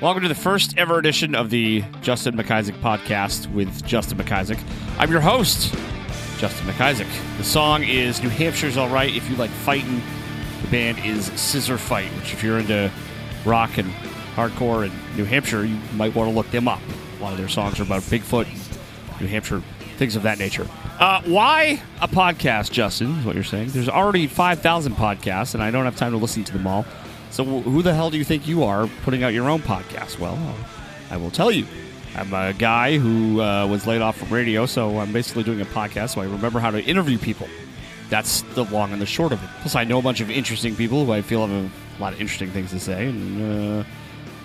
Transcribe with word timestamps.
Welcome 0.00 0.22
to 0.22 0.28
the 0.28 0.34
first 0.34 0.76
ever 0.76 0.98
edition 0.98 1.34
of 1.34 1.50
the 1.50 1.82
Justin 2.02 2.36
McIsaac 2.36 2.80
podcast 2.80 3.52
with 3.52 3.84
Justin 3.86 4.18
McIsaac. 4.18 4.58
I'm 4.98 5.10
your 5.10 5.20
host, 5.20 5.74
Justin 6.38 6.66
McIsaac. 6.66 7.36
The 7.38 7.44
song 7.44 7.84
is 7.84 8.22
New 8.22 8.28
Hampshire's 8.28 8.76
All 8.76 8.88
Right 8.88 9.14
if 9.14 9.28
you 9.30 9.36
like 9.36 9.50
fighting. 9.50 10.02
The 10.62 10.68
band 10.68 10.98
is 10.98 11.30
Scissorfight, 11.30 12.08
which, 12.18 12.32
if 12.32 12.42
you're 12.42 12.58
into 12.58 12.90
rock 13.44 13.78
and 13.78 13.90
hardcore 14.34 14.86
in 14.86 15.16
New 15.16 15.24
Hampshire, 15.24 15.64
you 15.64 15.78
might 15.94 16.14
want 16.14 16.30
to 16.30 16.34
look 16.34 16.50
them 16.50 16.68
up. 16.68 16.80
A 17.18 17.22
lot 17.22 17.32
of 17.32 17.38
their 17.38 17.48
songs 17.48 17.78
are 17.80 17.84
about 17.84 18.02
Bigfoot, 18.02 18.46
New 19.20 19.26
Hampshire, 19.26 19.62
things 19.96 20.16
of 20.16 20.22
that 20.24 20.38
nature. 20.38 20.66
Uh, 20.98 21.22
why 21.22 21.82
a 22.00 22.08
podcast, 22.08 22.70
Justin, 22.70 23.18
is 23.18 23.24
what 23.24 23.34
you're 23.34 23.44
saying? 23.44 23.68
There's 23.68 23.88
already 23.88 24.26
5,000 24.26 24.94
podcasts, 24.94 25.54
and 25.54 25.62
I 25.62 25.70
don't 25.70 25.84
have 25.84 25.96
time 25.96 26.12
to 26.12 26.18
listen 26.18 26.44
to 26.44 26.52
them 26.52 26.66
all. 26.66 26.84
So, 27.30 27.44
who 27.44 27.82
the 27.82 27.94
hell 27.94 28.10
do 28.10 28.16
you 28.16 28.24
think 28.24 28.46
you 28.46 28.62
are 28.62 28.86
putting 29.02 29.24
out 29.24 29.32
your 29.32 29.48
own 29.48 29.60
podcast? 29.60 30.18
Well, 30.18 30.38
I 31.10 31.16
will 31.16 31.30
tell 31.30 31.50
you. 31.50 31.66
I'm 32.16 32.32
a 32.32 32.52
guy 32.52 32.96
who 32.96 33.40
uh, 33.40 33.66
was 33.66 33.88
laid 33.88 34.00
off 34.00 34.16
from 34.16 34.28
radio, 34.28 34.66
so 34.66 34.98
I'm 35.00 35.12
basically 35.12 35.42
doing 35.42 35.60
a 35.60 35.64
podcast 35.64 36.10
so 36.10 36.20
I 36.20 36.26
remember 36.26 36.60
how 36.60 36.70
to 36.70 36.80
interview 36.80 37.18
people. 37.18 37.48
That's 38.08 38.42
the 38.54 38.64
long 38.66 38.92
and 38.92 39.02
the 39.02 39.06
short 39.06 39.32
of 39.32 39.42
it. 39.42 39.50
Plus, 39.62 39.74
I 39.74 39.82
know 39.82 39.98
a 39.98 40.02
bunch 40.02 40.20
of 40.20 40.30
interesting 40.30 40.76
people 40.76 41.04
who 41.04 41.12
I 41.12 41.22
feel 41.22 41.44
have 41.44 41.50
a 41.50 42.00
lot 42.00 42.12
of 42.12 42.20
interesting 42.20 42.50
things 42.50 42.70
to 42.70 42.78
say, 42.78 43.08
and 43.08 43.84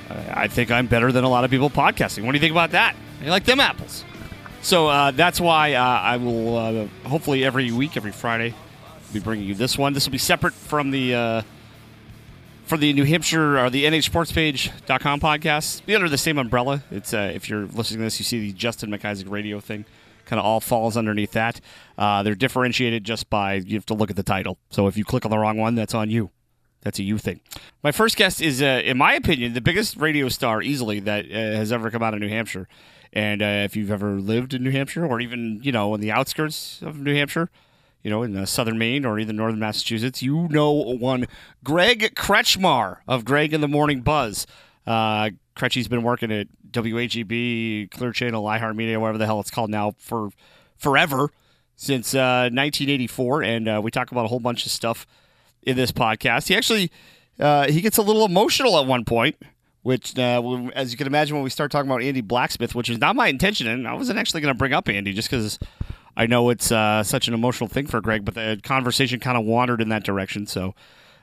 uh, 0.09 0.13
I 0.34 0.48
think 0.48 0.71
I'm 0.71 0.88
better 0.88 1.12
than 1.12 1.23
a 1.23 1.29
lot 1.29 1.43
of 1.43 1.52
people 1.52 1.70
podcasting. 1.70 2.23
What 2.26 2.31
do 2.31 2.38
you 2.38 2.41
think 2.41 2.52
about 2.54 2.71
that? 2.71 2.95
You 3.21 3.29
like 3.29 3.43
them 3.43 3.59
apples? 3.59 4.04
So 4.62 4.88
uh, 4.88 5.12
that's 5.12 5.40
why 5.40 5.73
uh, 5.73 5.84
I 5.84 6.18
will 6.18 6.58
uh, 6.58 6.88
hopefully 7.08 7.45
every 7.45 7.72
week, 7.72 7.95
every 7.95 8.12
Friday, 8.12 8.54
be 9.13 9.20
bringing 9.20 9.48
you 9.48 9.55
this 9.55 9.77
one. 9.77 9.94
This 9.94 10.05
will 10.05 10.12
be 10.12 10.18
separate 10.18 10.54
from 10.54 10.91
the 10.91 11.16
uh, 11.16 11.41
for 12.66 12.77
the 12.77 12.91
New 12.94 13.05
Hampshire 13.05 13.58
or 13.58 13.70
the 13.70 13.85
NHSportspage.com 13.85 15.20
podcast. 15.21 15.85
Be 15.85 15.96
under 15.96 16.10
the 16.10 16.18
same 16.18 16.38
umbrella. 16.38 16.84
It's 16.91 17.13
uh, 17.13 17.32
if 17.34 17.49
you're 17.49 17.66
listening 17.66 17.99
to 17.99 18.04
this, 18.04 18.20
you 18.20 18.26
see 18.26 18.40
the 18.40 18.54
Justin 18.54 18.91
McIsaac 18.91 19.29
radio 19.29 19.60
thing. 19.60 19.85
Kind 20.26 20.40
of 20.40 20.46
all 20.46 20.60
falls 20.60 20.96
underneath 20.96 21.32
that. 21.32 21.62
Uh, 21.98 22.21
they're 22.21 22.35
differentiated 22.35 23.04
just 23.04 23.29
by 23.29 23.55
you 23.55 23.76
have 23.76 23.85
to 23.88 23.96
look 23.96 24.10
at 24.12 24.16
the 24.16 24.23
title. 24.23 24.57
So 24.70 24.88
if 24.88 24.98
you 24.98 25.05
click 25.05 25.26
on 25.26 25.32
the 25.32 25.40
wrong 25.40 25.57
one, 25.57 25.73
that's 25.73 25.96
on 25.96 26.10
you. 26.12 26.32
That's 26.82 26.99
a 26.99 27.04
you 27.04 27.18
thing. 27.18 27.41
My 27.82 27.91
first 27.91 28.16
guest 28.16 28.41
is, 28.41 28.62
in 28.62 28.98
my 28.98 29.13
opinion, 29.13 29.54
the 29.54 29.60
biggest 29.62 29.98
radio 29.98 30.29
star 30.29 30.62
easily 30.62 30.99
that 31.01 31.26
has 31.26 31.73
ever 31.73 31.90
come 31.90 32.04
out 32.04 32.13
of 32.13 32.20
New 32.21 32.29
Hampshire. 32.29 32.70
And 33.12 33.41
uh, 33.41 33.63
if 33.65 33.76
you've 33.76 33.91
ever 33.91 34.20
lived 34.20 34.54
in 34.54 34.63
New 34.63 34.71
Hampshire 34.71 35.05
or 35.05 35.20
even, 35.20 35.60
you 35.63 35.71
know, 35.71 35.93
in 35.96 36.02
the 36.02 36.12
outskirts 36.12 36.82
of 36.82 36.99
New 36.99 37.16
Hampshire, 37.16 37.49
you 38.04 38.10
know, 38.10 38.24
in 38.24 38.35
uh, 38.35 38.46
southern 38.46 38.77
Maine 38.77 39.05
or 39.05 39.20
even 39.20 39.35
northern 39.35 39.60
Massachusetts, 39.60 40.21
you 40.21 40.48
know 40.49 40.71
one 40.71 41.27
Greg 41.63 42.13
Kretschmar 42.16 42.98
of 43.07 43.26
Greg 43.26 43.54
in 43.54 43.62
the 43.62 43.68
Morning 43.68 44.01
Buzz. 44.01 44.46
Uh, 44.85 45.32
Kretchy's 45.55 45.88
been 45.88 46.04
working 46.04 46.32
at 46.32 46.48
WHEB, 46.71 47.91
Clear 47.91 48.12
Channel, 48.12 48.43
iHeartMedia, 48.43 48.99
whatever 48.99 49.18
the 49.18 49.26
hell 49.26 49.40
it's 49.40 49.51
called 49.51 49.70
now, 49.70 49.96
for 49.98 50.29
forever 50.77 51.32
since 51.76 52.13
uh, 52.13 52.49
1984, 52.51 53.44
and 53.44 53.68
uh, 53.68 53.82
we 53.84 53.90
talk 53.90 54.12
about 54.12 54.26
a 54.26 54.27
whole 54.27 54.40
bunch 54.40 54.66
of 54.66 54.71
stuff 54.71 55.07
in 55.63 55.76
this 55.76 55.91
podcast. 55.91 56.48
He 56.48 56.55
actually 56.55 56.91
uh, 57.40 57.70
he 57.71 57.82
gets 57.82 57.98
a 57.98 58.01
little 58.01 58.26
emotional 58.26 58.77
at 58.77 58.85
one 58.85 59.05
point, 59.05 59.38
which, 59.90 60.18
uh, 60.20 60.70
as 60.76 60.91
you 60.91 60.98
can 60.98 61.07
imagine, 61.07 61.35
when 61.35 61.43
we 61.43 61.49
start 61.49 61.71
talking 61.71 61.90
about 61.90 62.04
Andy 62.04 62.21
Blacksmith, 62.21 62.76
which 62.76 62.91
is 62.91 62.99
not 62.99 63.15
my 63.15 63.27
intention, 63.27 63.65
and 63.68 63.87
I 63.87 63.93
wasn't 63.95 64.19
actually 64.19 64.41
going 64.41 64.53
to 64.53 64.57
bring 64.57 64.72
up 64.72 64.88
Andy 64.88 65.13
just 65.13 65.31
because 65.31 65.57
I 66.16 66.28
know 66.28 66.51
it's 66.51 66.72
uh, 66.72 67.01
such 67.01 67.28
an 67.28 67.34
emotional 67.34 67.68
thing 67.68 67.88
for 67.88 68.00
Greg, 68.00 68.23
but 68.23 68.35
the 68.35 68.59
conversation 68.62 69.19
kind 69.19 69.35
of 69.35 69.45
wandered 69.45 69.81
in 69.81 69.90
that 69.90 70.03
direction. 70.03 70.45
So 70.45 70.75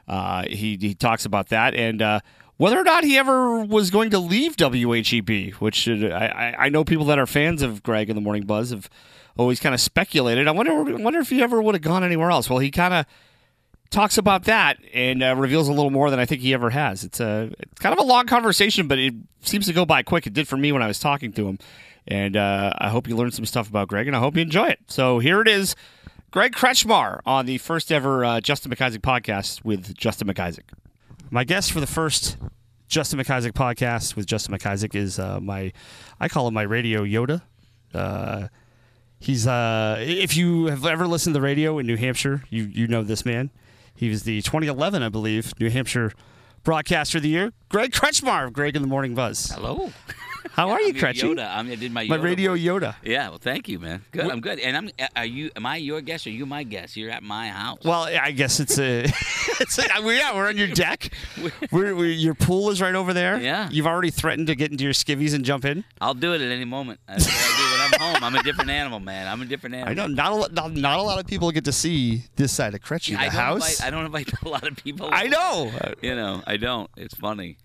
uh, 0.08 0.42
he 0.48 0.76
he 0.80 0.94
talks 0.94 1.24
about 1.24 1.48
that 1.50 1.74
and 1.74 2.02
uh, 2.02 2.20
whether 2.56 2.76
or 2.78 2.82
not 2.84 3.04
he 3.04 3.16
ever 3.16 3.60
was 3.64 3.90
going 3.90 4.10
to 4.10 4.18
leave 4.18 4.56
WHEB, 4.56 5.52
which 5.54 5.88
uh, 5.88 6.06
I, 6.08 6.66
I- 6.66 6.68
know 6.68 6.82
people 6.84 7.04
that 7.06 7.18
are 7.20 7.26
fans 7.26 7.62
of 7.62 7.82
Greg 7.84 8.08
in 8.10 8.16
the 8.16 8.22
Morning 8.22 8.46
Buzz 8.46 8.70
have 8.70 8.88
always 9.36 9.60
kind 9.60 9.74
of 9.74 9.80
speculated. 9.80 10.48
I 10.48 10.50
wonder 10.50 10.82
wonder 10.82 11.20
if 11.20 11.28
he 11.30 11.40
ever 11.42 11.62
would 11.62 11.74
have 11.74 11.82
gone 11.82 12.02
anywhere 12.02 12.30
else. 12.30 12.48
Well, 12.50 12.58
he 12.58 12.70
kind 12.70 12.94
of 12.94 13.06
talks 13.90 14.18
about 14.18 14.44
that 14.44 14.78
and 14.92 15.22
uh, 15.22 15.34
reveals 15.36 15.68
a 15.68 15.72
little 15.72 15.90
more 15.90 16.10
than 16.10 16.18
I 16.18 16.24
think 16.24 16.40
he 16.40 16.52
ever 16.54 16.70
has. 16.70 17.04
It's 17.04 17.20
a 17.20 17.50
it's 17.58 17.80
kind 17.80 17.92
of 17.92 17.98
a 17.98 18.06
long 18.06 18.26
conversation, 18.26 18.88
but 18.88 18.98
it 18.98 19.14
seems 19.40 19.66
to 19.66 19.72
go 19.72 19.84
by 19.84 20.02
quick. 20.02 20.26
It 20.26 20.32
did 20.32 20.48
for 20.48 20.56
me 20.56 20.72
when 20.72 20.82
I 20.82 20.86
was 20.86 20.98
talking 20.98 21.32
to 21.34 21.48
him, 21.48 21.58
and 22.06 22.36
uh, 22.36 22.72
I 22.78 22.88
hope 22.88 23.08
you 23.08 23.16
learned 23.16 23.34
some 23.34 23.46
stuff 23.46 23.68
about 23.68 23.88
Greg, 23.88 24.06
and 24.06 24.16
I 24.16 24.20
hope 24.20 24.36
you 24.36 24.42
enjoy 24.42 24.68
it. 24.68 24.80
So 24.88 25.18
here 25.18 25.40
it 25.40 25.48
is, 25.48 25.76
Greg 26.30 26.52
Kretschmar 26.52 27.20
on 27.26 27.46
the 27.46 27.58
first 27.58 27.90
ever 27.92 28.24
uh, 28.24 28.40
Justin 28.40 28.70
McIsaac 28.72 28.98
podcast 28.98 29.64
with 29.64 29.94
Justin 29.96 30.28
McIsaac. 30.28 30.64
My 31.30 31.44
guest 31.44 31.72
for 31.72 31.80
the 31.80 31.86
first 31.86 32.36
Justin 32.88 33.18
McIsaac 33.18 33.52
podcast 33.52 34.16
with 34.16 34.26
Justin 34.26 34.56
McIsaac 34.56 34.94
is 34.94 35.18
uh, 35.18 35.40
my 35.40 35.72
I 36.20 36.28
call 36.28 36.48
him 36.48 36.54
my 36.54 36.62
radio 36.62 37.02
Yoda. 37.04 37.42
Uh, 37.94 38.48
He's 39.18 39.46
uh, 39.46 39.96
if 39.98 40.36
you 40.36 40.66
have 40.66 40.84
ever 40.84 41.06
listened 41.06 41.34
to 41.34 41.40
the 41.40 41.44
radio 41.44 41.78
in 41.78 41.86
New 41.86 41.96
Hampshire, 41.96 42.44
you 42.50 42.64
you 42.64 42.86
know 42.86 43.02
this 43.02 43.24
man. 43.24 43.50
He 43.96 44.08
was 44.08 44.22
the 44.24 44.42
2011, 44.42 45.02
I 45.02 45.08
believe, 45.08 45.52
New 45.58 45.70
Hampshire 45.70 46.12
Broadcaster 46.64 47.18
of 47.18 47.22
the 47.22 47.28
Year. 47.30 47.52
Greg 47.68 47.92
Kretschmar 47.92 48.46
of 48.46 48.52
Greg 48.52 48.76
in 48.76 48.82
the 48.82 48.88
Morning 48.88 49.14
Buzz. 49.14 49.50
Hello. 49.50 49.92
How 50.52 50.70
are 50.70 50.80
you, 50.80 50.94
Kretchy? 50.94 51.22
Yoda. 51.34 51.54
I'm, 51.54 51.70
I 51.70 51.74
did 51.74 51.92
my 51.92 52.04
My 52.06 52.16
radio 52.16 52.52
voice. 52.52 52.60
Yoda. 52.62 52.94
Yeah. 53.02 53.28
Well, 53.28 53.38
thank 53.38 53.68
you, 53.68 53.78
man. 53.78 54.02
Good. 54.10 54.30
I'm 54.30 54.40
good. 54.40 54.58
And 54.60 54.76
I'm. 54.76 54.90
Uh, 54.98 55.06
are 55.16 55.24
you? 55.26 55.50
Am 55.54 55.66
I 55.66 55.76
your 55.76 56.00
guest 56.00 56.26
or 56.26 56.30
you 56.30 56.46
my 56.46 56.62
guest? 56.62 56.96
You're 56.96 57.10
at 57.10 57.22
my 57.22 57.48
house. 57.48 57.80
Well, 57.84 58.04
I 58.04 58.30
guess 58.30 58.58
it's 58.60 58.78
a. 58.78 59.00
it's 59.60 59.78
a 59.78 59.96
uh, 59.98 60.02
we- 60.02 60.16
yeah, 60.16 60.34
we're 60.34 60.48
on 60.48 60.56
your 60.56 60.68
deck. 60.68 61.10
We're, 61.72 61.94
we 61.94 62.12
your 62.14 62.34
pool 62.34 62.70
is 62.70 62.80
right 62.80 62.94
over 62.94 63.12
there. 63.12 63.38
Yeah. 63.40 63.68
You've 63.70 63.86
already 63.86 64.10
threatened 64.10 64.46
to 64.46 64.54
get 64.54 64.70
into 64.70 64.84
your 64.84 64.92
skivvies 64.94 65.34
and 65.34 65.44
jump 65.44 65.64
in. 65.66 65.84
I'll 66.00 66.14
do 66.14 66.32
it 66.32 66.40
at 66.40 66.50
any 66.50 66.64
moment. 66.64 67.00
That's 67.90 68.00
what 68.00 68.02
I 68.02 68.12
do 68.12 68.14
when 68.14 68.14
I'm 68.14 68.14
home. 68.22 68.24
I'm 68.24 68.34
a 68.36 68.42
different 68.42 68.70
animal, 68.70 69.00
man. 69.00 69.26
I'm 69.28 69.42
a 69.42 69.44
different 69.44 69.74
animal. 69.76 69.90
I 69.90 69.94
know 69.94 70.06
not 70.06 70.32
a 70.32 70.34
lot, 70.34 70.52
not, 70.52 70.72
not 70.74 70.98
a 70.98 71.02
lot 71.02 71.18
of 71.18 71.26
people 71.26 71.50
get 71.50 71.64
to 71.64 71.72
see 71.72 72.22
this 72.36 72.52
side 72.52 72.74
of 72.74 72.80
Kretchy, 72.80 73.12
the 73.16 73.20
I 73.20 73.28
house. 73.28 73.78
Invite, 73.78 73.86
I 73.86 73.90
don't 73.90 74.06
invite 74.06 74.30
a 74.44 74.48
lot 74.48 74.66
of 74.66 74.76
people. 74.76 75.08
I 75.12 75.24
know. 75.28 75.70
You 76.02 76.14
know, 76.16 76.42
I 76.46 76.56
don't. 76.56 76.90
It's 76.96 77.14
funny. 77.14 77.58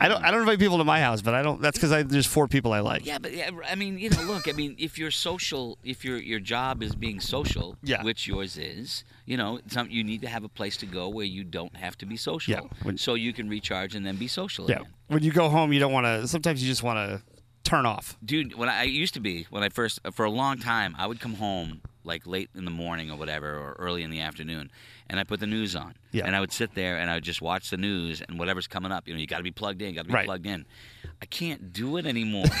I 0.00 0.06
don't. 0.06 0.22
I 0.24 0.30
don't 0.30 0.40
invite 0.40 0.60
people 0.60 0.78
to 0.78 0.84
my 0.84 1.00
house, 1.00 1.22
but 1.22 1.34
I 1.34 1.42
don't. 1.42 1.60
That's 1.60 1.76
because 1.76 2.06
there's 2.06 2.24
four 2.26 2.46
people 2.46 2.72
I 2.72 2.78
like. 2.78 3.04
Yeah, 3.04 3.18
but 3.18 3.34
yeah, 3.34 3.50
I 3.68 3.74
mean, 3.74 3.98
you 3.98 4.10
know, 4.10 4.22
look, 4.22 4.46
I 4.48 4.52
mean, 4.52 4.76
if 4.78 4.96
you're 4.96 5.10
social, 5.10 5.76
if 5.82 6.04
your 6.04 6.18
your 6.18 6.38
job 6.38 6.84
is 6.84 6.94
being 6.94 7.18
social, 7.18 7.76
Yeah. 7.82 8.04
which 8.04 8.28
yours 8.28 8.56
is, 8.56 9.02
you 9.26 9.36
know, 9.36 9.58
some 9.66 9.90
you 9.90 10.04
need 10.04 10.20
to 10.20 10.28
have 10.28 10.44
a 10.44 10.48
place 10.48 10.76
to 10.78 10.86
go 10.86 11.08
where 11.08 11.24
you 11.26 11.42
don't 11.42 11.76
have 11.76 11.98
to 11.98 12.06
be 12.06 12.16
social, 12.16 12.52
Yeah, 12.52 12.60
when- 12.84 12.96
so 12.96 13.14
you 13.14 13.32
can 13.32 13.48
recharge 13.48 13.96
and 13.96 14.06
then 14.06 14.14
be 14.14 14.28
social 14.28 14.70
Yeah. 14.70 14.76
again. 14.76 14.88
When 15.08 15.24
you 15.24 15.32
go 15.32 15.48
home, 15.48 15.72
you 15.72 15.80
don't 15.80 15.92
want 15.92 16.06
to. 16.06 16.28
Sometimes 16.28 16.62
you 16.62 16.68
just 16.68 16.84
want 16.84 16.98
to 16.98 17.20
turn 17.68 17.86
off. 17.86 18.16
dude 18.24 18.54
when 18.56 18.68
I, 18.68 18.80
I 18.80 18.82
used 18.84 19.14
to 19.14 19.20
be 19.20 19.46
when 19.50 19.62
i 19.62 19.68
first 19.68 20.00
for 20.12 20.24
a 20.24 20.30
long 20.30 20.58
time 20.58 20.94
i 20.98 21.06
would 21.06 21.20
come 21.20 21.34
home 21.34 21.80
like 22.04 22.26
late 22.26 22.48
in 22.54 22.64
the 22.64 22.70
morning 22.70 23.10
or 23.10 23.16
whatever 23.18 23.56
or 23.56 23.76
early 23.78 24.02
in 24.02 24.10
the 24.10 24.20
afternoon 24.20 24.70
and 25.10 25.20
i 25.20 25.24
put 25.24 25.38
the 25.40 25.46
news 25.46 25.76
on 25.76 25.94
Yeah. 26.12 26.26
and 26.26 26.34
i 26.34 26.40
would 26.40 26.52
sit 26.52 26.74
there 26.74 26.96
and 26.98 27.10
i 27.10 27.14
would 27.14 27.24
just 27.24 27.42
watch 27.42 27.68
the 27.70 27.76
news 27.76 28.22
and 28.26 28.38
whatever's 28.38 28.66
coming 28.66 28.90
up 28.92 29.06
you 29.06 29.14
know 29.14 29.20
you 29.20 29.26
got 29.26 29.36
to 29.38 29.42
be 29.42 29.50
plugged 29.50 29.82
in 29.82 29.94
got 29.94 30.02
to 30.02 30.08
be 30.08 30.14
Right. 30.14 30.24
plugged 30.26 30.46
in 30.46 30.64
i 31.20 31.26
can't 31.26 31.72
do 31.72 31.96
it 31.98 32.06
anymore 32.06 32.46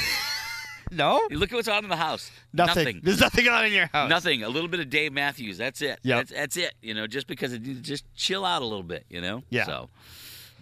No. 0.90 1.20
You 1.30 1.36
look 1.38 1.52
at 1.52 1.56
what's 1.56 1.68
on 1.68 1.84
in 1.84 1.90
the 1.90 1.96
house 1.96 2.30
Nothing. 2.54 2.84
nothing 2.84 3.00
There's 3.04 3.20
nothing 3.20 3.46
on 3.46 3.66
in 3.66 3.74
your 3.74 3.88
house. 3.92 4.08
Nothing. 4.08 4.42
A 4.42 4.48
little 4.48 4.70
bit 4.70 4.80
of 4.80 4.88
Dave 4.88 5.12
Matthews. 5.12 5.58
That's 5.58 5.82
it. 5.82 5.98
Yeah. 6.02 6.16
That's, 6.16 6.30
that's 6.32 6.56
it. 6.56 6.72
You 6.80 6.94
know, 6.94 7.06
just 7.06 7.26
because 7.26 7.52
it 7.52 7.58
just 7.82 8.04
chill 8.16 8.42
out 8.42 8.62
a 8.62 8.64
little 8.64 8.82
bit. 8.82 9.04
You 9.10 9.20
know. 9.20 9.42
Yeah. 9.50 9.66
So, 9.66 9.90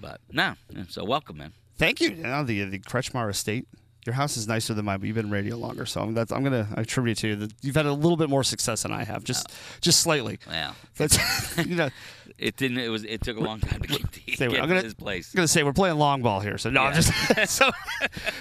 but 0.00 0.20
no. 0.32 0.54
So 0.88 1.04
welcome, 1.04 1.36
man. 1.38 1.52
Thank 1.78 2.00
you. 2.00 2.10
Know, 2.16 2.42
the 2.42 2.64
the 2.64 2.80
Kretschmar 2.80 3.30
estate. 3.30 3.68
Your 4.06 4.14
house 4.14 4.36
is 4.36 4.46
nicer 4.46 4.72
than 4.72 4.84
mine, 4.84 5.00
but 5.00 5.06
you've 5.06 5.16
been 5.16 5.26
in 5.26 5.32
radio 5.32 5.56
longer, 5.56 5.84
so 5.84 6.00
I'm, 6.00 6.14
that's, 6.14 6.30
I'm 6.32 6.44
gonna 6.44 6.68
attribute 6.76 7.18
it 7.18 7.20
to 7.22 7.28
you 7.28 7.36
that 7.36 7.52
you've 7.62 7.74
had 7.74 7.86
a 7.86 7.92
little 7.92 8.16
bit 8.16 8.30
more 8.30 8.44
success 8.44 8.82
than 8.84 8.92
I 8.92 9.02
have, 9.04 9.24
just 9.24 9.48
just 9.80 10.00
slightly. 10.00 10.38
Yeah, 10.48 10.74
That's 10.96 11.18
you 11.66 11.74
know. 11.74 11.88
it 12.38 12.56
didn't. 12.56 12.78
It 12.78 12.88
was. 12.88 13.02
It 13.04 13.20
took 13.22 13.36
a 13.36 13.41
long 13.41 13.58
time 13.60 13.80
to 13.82 13.88
get, 13.88 14.12
to 14.12 14.20
Say, 14.36 14.48
get 14.48 14.62
I'm 14.62 14.68
gonna, 14.68 14.82
this 14.82 14.94
place. 14.94 15.32
I'm 15.34 15.38
gonna 15.38 15.48
say 15.48 15.62
we're 15.64 15.72
playing 15.72 15.97
long 15.98 16.22
ball 16.22 16.41
here, 16.41 16.56
so 16.56 16.70
no, 16.70 16.82
I'm 16.82 16.94
Yeah. 16.94 17.00
just 17.00 17.48
so. 17.56 17.70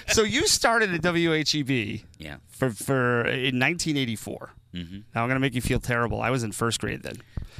So 0.08 0.24
you 0.24 0.46
started 0.48 0.94
at 0.94 1.02
WHEB 1.02 2.04
Yeah. 2.20 2.38
for 2.48 2.70
for 2.70 3.22
in 3.28 3.60
1984. 3.60 4.52
hmm 4.74 4.82
Now 5.16 5.24
I'm 5.24 5.28
gonna 5.30 5.40
make 5.40 5.56
you 5.56 5.62
feel 5.62 5.80
terrible. 5.80 6.22
I 6.22 6.30
was 6.30 6.44
in 6.44 6.52
first 6.52 6.80
grade 6.80 7.02
then. 7.04 7.16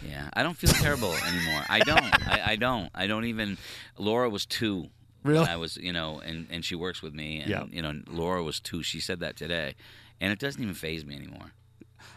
Yeah, 0.08 0.30
I 0.34 0.44
don't 0.44 0.56
feel 0.58 0.70
terrible 0.72 1.14
anymore. 1.14 1.64
I 1.70 1.80
don't. 1.80 2.28
I, 2.30 2.42
I 2.52 2.56
don't. 2.56 2.90
I 2.94 3.08
don't 3.08 3.26
even. 3.26 3.58
Laura 3.98 4.30
was 4.30 4.46
two. 4.46 4.90
Really? 5.26 5.40
When 5.42 5.50
I 5.50 5.58
was, 5.58 5.78
you 5.78 5.92
know, 5.92 6.20
and, 6.20 6.48
and 6.50 6.64
she 6.64 6.76
works 6.76 7.02
with 7.02 7.14
me, 7.14 7.40
and 7.42 7.50
Yeah. 7.50 7.64
you 7.70 7.82
know, 7.82 7.94
Laura 8.08 8.44
was 8.44 8.60
two. 8.60 8.84
She 8.84 9.00
said 9.00 9.20
that 9.22 9.36
today, 9.36 9.76
and 10.22 10.32
it 10.32 10.40
doesn't 10.40 10.62
even 10.62 10.76
phase 10.76 11.04
me 11.06 11.16
anymore. 11.16 11.52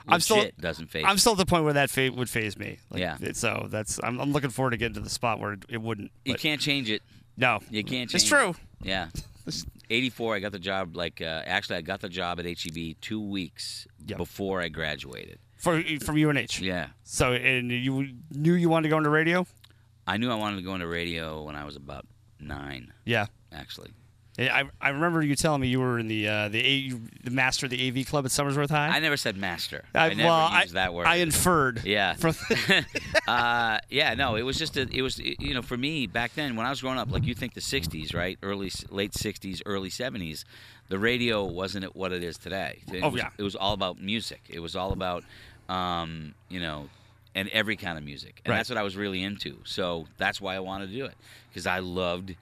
I'm 0.06 0.20
still- 0.20 0.44
doesn't 0.60 0.90
phase. 0.90 1.04
I'm 1.06 1.14
me. 1.14 1.18
still 1.18 1.32
at 1.32 1.38
the 1.38 1.46
point 1.46 1.64
where 1.64 1.72
that 1.74 1.90
fate 1.90 2.14
would 2.14 2.28
phase 2.30 2.56
me. 2.58 2.78
Like, 2.90 3.00
Yeah. 3.00 3.16
it- 3.20 3.36
So 3.36 3.66
that's 3.70 3.98
I'm, 4.02 4.20
I'm 4.20 4.32
looking 4.32 4.50
forward 4.50 4.70
to 4.72 4.76
getting 4.76 4.94
to 4.94 5.00
the 5.00 5.10
spot 5.10 5.40
where 5.40 5.56
it, 5.68 5.78
wouldn't. 5.80 6.12
You 6.24 6.34
can't 6.34 6.60
change 6.60 6.90
it. 6.90 7.02
no, 7.36 7.60
You 7.70 7.82
can't 7.84 8.10
change. 8.10 8.14
It's 8.22 8.28
true. 8.28 8.50
It. 8.50 8.56
Yeah. 8.82 9.08
84, 9.90 10.34
I 10.34 10.38
got 10.40 10.52
the 10.52 10.58
job. 10.58 10.94
Like, 10.96 11.22
uh, 11.22 11.42
actually, 11.46 11.76
I 11.76 11.80
got 11.80 12.00
the 12.00 12.10
job 12.10 12.38
at 12.38 12.44
HEB 12.46 12.96
two 13.00 13.20
weeks 13.20 13.86
Yep. 14.06 14.18
before 14.18 14.60
I 14.60 14.68
graduated. 14.68 15.38
for 15.56 15.82
from 16.00 16.16
UNH. 16.16 16.60
Yeah. 16.60 16.88
So 17.04 17.32
and 17.32 17.70
you 17.72 18.10
knew 18.30 18.52
you 18.52 18.68
wanted 18.68 18.84
to 18.84 18.88
go 18.90 18.98
into 18.98 19.10
radio. 19.10 19.46
I 20.06 20.16
knew 20.18 20.30
I 20.30 20.34
wanted 20.36 20.56
to 20.56 20.62
go 20.62 20.74
into 20.74 20.86
radio 20.86 21.42
when 21.42 21.56
I 21.56 21.64
was 21.64 21.74
about 21.76 22.06
nine, 22.40 22.92
Yeah. 23.04 23.26
actually. 23.52 23.90
I, 24.40 24.70
I 24.80 24.90
remember 24.90 25.20
you 25.20 25.34
telling 25.34 25.60
me 25.62 25.66
you 25.66 25.80
were 25.80 25.98
in 25.98 26.06
the 26.06 26.28
uh, 26.28 26.48
the 26.48 26.64
A, 26.64 26.90
the 27.24 27.32
master 27.32 27.66
of 27.66 27.70
the 27.70 27.88
AV 27.88 28.06
club 28.06 28.24
at 28.24 28.30
Somersworth 28.30 28.70
High. 28.70 28.86
I 28.86 29.00
never 29.00 29.16
said 29.16 29.36
master. 29.36 29.84
I, 29.92 30.10
never 30.14 30.28
well, 30.28 30.60
used 30.62 30.74
that 30.74 30.94
word. 30.94 31.08
I 31.08 31.16
inferred. 31.16 31.84
Yeah. 31.84 32.14
From, 32.14 32.36
uh, 33.26 33.78
yeah, 33.90 34.14
no, 34.14 34.36
it 34.36 34.42
was 34.42 34.56
just 34.56 34.76
a, 34.76 34.82
it 34.92 35.02
was 35.02 35.18
you 35.18 35.54
know 35.54 35.62
for 35.62 35.76
me 35.76 36.06
back 36.06 36.34
then 36.36 36.54
when 36.54 36.66
I 36.66 36.70
was 36.70 36.80
growing 36.80 36.98
up, 36.98 37.10
like 37.10 37.24
you 37.24 37.34
think 37.34 37.54
the 37.54 37.60
'60s, 37.60 38.14
right? 38.14 38.38
Early, 38.40 38.70
late 38.90 39.10
'60s, 39.10 39.60
early 39.66 39.90
'70s, 39.90 40.44
the 40.88 41.00
radio 41.00 41.44
wasn't 41.44 41.96
what 41.96 42.12
it 42.12 42.22
is 42.22 42.38
today. 42.38 42.78
It 42.92 43.02
Oh, 43.02 43.08
was, 43.08 43.20
yeah. 43.20 43.30
it 43.38 43.42
was 43.42 43.56
all 43.56 43.72
about 43.72 44.00
music. 44.00 44.42
It 44.48 44.60
was 44.60 44.76
all 44.76 44.92
about 44.92 45.24
um, 45.68 46.34
you 46.48 46.60
know, 46.60 46.88
and 47.38 47.48
every 47.50 47.76
kind 47.76 47.96
of 47.98 48.04
music, 48.04 48.40
and 48.44 48.50
Right. 48.50 48.56
that's 48.58 48.68
what 48.70 48.78
I 48.78 48.82
was 48.82 48.96
really 48.96 49.22
into. 49.22 49.52
So 49.64 50.06
that's 50.16 50.40
why 50.40 50.54
I 50.56 50.60
wanted 50.60 50.88
to 50.90 50.96
do 50.96 51.04
it 51.06 51.14
because 51.48 51.66
I 51.66 51.78
loved 51.78 52.34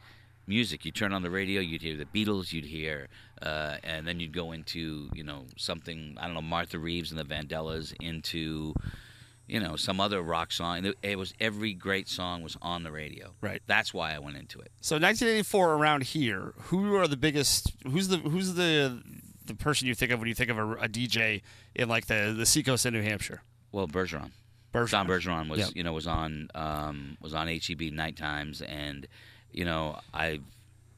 music. 0.47 0.85
You 0.85 0.93
turn 0.93 1.13
on 1.13 1.23
the 1.23 1.31
radio, 1.31 1.61
you'd 1.61 1.83
hear 1.83 1.97
the 1.97 2.05
Beatles, 2.07 2.53
you'd 2.53 2.65
hear, 2.67 3.09
uh, 3.43 3.77
and 3.85 4.07
then 4.07 4.21
you'd 4.21 4.33
go 4.33 4.53
into 4.53 5.11
you 5.15 5.25
know 5.25 5.47
something 5.57 6.17
I 6.21 6.25
don't 6.27 6.35
know 6.35 6.43
Martha 6.57 6.79
Reeves 6.79 7.11
and 7.13 7.19
the 7.21 7.25
Vandellas 7.25 7.95
into 8.01 8.73
you 9.49 9.61
know 9.61 9.77
some 9.77 10.01
other 10.01 10.23
rock 10.23 10.53
song. 10.53 10.85
It, 10.85 10.95
it 11.03 11.19
was 11.19 11.35
every 11.41 11.73
great 11.75 12.09
song 12.09 12.43
was 12.43 12.57
on 12.63 12.83
the 12.83 12.91
radio. 12.93 13.35
Right. 13.41 13.63
That's 13.67 13.93
why 13.95 14.15
I 14.15 14.19
went 14.19 14.37
into 14.37 14.59
it. 14.61 14.71
so 14.81 14.97
1984 14.97 15.75
around 15.75 16.03
here, 16.05 16.55
who 16.69 16.95
are 16.97 17.07
the 17.09 17.17
biggest? 17.17 17.73
Who's 17.85 18.09
the 18.09 18.19
who's 18.19 18.55
the 18.55 19.03
the 19.45 19.55
person 19.55 19.87
you 19.87 19.95
think 19.95 20.11
of 20.13 20.19
when 20.19 20.29
you 20.29 20.35
think 20.35 20.51
of 20.51 20.59
a, 20.59 20.73
a 20.87 20.89
DJ 20.89 21.43
in 21.75 21.89
like 21.89 22.07
the 22.07 22.35
the 22.37 22.47
seacoast 22.47 22.87
in 22.87 22.93
New 22.95 23.03
Hampshire? 23.03 23.43
Well, 23.73 23.87
Bergeron. 23.89 24.31
Bergeron. 24.77 24.91
Tom 24.91 25.07
Bergeron 25.09 25.49
was 25.49 25.59
Yep. 25.61 25.71
you 25.75 25.83
know 25.83 25.93
was 25.93 26.07
on 26.07 26.49
um, 26.55 27.17
was 27.21 27.35
on 27.35 27.49
HEB 27.49 27.93
night 27.93 28.17
times, 28.17 28.63
and 28.63 29.07
you 29.53 29.65
know 29.65 29.99
I've 30.15 30.43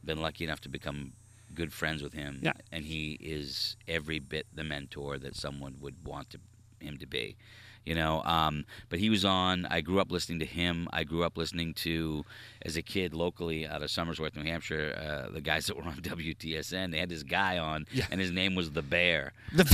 been 0.05 0.21
lucky 0.21 0.45
enough 0.45 0.61
to 0.63 0.69
become 0.69 1.13
good 1.55 1.73
friends 1.73 2.03
with 2.03 2.13
him. 2.13 2.41
Yeah. 2.43 2.53
and 2.71 2.85
he 2.85 3.19
is 3.21 3.77
every 3.89 4.19
bit 4.21 4.47
the 4.55 4.63
mentor 4.65 5.19
that 5.19 5.35
someone 5.35 5.77
would 5.81 5.97
want 6.05 6.31
to, 6.31 6.39
him 6.81 6.99
to 6.99 7.07
be. 7.07 7.37
You 7.85 7.95
know, 7.95 8.23
um, 8.25 8.65
but 8.91 8.99
he 8.99 9.09
was 9.09 9.25
on. 9.25 9.65
I 9.67 9.81
grew 9.81 9.99
up 9.99 10.13
listening 10.13 10.41
to 10.41 10.45
him. 10.45 10.89
I 10.93 11.05
grew 11.05 11.25
up 11.25 11.39
listening 11.39 11.73
to, 11.75 12.23
as 12.61 12.77
a 12.77 12.83
kid, 12.83 13.15
locally 13.15 13.67
out 13.67 13.83
of 13.83 13.89
Somersworth, 13.89 14.37
New 14.37 14.43
Hampshire, 14.43 14.95
uh, 15.29 15.33
the 15.33 15.41
guys 15.41 15.67
that 15.67 15.77
were 15.77 15.85
on 15.85 15.95
WTSN. 16.03 16.91
They 16.93 16.99
had 16.99 17.09
this 17.09 17.23
guy 17.23 17.57
on, 17.57 17.87
Yeah. 17.91 18.05
and 18.11 18.21
his 18.21 18.31
name 18.31 18.55
was 18.55 18.73
the 18.73 18.83
Bear. 18.83 19.33
The, 19.55 19.65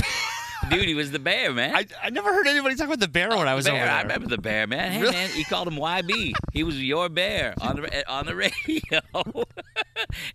Dude, 0.69 0.87
he 0.87 0.95
was 0.95 1.11
the 1.11 1.19
Bear, 1.19 1.53
man. 1.53 1.75
I, 1.75 1.85
I 2.03 2.09
never 2.09 2.33
heard 2.33 2.47
anybody 2.47 2.75
talk 2.75 2.87
about 2.87 2.99
the 2.99 3.07
bear 3.07 3.29
when 3.29 3.47
I 3.47 3.53
was 3.55 3.65
bear. 3.65 3.75
over 3.75 3.83
there. 3.85 3.93
I 3.93 4.01
remember 4.01 4.27
the 4.27 4.37
bear, 4.37 4.65
man. 4.67 4.91
Hey, 4.93 5.01
Really? 5.01 5.13
man, 5.13 5.29
he 5.29 5.43
called 5.43 5.67
him 5.67 5.75
YB. 5.75 6.33
He 6.53 6.63
was 6.63 6.81
your 6.81 7.09
bear 7.09 7.53
on 7.61 7.75
the 7.81 8.09
on 8.11 8.25
the 8.25 8.35
radio, 8.35 9.01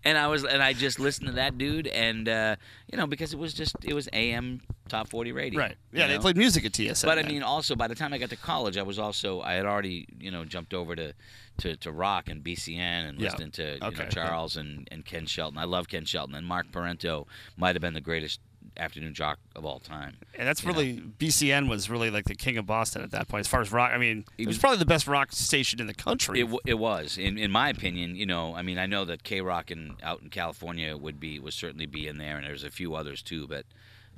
and 0.04 0.18
I 0.18 0.26
was 0.28 0.44
and 0.44 0.62
I 0.62 0.72
just 0.72 0.98
listened 1.00 1.28
to 1.28 1.32
that 1.34 1.58
dude, 1.58 1.86
and 1.88 2.28
uh, 2.28 2.56
you 2.90 2.98
know 2.98 3.06
because 3.06 3.32
it 3.32 3.38
was 3.38 3.52
just 3.54 3.74
it 3.84 3.94
was 3.94 4.08
AM 4.12 4.60
top 4.88 5.08
forty 5.08 5.32
radio, 5.32 5.58
Right. 5.60 5.76
Yeah, 5.92 6.06
they 6.06 6.14
know? 6.14 6.20
played 6.20 6.36
music 6.36 6.64
at 6.64 6.72
TSN. 6.72 7.04
But 7.04 7.18
I 7.18 7.22
mean, 7.22 7.42
also 7.42 7.74
by 7.76 7.88
the 7.88 7.94
time 7.94 8.12
I 8.12 8.18
got 8.18 8.30
to 8.30 8.36
college, 8.36 8.76
I 8.76 8.82
was 8.82 8.98
also 8.98 9.40
I 9.40 9.54
had 9.54 9.66
already 9.66 10.06
you 10.18 10.30
know 10.30 10.44
jumped 10.44 10.74
over 10.74 10.94
to 10.96 11.12
to, 11.58 11.76
to 11.76 11.92
rock 11.92 12.28
and 12.28 12.42
BCN 12.42 13.08
and 13.08 13.18
Yeah. 13.20 13.30
listening 13.30 13.50
to 13.52 13.62
you 13.74 13.78
Okay. 13.88 14.04
know 14.04 14.08
Charles 14.08 14.56
and, 14.56 14.88
and 14.90 15.04
Ken 15.04 15.26
Shelton. 15.26 15.58
I 15.58 15.64
love 15.64 15.88
Ken 15.88 16.04
Shelton 16.04 16.34
and 16.34 16.46
Mark 16.46 16.70
Parenteau 16.72 17.26
might 17.56 17.74
have 17.74 17.82
been 17.82 17.94
the 17.94 18.00
greatest 18.00 18.40
afternoon 18.80 19.14
jock 19.14 19.38
of 19.54 19.64
all 19.64 19.78
time. 19.78 20.16
and 20.34 20.48
that's 20.48 20.62
you 20.62 20.68
know. 20.68 20.74
really 20.78 21.02
BCN 21.18 21.68
was 21.68 21.88
really 21.90 22.10
like 22.10 22.24
the 22.24 22.34
king 22.34 22.56
of 22.58 22.66
Boston 22.66 23.02
at 23.02 23.10
that 23.12 23.28
point 23.28 23.40
as 23.40 23.48
far 23.48 23.60
as 23.60 23.70
rock. 23.70 23.92
I 23.94 23.98
mean, 23.98 24.24
it 24.38 24.46
was 24.46 24.54
was- 24.56 24.58
probably 24.58 24.78
the 24.78 24.86
best 24.86 25.06
rock 25.06 25.32
station 25.32 25.80
in 25.80 25.86
the 25.86 25.94
country. 25.94 26.40
It, 26.40 26.44
w- 26.44 26.60
it 26.66 26.78
was, 26.78 27.18
in, 27.18 27.38
in 27.38 27.50
my 27.50 27.68
opinion. 27.68 28.16
You 28.16 28.26
know, 28.26 28.54
I 28.54 28.62
mean, 28.62 28.78
I 28.78 28.86
know 28.86 29.04
that 29.04 29.22
K 29.22 29.40
Rock 29.40 29.70
and 29.70 29.96
out 30.02 30.22
in 30.22 30.30
California 30.30 30.96
would 30.96 31.20
be 31.20 31.38
would 31.38 31.52
certainly 31.54 31.86
be 31.86 32.08
in 32.08 32.18
there, 32.18 32.36
and 32.36 32.46
there's 32.46 32.64
a 32.64 32.70
few 32.70 32.94
others 32.94 33.22
too. 33.22 33.46
But 33.46 33.66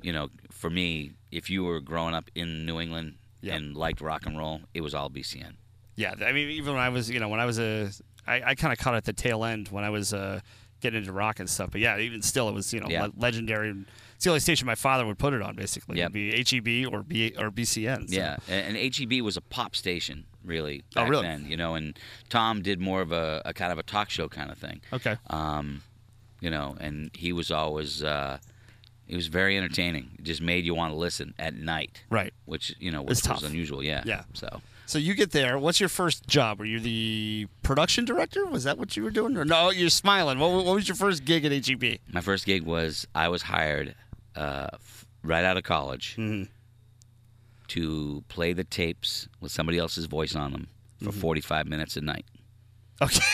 you 0.00 0.12
know, 0.12 0.28
for 0.50 0.70
me, 0.70 1.12
if 1.30 1.50
you 1.50 1.64
were 1.64 1.80
growing 1.80 2.14
up 2.14 2.30
in 2.34 2.64
New 2.66 2.80
England 2.80 3.14
Yeah. 3.40 3.54
and 3.56 3.76
liked 3.76 4.00
rock 4.00 4.26
and 4.26 4.36
roll, 4.38 4.60
it 4.74 4.80
was 4.80 4.94
all 4.94 5.08
BCN. 5.10 5.54
Yeah, 5.96 6.14
I 6.24 6.32
mean, 6.32 6.48
even 6.50 6.72
when 6.74 6.82
I 6.82 6.88
was, 6.88 7.10
you 7.10 7.20
know, 7.20 7.28
when 7.28 7.38
I 7.40 7.44
was 7.44 7.58
a, 7.58 7.90
I, 8.26 8.42
I 8.46 8.54
kind 8.54 8.72
of 8.72 8.78
caught 8.78 8.94
it 8.94 8.98
at 8.98 9.04
the 9.04 9.12
tail 9.12 9.44
end 9.44 9.68
when 9.68 9.84
I 9.84 9.90
was 9.90 10.14
uh, 10.14 10.40
getting 10.80 11.00
into 11.00 11.12
rock 11.12 11.38
and 11.38 11.48
stuff. 11.50 11.70
But 11.70 11.80
yeah, 11.82 11.98
even 11.98 12.22
still, 12.22 12.48
it 12.48 12.54
was, 12.54 12.72
you 12.72 12.80
know, 12.80 12.86
Yeah. 12.88 13.02
le- 13.04 13.12
legendary. 13.18 13.74
It's 14.22 14.24
the 14.26 14.30
only 14.30 14.38
station 14.38 14.66
my 14.68 14.76
father 14.76 15.04
would 15.04 15.18
put 15.18 15.34
it 15.34 15.42
on, 15.42 15.56
basically. 15.56 15.98
Yep. 15.98 16.14
It'd 16.14 16.52
be 16.52 16.84
HEB 16.84 16.92
or 16.94 17.02
B 17.02 17.34
or 17.36 17.50
BCN. 17.50 18.08
so- 18.08 18.14
Yeah, 18.16 18.36
and, 18.48 18.76
HEB 18.76 19.20
was 19.20 19.36
a 19.36 19.40
pop 19.40 19.74
station, 19.74 20.26
really. 20.44 20.84
Oh, 20.94 21.06
really? 21.08 21.26
Then, 21.26 21.44
you 21.48 21.56
know, 21.56 21.74
and 21.74 21.98
Tom 22.28 22.62
did 22.62 22.80
more 22.80 23.00
of 23.00 23.10
a, 23.10 23.42
a 23.44 23.52
kind 23.52 23.72
of 23.72 23.80
a 23.80 23.82
talk 23.82 24.10
show 24.10 24.28
kind 24.28 24.52
of 24.52 24.58
thing. 24.58 24.80
Okay. 24.92 25.16
Um, 25.28 25.82
you 26.40 26.50
know, 26.50 26.76
and 26.78 27.10
he 27.16 27.32
was 27.32 27.50
always 27.50 28.04
uh, 28.04 28.38
he 29.08 29.16
was 29.16 29.26
very 29.26 29.58
entertaining. 29.58 30.10
It 30.20 30.22
just 30.22 30.40
made 30.40 30.64
you 30.64 30.76
want 30.76 30.92
to 30.92 30.96
listen 30.96 31.34
at 31.40 31.54
night, 31.56 32.04
Right. 32.08 32.32
which 32.44 32.76
you 32.78 32.92
know 32.92 33.00
It's 33.00 33.24
which 33.24 33.28
was 33.32 33.40
tough. 33.40 33.50
unusual. 33.50 33.82
Yeah. 33.82 34.04
Yeah. 34.06 34.22
So. 34.34 34.60
So 34.86 34.98
you 34.98 35.14
get 35.14 35.30
there. 35.32 35.58
What's 35.58 35.80
your 35.80 35.88
first 35.88 36.28
job? 36.28 36.60
Were 36.60 36.64
you 36.64 36.78
the 36.78 37.48
production 37.64 38.04
director? 38.04 38.44
Was 38.46 38.62
that 38.64 38.78
what 38.78 38.96
you 38.96 39.02
were 39.02 39.10
doing? 39.10 39.36
Or 39.36 39.44
no, 39.44 39.70
you're 39.70 39.88
smiling. 39.90 40.38
What, 40.38 40.52
what 40.64 40.74
was 40.76 40.86
your 40.86 40.96
first 40.96 41.24
gig 41.24 41.44
at 41.44 41.50
E 41.52 41.60
HEB? 41.66 41.98
My 42.12 42.20
first 42.20 42.44
gig 42.46 42.62
was 42.62 43.06
I 43.16 43.28
was 43.28 43.42
hired 43.42 43.94
uh, 44.36 44.68
f- 44.74 45.06
right 45.22 45.44
out 45.44 45.56
of 45.56 45.62
college 45.64 46.16
Mhm. 46.18 46.48
to 47.68 48.24
play 48.28 48.52
the 48.52 48.64
tapes 48.64 49.28
with 49.40 49.52
somebody 49.52 49.78
else's 49.78 50.06
voice 50.06 50.34
on 50.34 50.52
them 50.52 50.68
for 50.98 51.10
Mm-hmm. 51.10 51.20
45 51.20 51.66
minutes 51.66 51.96
a 51.96 52.00
night. 52.00 52.24
Okay. 53.00 53.20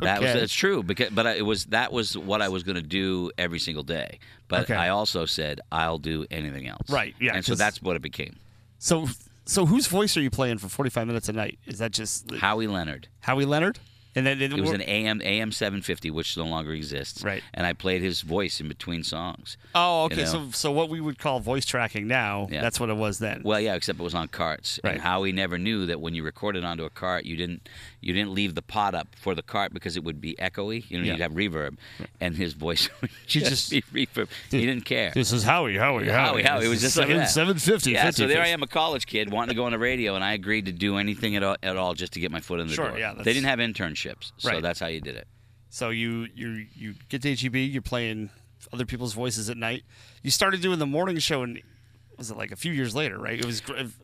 That 0.00 0.22
was 0.22 0.30
Okay. 0.30 0.40
it's 0.40 0.54
true 0.54 0.82
because 0.82 1.10
but 1.10 1.26
I- 1.26 1.34
it 1.34 1.44
was 1.44 1.66
that 1.66 1.92
was 1.92 2.16
what 2.16 2.40
I 2.40 2.48
was 2.48 2.62
going 2.62 2.76
to 2.76 2.80
do 2.82 3.30
every 3.36 3.58
single 3.58 3.82
day. 3.82 4.18
But 4.48 4.62
Okay. 4.62 4.74
I 4.74 4.88
also 4.88 5.26
said 5.26 5.60
I'll 5.72 5.98
do 5.98 6.24
anything 6.30 6.68
else. 6.68 6.88
Right, 6.88 7.14
yeah, 7.20 7.34
And 7.34 7.44
so 7.44 7.54
that's 7.54 7.82
what 7.82 7.94
it 7.96 8.00
became. 8.00 8.36
So, 8.78 9.08
so 9.44 9.66
whose 9.66 9.86
voice 9.88 10.16
are 10.16 10.22
you 10.22 10.30
playing 10.30 10.58
for 10.58 10.68
45 10.68 11.06
minutes 11.08 11.28
a 11.28 11.32
night? 11.34 11.58
Is 11.66 11.80
that 11.80 11.90
just 11.90 12.30
Howie 12.36 12.66
Leonard. 12.68 13.08
Howie 13.20 13.44
Leonard? 13.44 13.78
And 14.16 14.26
then 14.26 14.40
It 14.40 14.52
was 14.60 14.70
an 14.70 14.82
AM 14.82 15.20
AM 15.22 15.50
750, 15.52 16.10
which 16.10 16.36
no 16.36 16.44
longer 16.44 16.72
exists. 16.72 17.22
Right. 17.24 17.42
And 17.52 17.66
I 17.66 17.72
played 17.72 18.02
his 18.02 18.20
voice 18.20 18.60
in 18.60 18.68
between 18.68 19.02
songs. 19.02 19.56
Oh, 19.74 20.04
okay. 20.04 20.16
you 20.16 20.22
know. 20.22 20.30
So, 20.30 20.50
so 20.52 20.70
what 20.70 20.88
we 20.88 21.00
would 21.00 21.18
call 21.18 21.40
voice 21.40 21.64
tracking 21.64 22.06
now, 22.06 22.46
Yeah. 22.50 22.62
that's 22.62 22.78
what 22.78 22.90
it 22.90 22.96
was 22.96 23.18
then. 23.18 23.42
Well, 23.44 23.60
yeah, 23.60 23.74
except 23.74 23.98
it 23.98 24.02
was 24.02 24.14
on 24.14 24.28
carts. 24.28 24.78
Right. 24.84 24.92
And 24.94 25.00
Howie 25.00 25.32
never 25.32 25.58
knew 25.58 25.86
that 25.86 26.00
when 26.00 26.14
you 26.14 26.22
recorded 26.22 26.64
onto 26.64 26.84
a 26.84 26.90
cart, 26.90 27.24
you 27.24 27.36
didn't 27.36 27.68
you 28.00 28.12
didn't 28.12 28.34
leave 28.34 28.54
the 28.54 28.60
pot 28.62 28.94
up 28.94 29.08
for 29.16 29.34
the 29.34 29.42
cart 29.42 29.72
because 29.72 29.96
it 29.96 30.04
would 30.04 30.20
be 30.20 30.34
echoey. 30.38 30.84
You 30.90 30.98
know, 30.98 31.04
Yeah. 31.04 31.12
you'd 31.12 31.20
have 31.22 31.32
reverb, 31.32 31.78
and 32.20 32.36
his 32.36 32.52
voice 32.52 32.88
would 33.00 33.10
He 33.26 33.40
just, 33.40 33.70
just- 33.70 33.92
be 33.92 34.06
reverb. 34.06 34.28
He 34.50 34.66
didn't 34.66 34.84
care. 34.84 35.10
This 35.14 35.32
is 35.32 35.42
Howie, 35.42 35.76
Howie, 35.78 36.06
Howie. 36.08 36.12
Howie, 36.12 36.42
Howie. 36.42 36.64
It 36.66 36.68
was 36.68 36.82
just 36.82 36.94
seven, 36.94 37.16
that. 37.16 37.30
750. 37.30 37.92
Yeah, 37.92 38.04
50, 38.06 38.22
so 38.22 38.28
there 38.28 38.42
I 38.42 38.48
am, 38.48 38.62
a 38.62 38.66
college 38.66 39.06
kid 39.06 39.30
wanting 39.32 39.48
to 39.50 39.54
go 39.56 39.64
on 39.64 39.72
the 39.72 39.78
radio, 39.78 40.14
and 40.14 40.22
I 40.22 40.34
agreed 40.34 40.66
to 40.66 40.72
do 40.72 40.98
anything 40.98 41.34
at 41.36 41.42
all, 41.42 41.56
at 41.62 41.76
all 41.76 41.94
just 41.94 42.12
to 42.12 42.20
get 42.20 42.30
my 42.30 42.40
foot 42.40 42.60
in 42.60 42.68
the 42.68 42.74
Sure, 42.74 42.90
door. 42.90 42.98
yeah, 42.98 43.14
they 43.14 43.32
didn't 43.32 43.46
have 43.46 43.58
internships, 43.58 44.03
so 44.36 44.48
Right. 44.50 44.62
that's 44.62 44.80
how 44.80 44.86
you 44.86 45.00
did 45.00 45.16
it. 45.16 45.26
So 45.70 45.90
you 45.90 46.28
you 46.34 46.66
you 46.74 46.94
get 47.08 47.22
to 47.22 47.34
HEB, 47.34 47.56
you're 47.56 47.82
playing 47.82 48.30
other 48.72 48.86
people's 48.86 49.12
voices 49.14 49.50
at 49.50 49.56
night. 49.56 49.82
You 50.22 50.30
started 50.30 50.60
doing 50.60 50.78
the 50.78 50.86
morning 50.86 51.18
show, 51.18 51.42
and 51.42 51.60
was 52.16 52.30
it 52.30 52.36
like 52.36 52.52
a 52.52 52.56
few 52.56 52.72
years 52.72 52.94
later, 52.94 53.18
right? 53.18 53.38
It 53.38 53.44
was 53.44 53.60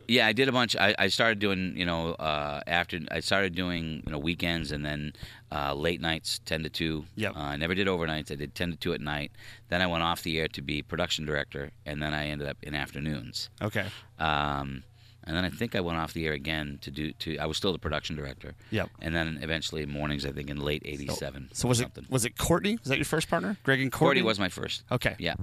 Yeah, 0.07 0.27
I 0.27 0.33
did 0.33 0.49
a 0.49 0.51
bunch. 0.51 0.75
I, 0.75 0.93
I 0.99 1.07
started 1.07 1.39
doing, 1.39 1.77
you 1.77 1.85
know, 1.85 2.11
uh, 2.15 2.59
after 2.67 2.99
I 3.09 3.21
started 3.21 3.55
doing, 3.55 4.03
you 4.05 4.11
know, 4.11 4.19
weekends 4.19 4.73
and 4.73 4.85
then 4.85 5.13
uh, 5.49 5.73
late 5.73 6.01
nights, 6.01 6.39
ten 6.45 6.61
to 6.63 6.69
two. 6.69 7.05
Yep. 7.15 7.37
Uh, 7.37 7.39
I 7.39 7.55
never 7.55 7.73
did 7.73 7.87
overnights. 7.87 8.29
I 8.29 8.35
did 8.35 8.53
ten 8.53 8.71
to 8.71 8.75
two 8.77 8.91
at 8.93 8.99
night. 8.99 9.31
Then 9.69 9.81
I 9.81 9.87
went 9.87 10.03
off 10.03 10.23
the 10.23 10.37
air 10.39 10.49
to 10.49 10.61
be 10.61 10.81
production 10.81 11.25
director, 11.25 11.71
and 11.85 12.03
then 12.03 12.13
I 12.13 12.27
ended 12.27 12.49
up 12.49 12.57
in 12.61 12.75
afternoons. 12.75 13.49
okay. 13.61 13.85
Um, 14.19 14.83
and 15.25 15.35
then 15.35 15.45
I 15.45 15.49
think 15.49 15.75
I 15.75 15.81
went 15.81 15.97
off 15.97 16.13
the 16.13 16.25
air 16.25 16.33
again 16.33 16.79
to 16.81 16.91
do. 16.91 17.11
To 17.13 17.37
I 17.37 17.45
was 17.45 17.57
still 17.57 17.71
the 17.71 17.79
production 17.79 18.15
director. 18.15 18.53
Yep. 18.71 18.89
And 19.01 19.13
then 19.15 19.39
eventually 19.41 19.85
mornings. 19.85 20.25
I 20.25 20.31
think 20.31 20.49
in 20.49 20.57
late 20.59 20.81
'87. 20.85 21.49
So 21.53 21.67
was 21.67 21.81
or 21.81 21.85
it 21.85 22.09
was 22.09 22.25
it 22.25 22.37
Courtney? 22.37 22.77
Was 22.81 22.89
that 22.89 22.97
your 22.97 23.05
first 23.05 23.29
partner, 23.29 23.57
Greg 23.63 23.81
and 23.81 23.91
Cordy 23.91 24.19
Courtney? 24.19 24.21
was 24.23 24.39
my 24.39 24.49
first. 24.49 24.83
okay. 24.91 25.15
Yeah. 25.19 25.35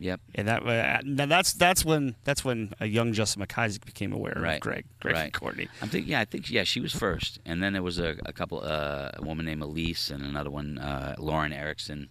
Yep. 0.00 0.20
And 0.34 0.48
that 0.48 0.66
uh, 0.66 1.00
now 1.04 1.26
that's 1.26 1.52
that's 1.52 1.84
when 1.84 2.16
that's 2.24 2.44
when 2.44 2.74
a 2.80 2.86
young 2.86 3.12
Justin 3.12 3.46
McIsaac 3.46 3.84
became 3.86 4.12
aware 4.12 4.32
of 4.32 4.42
Right. 4.42 4.60
Greg, 4.60 4.84
Greg 5.00 5.14
and 5.14 5.22
Right. 5.24 5.32
Courtney. 5.32 5.68
I'm 5.80 5.88
thinking, 5.88 6.10
yeah, 6.10 6.20
I 6.20 6.24
think, 6.24 6.50
yeah, 6.50 6.64
she 6.64 6.80
was 6.80 6.92
first, 6.92 7.38
and 7.46 7.62
then 7.62 7.74
there 7.74 7.82
was 7.82 8.00
a, 8.00 8.16
a 8.26 8.32
couple, 8.32 8.60
uh, 8.64 9.12
a 9.14 9.22
woman 9.22 9.46
named 9.46 9.62
Elise, 9.62 10.10
and 10.10 10.24
another 10.24 10.50
one, 10.50 10.78
uh, 10.78 11.14
Lauren 11.18 11.52
Erickson, 11.52 12.08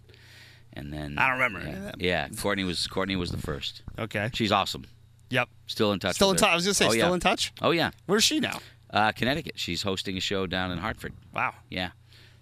and 0.72 0.94
then 0.94 1.18
I 1.18 1.28
don't 1.28 1.38
remember 1.38 1.60
Yeah, 1.60 1.92
yeah, 1.98 2.28
Courtney 2.40 2.64
was 2.64 2.86
Courtney 2.86 3.16
was 3.16 3.30
the 3.32 3.36
first. 3.38 3.82
Okay. 3.98 4.30
She's 4.32 4.50
awesome. 4.50 4.86
Yep. 5.34 5.48
Still 5.66 5.92
in 5.92 5.98
touch. 5.98 6.14
Still 6.16 6.30
in 6.30 6.36
touch. 6.36 6.50
I 6.50 6.54
was 6.54 6.64
gonna 6.64 6.74
say 6.74 6.86
oh, 6.86 6.90
still 6.90 7.08
yeah. 7.08 7.14
in 7.14 7.20
touch. 7.20 7.52
Oh 7.60 7.70
yeah, 7.72 7.90
Where's 8.06 8.24
she 8.24 8.40
now? 8.40 8.58
uh, 8.90 9.12
Connecticut. 9.12 9.54
She's 9.56 9.82
hosting 9.82 10.16
a 10.16 10.20
show 10.20 10.46
down 10.46 10.70
in 10.70 10.78
Hartford. 10.78 11.12
Wow. 11.34 11.54
Yeah, 11.70 11.90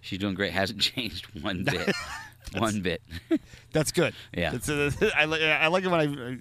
she's 0.00 0.18
doing 0.18 0.34
great. 0.34 0.52
Hasn't 0.52 0.80
changed 0.90 1.26
one 1.42 1.64
bit. 1.70 1.94
one 2.56 2.80
bit. 2.82 3.02
That's 3.72 3.92
good. 3.92 4.14
Yeah. 4.36 4.54
Uh, 4.68 4.90
I, 5.16 5.24
li- 5.24 5.44
I 5.44 5.68
like 5.68 5.84
it 5.84 5.88
when 5.88 6.00
I. 6.00 6.06
uh, 6.32 6.34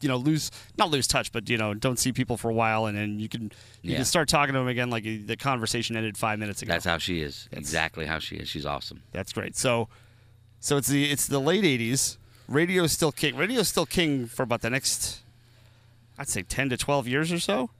you 0.00 0.08
know 0.08 0.16
lose 0.16 0.50
not 0.76 0.90
lose 0.90 1.06
touch, 1.06 1.32
but 1.32 1.48
you 1.48 1.56
know 1.56 1.72
don't 1.72 1.98
see 1.98 2.12
people 2.12 2.36
for 2.36 2.50
a 2.50 2.52
while, 2.52 2.84
and 2.84 2.98
then 2.98 3.18
you 3.18 3.28
can 3.28 3.44
you 3.80 3.92
Yeah. 3.92 3.96
can 3.96 4.04
start 4.04 4.28
talking 4.28 4.52
to 4.52 4.58
them 4.58 4.68
again 4.68 4.90
like 4.90 5.04
the 5.04 5.36
conversation 5.36 5.96
ended 5.96 6.18
five 6.18 6.38
minutes 6.38 6.60
ago. 6.60 6.72
That's 6.72 6.84
how 6.84 6.98
she 6.98 7.22
is. 7.22 7.48
exactly 7.52 8.04
how 8.04 8.18
she 8.18 8.36
is. 8.36 8.46
She's 8.48 8.66
awesome. 8.66 9.02
That's 9.12 9.32
great. 9.32 9.56
So, 9.56 9.88
so 10.60 10.76
it's 10.76 10.88
the 10.88 11.10
it's 11.10 11.26
the 11.26 11.38
late 11.38 11.64
'80s. 11.64 12.18
Radio's 12.48 12.92
still 12.92 13.12
king. 13.12 13.34
Radio's 13.36 13.68
still 13.68 13.86
king 13.86 14.26
for 14.26 14.42
about 14.42 14.60
the 14.60 14.68
next, 14.68 15.22
I'd 16.18 16.28
say, 16.28 16.42
ten 16.42 16.68
to 16.70 16.76
twelve 16.76 17.06
years 17.08 17.32
or 17.32 17.38
so. 17.40 17.70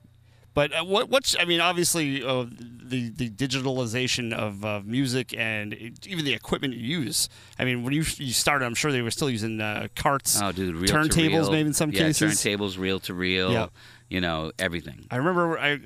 But 0.54 0.72
uh, 0.72 0.84
what 0.84 1.08
what's 1.08 1.34
I 1.38 1.44
mean, 1.46 1.60
obviously, 1.60 2.22
uh, 2.22 2.46
the 2.48 3.10
the 3.10 3.28
digitalization 3.28 4.32
of 4.32 4.64
uh, 4.64 4.82
music 4.84 5.36
and 5.36 5.72
it, 5.72 6.06
even 6.06 6.24
the 6.24 6.32
equipment 6.32 6.74
you 6.74 7.00
use. 7.00 7.28
I 7.58 7.64
mean, 7.64 7.82
when 7.82 7.92
you 7.92 8.04
you 8.18 8.32
started, 8.32 8.64
I'm 8.64 8.74
sure 8.76 8.92
they 8.92 9.02
were 9.02 9.10
still 9.10 9.30
using 9.30 9.60
uh, 9.60 9.88
carts, 9.96 10.40
Oh, 10.40 10.52
dude, 10.52 10.76
turntables, 10.88 11.50
maybe 11.50 11.66
in 11.68 11.72
some 11.74 11.90
yeah, 11.90 12.02
cases. 12.02 12.34
turntables, 12.40 12.78
reel 12.78 13.00
to 13.00 13.14
reel. 13.14 13.70
You 14.10 14.20
know 14.20 14.52
everything. 14.58 15.06
I 15.10 15.16
remember 15.16 15.58
I, 15.58 15.80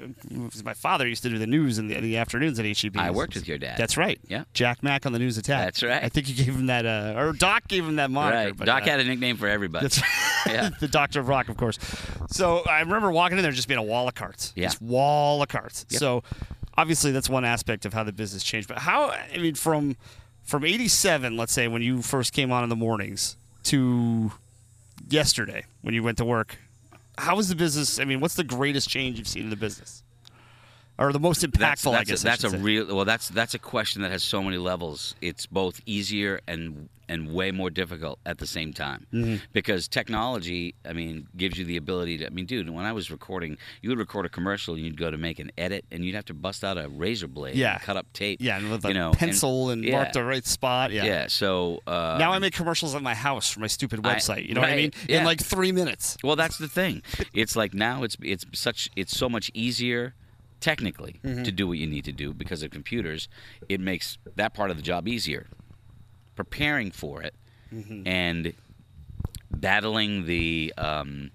my 0.65 0.75
father 0.75 1.07
used 1.07 1.23
to 1.23 1.31
do 1.31 1.39
the 1.39 1.47
news 1.47 1.79
in 1.79 1.89
the, 1.89 2.01
the 2.01 2.17
afternoons 2.19 2.59
at 2.59 2.67
HEB. 2.67 2.97
I 2.97 3.11
worked 3.11 3.35
with 3.35 3.49
your 3.49 3.59
dad. 3.59 3.79
That's 3.79 3.97
right. 3.97 4.19
Yeah. 4.27 4.45
Jack 4.53 4.83
Mack 4.83 5.07
on 5.07 5.13
the 5.13 5.19
News 5.19 5.39
Attack. 5.39 5.65
That's 5.65 5.83
right. 5.83 6.03
I 6.03 6.09
think 6.09 6.29
you 6.29 6.35
gave 6.35 6.55
him 6.55 6.67
that, 6.67 6.85
uh, 6.85 7.15
or 7.17 7.33
Doc 7.33 7.69
gave 7.69 7.87
him 7.87 7.97
that 7.97 8.11
moniker. 8.11 8.37
right. 8.37 8.57
But, 8.57 8.67
Doc 8.67 8.83
uh, 8.83 8.87
had 8.87 9.01
a 9.01 9.05
nickname 9.05 9.37
for 9.37 9.47
everybody. 9.49 9.85
That's 9.85 10.03
Yeah. 10.47 10.71
the 10.81 10.89
Doctor 10.89 11.21
of 11.21 11.29
Rock, 11.29 11.49
of 11.49 11.57
course. 11.57 11.79
So 12.31 12.63
I 12.69 12.81
remember 12.81 13.11
walking 13.11 13.39
in 13.39 13.43
there 13.43 13.53
just 13.53 13.69
being 13.69 13.79
a 13.79 13.83
wall 13.83 14.09
of 14.09 14.15
carts. 14.15 14.53
Yeah. 14.57 14.67
Just 14.67 14.83
wall 14.83 15.43
of 15.43 15.49
carts. 15.49 15.87
Yep. 15.91 15.99
So 16.01 16.23
obviously 16.77 17.13
that's 17.13 17.29
one 17.29 17.45
aspect 17.45 17.87
of 17.87 17.95
how 17.95 18.05
the 18.05 18.13
business 18.13 18.43
changed. 18.43 18.69
But 18.69 18.79
how 18.79 19.11
I 19.11 19.39
mean 19.39 19.55
from 19.55 19.97
from 20.45 20.65
eighty 20.65 20.89
seven, 20.89 21.37
let's 21.37 21.53
say, 21.53 21.69
when 21.69 21.83
you 21.83 22.03
first 22.03 22.33
came 22.33 22.51
on 22.53 22.63
in 22.63 22.69
the 22.69 22.77
mornings 22.77 23.37
to 23.65 24.33
yesterday 25.09 25.65
when 25.83 25.95
you 25.95 26.03
went 26.03 26.19
to 26.19 26.25
work, 26.25 26.57
how 27.19 27.37
was 27.37 27.49
the 27.49 27.55
business 27.57 27.99
I 27.99 28.05
mean, 28.05 28.21
what's 28.21 28.35
the 28.35 28.45
greatest 28.45 28.89
change 28.89 29.19
you've 29.19 29.29
seen 29.29 29.45
in 29.45 29.51
the 29.51 29.57
business? 29.57 30.03
Or 30.99 31.13
the 31.13 31.21
most 31.21 31.43
impactful, 31.43 31.61
that's, 31.61 31.85
I 31.87 32.05
guess. 32.05 32.25
A, 32.25 32.29
I 32.29 32.31
that's 32.31 32.41
should 32.43 32.55
a 32.55 32.57
say. 32.57 32.63
real. 32.63 32.97
Well, 32.97 33.05
that's 33.05 33.29
that's 33.29 33.55
a 33.55 33.59
question 33.59 34.03
that 34.03 34.11
has 34.11 34.23
so 34.23 34.43
many 34.43 34.59
levels. 34.59 35.15
It's 35.21 35.47
both 35.47 35.81
easier 35.87 36.41
and 36.49 36.89
and 37.09 37.33
way 37.33 37.51
more 37.51 37.71
difficult 37.71 38.19
at 38.27 38.39
the 38.39 38.47
same 38.47 38.73
time 38.73 39.07
Mm-hmm. 39.13 39.37
because 39.53 39.89
technology. 39.89 40.75
I 40.85 40.93
mean, 40.93 41.27
gives 41.37 41.59
you 41.59 41.65
the 41.65 41.77
ability 41.77 42.19
to. 42.19 42.27
I 42.27 42.31
mean, 42.31 42.47
dude, 42.47 42.69
when 42.71 42.85
I 42.85 42.93
was 42.93 43.11
recording, 43.11 43.57
you 43.83 43.89
would 43.91 43.99
record 43.99 44.27
a 44.27 44.29
commercial, 44.29 44.75
and 44.75 44.85
you'd 44.85 44.99
go 44.99 45.11
to 45.11 45.19
make 45.19 45.39
an 45.39 45.51
edit, 45.57 45.85
and 45.91 46.05
you'd 46.05 46.15
have 46.15 46.25
to 46.27 46.35
bust 46.35 46.65
out 46.65 46.77
a 46.79 46.89
razor 46.89 47.29
blade, 47.29 47.57
Yeah. 47.57 47.75
and 47.75 47.83
cut 47.83 47.97
up 47.97 48.13
tape, 48.13 48.39
Yeah, 48.43 48.59
and 48.59 48.71
with 48.71 48.85
a 48.85 48.89
you 48.89 48.95
know, 48.95 49.13
pencil 49.13 49.71
and, 49.71 49.85
yeah. 49.85 49.93
mark 49.93 50.13
the 50.13 50.25
right 50.25 50.45
spot. 50.47 50.91
Yeah. 50.93 51.05
Yeah. 51.05 51.27
So 51.29 51.81
uh, 51.87 52.17
Now 52.19 52.33
I 52.33 52.39
make 52.39 52.55
commercials 52.55 52.95
at 52.95 53.03
my 53.03 53.15
house 53.15 53.51
for 53.51 53.61
my 53.61 53.67
stupid 53.69 54.05
I- 54.05 54.15
website. 54.15 54.47
you 54.47 54.55
know 54.55 54.61
what 54.61 54.71
I 54.71 54.77
mean? 54.77 54.93
yeah. 55.09 55.19
In 55.21 55.25
like 55.25 55.41
three 55.41 55.73
minutes. 55.73 56.17
Well, 56.23 56.37
that's 56.37 56.59
the 56.59 56.69
thing. 56.69 57.03
It's 57.33 57.57
like 57.57 57.75
now 57.75 58.03
it's 58.03 58.17
it's 58.23 58.45
such 58.53 58.89
it's 58.97 59.17
so 59.17 59.29
much 59.29 59.51
easier 59.55 60.15
technically 60.61 61.21
Mm-hmm. 61.25 61.45
to 61.45 61.53
do 61.53 61.69
what 61.69 61.79
you 61.79 61.87
need 61.87 62.05
to 62.05 62.13
do 62.13 62.35
because 62.35 62.63
of 62.63 62.71
computers. 62.71 63.29
It 63.69 63.81
makes 63.81 64.19
that 64.37 64.55
part 64.55 64.71
of 64.71 64.77
the 64.77 64.83
job 64.83 65.07
easier. 65.09 65.47
Preparing 66.39 66.93
for 66.93 67.21
it 67.23 67.35
Mm-hmm. 67.75 68.07
and 68.09 68.53
battling 69.51 70.25
the 70.27 70.73
um, 70.79 71.31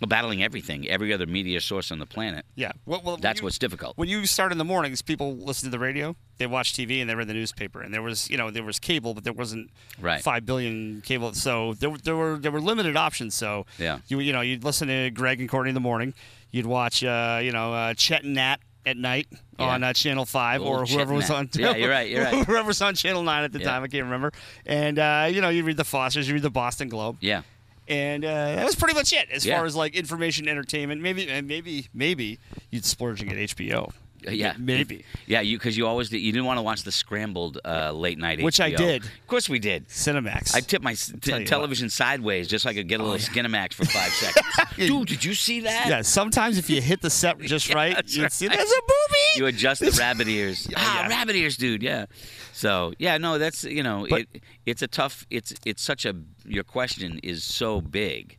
well, 0.00 0.08
battling 0.08 0.42
everything, 0.42 0.86
every 0.88 1.12
other 1.12 1.26
media 1.26 1.60
source 1.60 1.90
on 1.90 1.98
the 2.00 2.06
planet. 2.06 2.44
Yeah. 2.54 2.72
Well, 2.86 3.00
well, 3.04 3.16
That's 3.16 3.40
you- 3.40 3.44
what's 3.44 3.58
difficult. 3.58 3.96
when 3.96 4.08
you 4.08 4.26
start 4.26 4.52
in 4.52 4.58
the 4.58 4.64
mornings, 4.64 5.00
people 5.00 5.34
listen 5.36 5.66
to 5.68 5.70
the 5.70 5.78
radio, 5.78 6.16
they 6.38 6.46
watch 6.46 6.72
TV, 6.74 7.00
and 7.00 7.08
they 7.08 7.14
read 7.14 7.28
the 7.28 7.34
newspaper. 7.34 7.80
And 7.82 7.94
there 7.94 8.02
was, 8.02 8.28
you 8.28 8.36
know, 8.36 8.50
there 8.50 8.64
was 8.64 8.78
cable, 8.78 9.14
but 9.14 9.24
there 9.24 9.32
wasn't 9.32 9.70
Right. 10.00 10.20
five 10.22 10.44
billion 10.44 11.00
cable. 11.02 11.32
So 11.34 11.74
there, 11.74 11.90
were- 11.90 11.98
there 11.98 12.16
were 12.16 12.36
there 12.38 12.50
were 12.52 12.60
limited 12.60 12.96
options. 12.96 13.34
So 13.34 13.64
Yeah. 13.78 14.00
you 14.08 14.20
you 14.20 14.32
know 14.32 14.40
you'd 14.40 14.64
listen 14.64 14.88
to 14.88 15.10
Greg 15.10 15.40
and 15.40 15.48
Courtney 15.48 15.70
in 15.70 15.74
the 15.74 15.80
morning, 15.80 16.14
you'd 16.50 16.66
watch 16.66 17.02
uh, 17.02 17.40
you 17.42 17.52
know 17.52 17.72
uh, 17.72 17.94
Chet 17.94 18.22
and 18.24 18.34
Nat 18.34 18.58
at 18.84 18.96
night 18.96 19.28
Yeah. 19.62 19.74
on 19.74 19.82
uh, 19.84 19.92
Channel 19.92 20.24
Five 20.26 20.60
Old 20.62 20.80
or 20.80 20.84
whoever 20.86 21.14
was 21.14 21.30
on. 21.30 21.48
Yeah, 21.54 21.74
you're 21.76 21.90
right, 21.90 22.08
you're 22.10 22.24
right. 22.30 22.44
whoever 22.46 22.66
was 22.68 22.82
on 22.82 22.94
Channel 22.94 23.22
Nine 23.22 23.44
at 23.44 23.52
the 23.52 23.58
Yeah. 23.60 23.66
time, 23.70 23.82
I 23.82 23.88
can't 23.88 24.04
remember. 24.04 24.32
And 24.66 24.98
uh, 24.98 25.28
you 25.30 25.40
know 25.40 25.48
you 25.48 25.64
read 25.64 25.76
the 25.76 25.84
Fosters, 25.84 26.28
you 26.28 26.34
read 26.34 26.42
the 26.42 26.50
Boston 26.50 26.88
Globe 26.88 27.16
Yeah. 27.20 27.42
and 27.88 28.24
uh, 28.24 28.56
that 28.56 28.64
was 28.64 28.74
pretty 28.76 28.94
much 28.94 29.12
it 29.12 29.28
as 29.30 29.44
Yeah. 29.46 29.56
far 29.56 29.66
as 29.66 29.74
like 29.76 29.94
information, 29.94 30.48
entertainment. 30.48 31.00
Maybe, 31.00 31.26
maybe, 31.42 31.88
maybe 31.94 32.38
you'd 32.70 32.84
splurge 32.84 33.20
and 33.20 33.30
get 33.30 33.38
HBO. 33.56 33.92
Yeah, 34.28 34.54
maybe. 34.58 35.04
Yeah, 35.26 35.40
you 35.40 35.58
because 35.58 35.76
you 35.76 35.86
always 35.86 36.08
did, 36.08 36.18
you 36.18 36.32
didn't 36.32 36.44
want 36.46 36.58
to 36.58 36.62
watch 36.62 36.82
the 36.82 36.92
scrambled 36.92 37.58
uh, 37.64 37.92
late 37.92 38.18
night, 38.18 38.42
Which 38.42 38.60
I 38.60 38.70
did. 38.70 39.04
Of 39.04 39.26
course, 39.26 39.48
we 39.48 39.58
did. 39.58 39.88
Cinemax. 39.88 40.54
I 40.54 40.60
tipped 40.60 40.84
my 40.84 40.94
t- 40.94 41.36
you 41.38 41.44
television 41.44 41.90
sideways 41.90 42.48
just 42.48 42.64
so 42.64 42.70
I 42.70 42.74
could 42.74 42.88
get 42.88 43.00
a 43.00 43.02
little 43.02 43.18
yeah. 43.18 43.26
Skinamax 43.26 43.74
for 43.74 43.84
five 43.98 44.12
seconds. 44.12 44.76
Dude, 44.76 45.08
did 45.08 45.24
you 45.24 45.34
see 45.34 45.60
that? 45.60 45.88
yeah, 45.88 46.02
sometimes 46.02 46.58
if 46.58 46.68
you 46.70 46.80
hit 46.80 47.00
the 47.02 47.10
set 47.10 47.38
just 47.40 47.68
Yeah, 47.68 47.74
right, 47.74 48.02
you'd 48.14 48.22
right. 48.22 48.32
see 48.32 48.48
there's 48.48 48.70
a 48.70 48.80
booby. 48.82 49.18
You 49.36 49.46
adjust 49.46 49.80
the 49.80 49.90
rabbit 49.98 50.28
ears. 50.28 50.68
ah, 50.76 51.02
yeah. 51.02 51.08
rabbit 51.08 51.36
ears, 51.36 51.56
dude. 51.56 51.82
Yeah. 51.82 52.06
So 52.52 52.92
yeah, 52.98 53.18
no, 53.18 53.38
that's 53.38 53.64
you 53.64 53.82
know, 53.82 54.06
But- 54.08 54.22
it, 54.32 54.42
it's 54.66 54.82
a 54.82 54.86
tough. 54.88 55.26
It's 55.30 55.54
it's 55.64 55.82
such 55.82 56.04
a. 56.06 56.14
Your 56.44 56.64
question 56.64 57.18
is 57.22 57.44
so 57.44 57.80
big. 57.80 58.38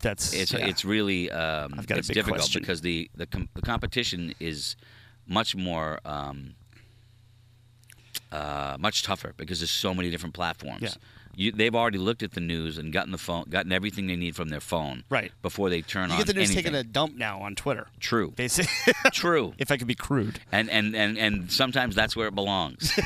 That's 0.00 0.32
It's 0.34 0.52
yeah. 0.52 0.66
it's 0.66 0.84
really 0.84 1.30
um, 1.30 1.74
I've 1.78 1.86
got 1.86 1.94
a 1.96 1.98
it's 2.00 2.08
big 2.08 2.16
difficult 2.16 2.40
question. 2.40 2.60
because 2.60 2.80
the 2.80 3.08
the, 3.14 3.26
com- 3.26 3.48
the 3.54 3.62
competition 3.62 4.34
is 4.40 4.74
much 5.26 5.54
more. 5.56 5.98
Um, 6.04 6.54
uh, 8.30 8.76
much 8.80 9.02
tougher 9.02 9.34
because 9.36 9.60
there's 9.60 9.70
so 9.70 9.92
many 9.92 10.10
different 10.10 10.34
platforms. 10.34 10.82
Yeah. 10.82 10.90
You, 11.34 11.52
they've 11.52 11.74
already 11.74 11.98
looked 11.98 12.22
at 12.22 12.32
the 12.32 12.40
news 12.40 12.78
and 12.78 12.92
gotten 12.92 13.10
the 13.12 13.18
phone, 13.18 13.44
gotten 13.50 13.72
everything 13.72 14.06
they 14.06 14.16
need 14.16 14.34
from 14.36 14.48
their 14.48 14.60
phone, 14.60 15.04
Right. 15.10 15.32
Before 15.42 15.68
they 15.70 15.80
turn 15.82 16.08
you 16.08 16.14
on 16.14 16.18
You 16.18 16.24
get 16.24 16.34
the 16.34 16.38
news 16.40 16.50
anything. 16.50 16.64
taking 16.72 16.78
a 16.78 16.82
dump 16.84 17.16
now 17.16 17.40
on 17.40 17.54
Twitter. 17.54 17.88
True, 18.00 18.32
Basically, 18.36 18.92
true, 19.12 19.52
if 19.58 19.70
I 19.70 19.76
could 19.78 19.86
be 19.86 19.94
crude, 19.94 20.40
and 20.50 20.70
and 20.70 20.94
and 20.96 21.16
and 21.18 21.50
sometimes 21.52 21.94
that's 21.94 22.14
where 22.16 22.26
it 22.28 22.34
belongs. 22.34 22.98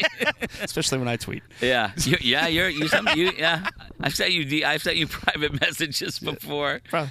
especially 0.62 0.98
when 0.98 1.08
I 1.08 1.16
tweet. 1.16 1.42
yeah, 1.60 1.92
you, 1.98 2.16
yeah, 2.20 2.46
you're 2.48 2.68
you, 2.68 2.88
some, 2.88 3.08
you 3.14 3.32
yeah. 3.36 3.66
I've 4.00 4.14
sent 4.14 4.32
you 4.32 4.64
I've 4.64 4.82
sent 4.82 4.96
you 4.96 5.06
private 5.08 5.60
messages 5.60 6.18
before. 6.18 6.80
Probably, 6.88 7.10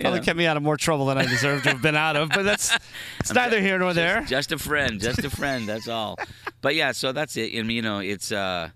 probably 0.00 0.20
kept 0.20 0.36
me 0.38 0.46
out 0.46 0.56
of 0.56 0.62
more 0.62 0.76
trouble 0.76 1.06
than 1.06 1.18
I 1.18 1.24
deserve 1.26 1.62
to 1.64 1.70
have 1.70 1.82
been 1.82 1.96
out 1.96 2.16
of. 2.16 2.28
But 2.30 2.42
that's 2.44 2.76
it's 3.20 3.32
neither 3.32 3.60
here 3.60 3.78
nor 3.78 3.92
there. 3.94 4.22
Just 4.22 4.52
a 4.52 4.58
friend, 4.58 5.00
just 5.00 5.24
a 5.24 5.30
friend. 5.30 5.68
That's 5.68 5.88
all. 5.88 6.16
But 6.60 6.74
yeah, 6.74 6.90
so 6.90 7.12
that's 7.12 7.36
it. 7.36 7.54
And 7.54 7.70
you 7.70 7.82
know, 7.82 8.00
it's 8.00 8.32
uh, 8.32 8.70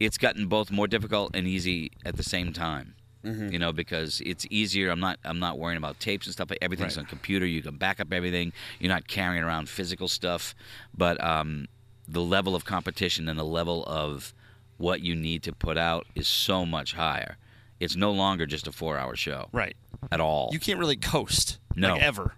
it's 0.00 0.18
gotten 0.18 0.48
both 0.48 0.72
more 0.72 0.88
difficult 0.88 1.30
and 1.36 1.46
easy 1.46 1.92
at 2.04 2.16
the 2.16 2.24
same 2.24 2.52
time. 2.52 2.96
Mm-hmm. 3.24 3.52
You 3.52 3.58
know, 3.60 3.72
because 3.72 4.20
it's 4.26 4.44
easier. 4.50 4.90
I'm 4.90 4.98
not. 5.00 5.18
I'm 5.24 5.38
not 5.38 5.56
worrying 5.58 5.78
about 5.78 6.00
tapes 6.00 6.26
and 6.26 6.32
stuff. 6.32 6.50
Everything's 6.60 6.96
Right. 6.96 7.04
on 7.04 7.08
computer. 7.08 7.46
You 7.46 7.62
can 7.62 7.76
back 7.76 8.00
up 8.00 8.12
everything. 8.12 8.52
You're 8.80 8.92
not 8.92 9.06
carrying 9.06 9.44
around 9.44 9.68
physical 9.68 10.08
stuff. 10.08 10.54
But 10.92 11.22
um, 11.22 11.68
the 12.08 12.20
level 12.20 12.56
of 12.56 12.64
competition 12.64 13.28
and 13.28 13.38
the 13.38 13.44
level 13.44 13.84
of 13.86 14.34
what 14.76 15.00
you 15.00 15.14
need 15.14 15.42
to 15.44 15.52
put 15.52 15.78
out 15.78 16.06
is 16.16 16.26
so 16.26 16.66
much 16.66 16.94
higher. 16.94 17.36
It's 17.80 17.94
no 17.96 18.10
longer 18.10 18.44
just 18.44 18.66
a 18.66 18.72
four-hour 18.72 19.14
show 19.16 19.48
Right. 19.52 19.76
At 20.12 20.20
all. 20.20 20.50
You 20.52 20.58
can't 20.60 20.78
really 20.78 20.96
coast. 20.96 21.58
No. 21.76 21.92
Like 21.94 22.02
ever. 22.02 22.32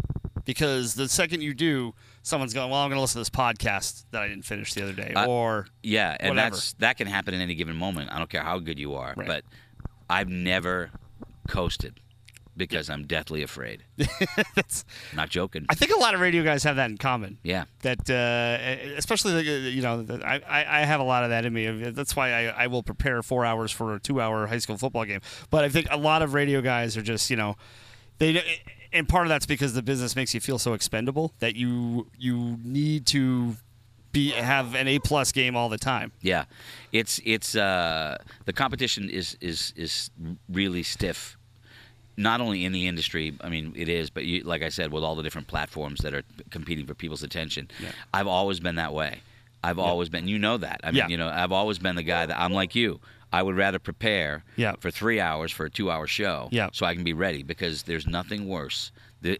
Because 0.44 0.94
the 0.94 1.08
second 1.08 1.42
you 1.42 1.54
do, 1.54 1.92
someone's 2.22 2.54
going, 2.54 2.70
well, 2.70 2.80
I'm 2.80 2.88
going 2.88 2.96
to 2.98 3.00
listen 3.00 3.14
to 3.14 3.20
this 3.20 3.30
podcast 3.30 4.04
that 4.12 4.22
I 4.22 4.28
didn't 4.28 4.44
finish 4.44 4.74
the 4.74 4.82
other 4.84 4.92
day. 4.92 5.12
I- 5.14 5.26
or, 5.26 5.66
Yeah, 5.82 6.16
and 6.20 6.30
Whatever. 6.30 6.50
that's 6.54 6.72
that 6.74 6.96
can 6.96 7.06
happen 7.08 7.34
in 7.34 7.40
any 7.40 7.54
given 7.56 7.74
moment. 7.76 8.12
I 8.12 8.18
don't 8.18 8.30
care 8.30 8.42
how 8.42 8.58
good 8.60 8.78
you 8.78 8.94
are, 8.94 9.14
Right. 9.16 9.26
but 9.26 9.44
I've 10.08 10.28
never 10.28 10.90
coasted 11.48 12.00
because 12.56 12.88
I'm 12.88 13.06
deathly 13.06 13.42
afraid. 13.42 13.84
that's, 14.54 14.84
Not 15.14 15.28
joking. 15.28 15.66
I 15.68 15.74
think 15.74 15.92
a 15.92 15.98
lot 15.98 16.14
of 16.14 16.20
radio 16.20 16.42
guys 16.42 16.62
have 16.64 16.76
that 16.76 16.90
in 16.90 16.96
common. 16.98 17.38
yeah, 17.42 17.64
That, 17.82 18.08
uh, 18.10 18.94
especially, 18.96 19.34
uh, 19.34 19.40
you 19.40 19.82
know, 19.82 20.06
I, 20.24 20.40
I 20.48 20.80
I 20.80 20.84
have 20.84 21.00
a 21.00 21.04
lot 21.04 21.24
of 21.24 21.30
that 21.30 21.44
in 21.44 21.52
me. 21.52 21.90
That's 21.90 22.16
why 22.16 22.32
I, 22.32 22.64
I 22.64 22.66
will 22.68 22.82
prepare 22.82 23.22
four 23.22 23.44
hours 23.44 23.70
for 23.72 23.94
a 23.94 24.00
two 24.00 24.20
hour 24.20 24.46
high 24.46 24.58
school 24.58 24.78
football 24.78 25.04
game. 25.04 25.20
But 25.50 25.64
I 25.64 25.68
think 25.68 25.86
a 25.90 25.96
lot 25.96 26.22
of 26.22 26.34
radio 26.34 26.60
guys 26.60 26.96
are 26.96 27.02
just, 27.02 27.30
you 27.30 27.36
know, 27.36 27.56
they, 28.18 28.42
and 28.92 29.08
part 29.08 29.26
of 29.26 29.28
that's 29.28 29.46
because 29.46 29.74
the 29.74 29.82
business 29.82 30.16
makes 30.16 30.32
you 30.34 30.40
feel 30.40 30.58
so 30.58 30.72
expendable 30.72 31.32
that 31.40 31.56
you 31.56 32.08
you 32.18 32.58
need 32.64 33.06
to 33.06 33.56
be 34.12 34.30
have 34.30 34.74
an 34.74 34.88
A 34.88 34.98
plus 34.98 35.30
game 35.32 35.54
all 35.56 35.68
the 35.68 35.76
time. 35.78 36.12
yeah. 36.22 36.44
It's 36.92 37.20
it's 37.24 37.54
uh, 37.54 38.16
the 38.46 38.52
competition 38.54 39.10
is 39.10 39.36
is 39.42 39.74
is 39.76 40.10
really 40.48 40.82
stiff. 40.82 41.36
Not 42.16 42.40
only 42.40 42.64
in 42.64 42.72
the 42.72 42.86
industry, 42.86 43.34
I 43.42 43.48
mean 43.48 43.72
it 43.76 43.88
is, 43.88 44.08
but 44.10 44.24
you, 44.24 44.42
like 44.42 44.62
I 44.62 44.70
said, 44.70 44.90
with 44.92 45.04
all 45.04 45.14
the 45.14 45.22
different 45.22 45.48
platforms 45.48 46.00
that 46.00 46.14
are 46.14 46.22
competing 46.50 46.86
for 46.86 46.94
people's 46.94 47.22
attention, 47.22 47.68
Yeah. 47.80 47.90
I've 48.14 48.26
always 48.26 48.58
been 48.60 48.76
that 48.76 48.92
way. 48.94 49.20
I've 49.62 49.78
always 49.78 50.08
been. 50.08 50.28
You 50.28 50.38
know 50.38 50.56
that. 50.58 50.80
I 50.84 50.88
mean, 50.92 50.96
Yeah. 50.96 51.08
you 51.08 51.16
know, 51.16 51.28
I've 51.28 51.52
always 51.52 51.78
been 51.78 51.96
the 51.96 52.02
guy 52.02 52.24
that 52.26 52.38
I'm 52.38 52.52
like 52.52 52.74
you. 52.74 53.00
I 53.32 53.42
would 53.42 53.56
rather 53.56 53.78
prepare 53.78 54.44
Yeah. 54.56 54.74
for 54.80 54.90
three 54.90 55.18
hours 55.20 55.50
for 55.52 55.66
a 55.66 55.70
two-hour 55.70 56.06
show, 56.06 56.48
Yeah. 56.52 56.68
so 56.72 56.86
I 56.86 56.94
can 56.94 57.02
be 57.04 57.12
ready 57.12 57.42
because 57.42 57.82
there's 57.82 58.06
nothing 58.06 58.46
worse. 58.48 58.92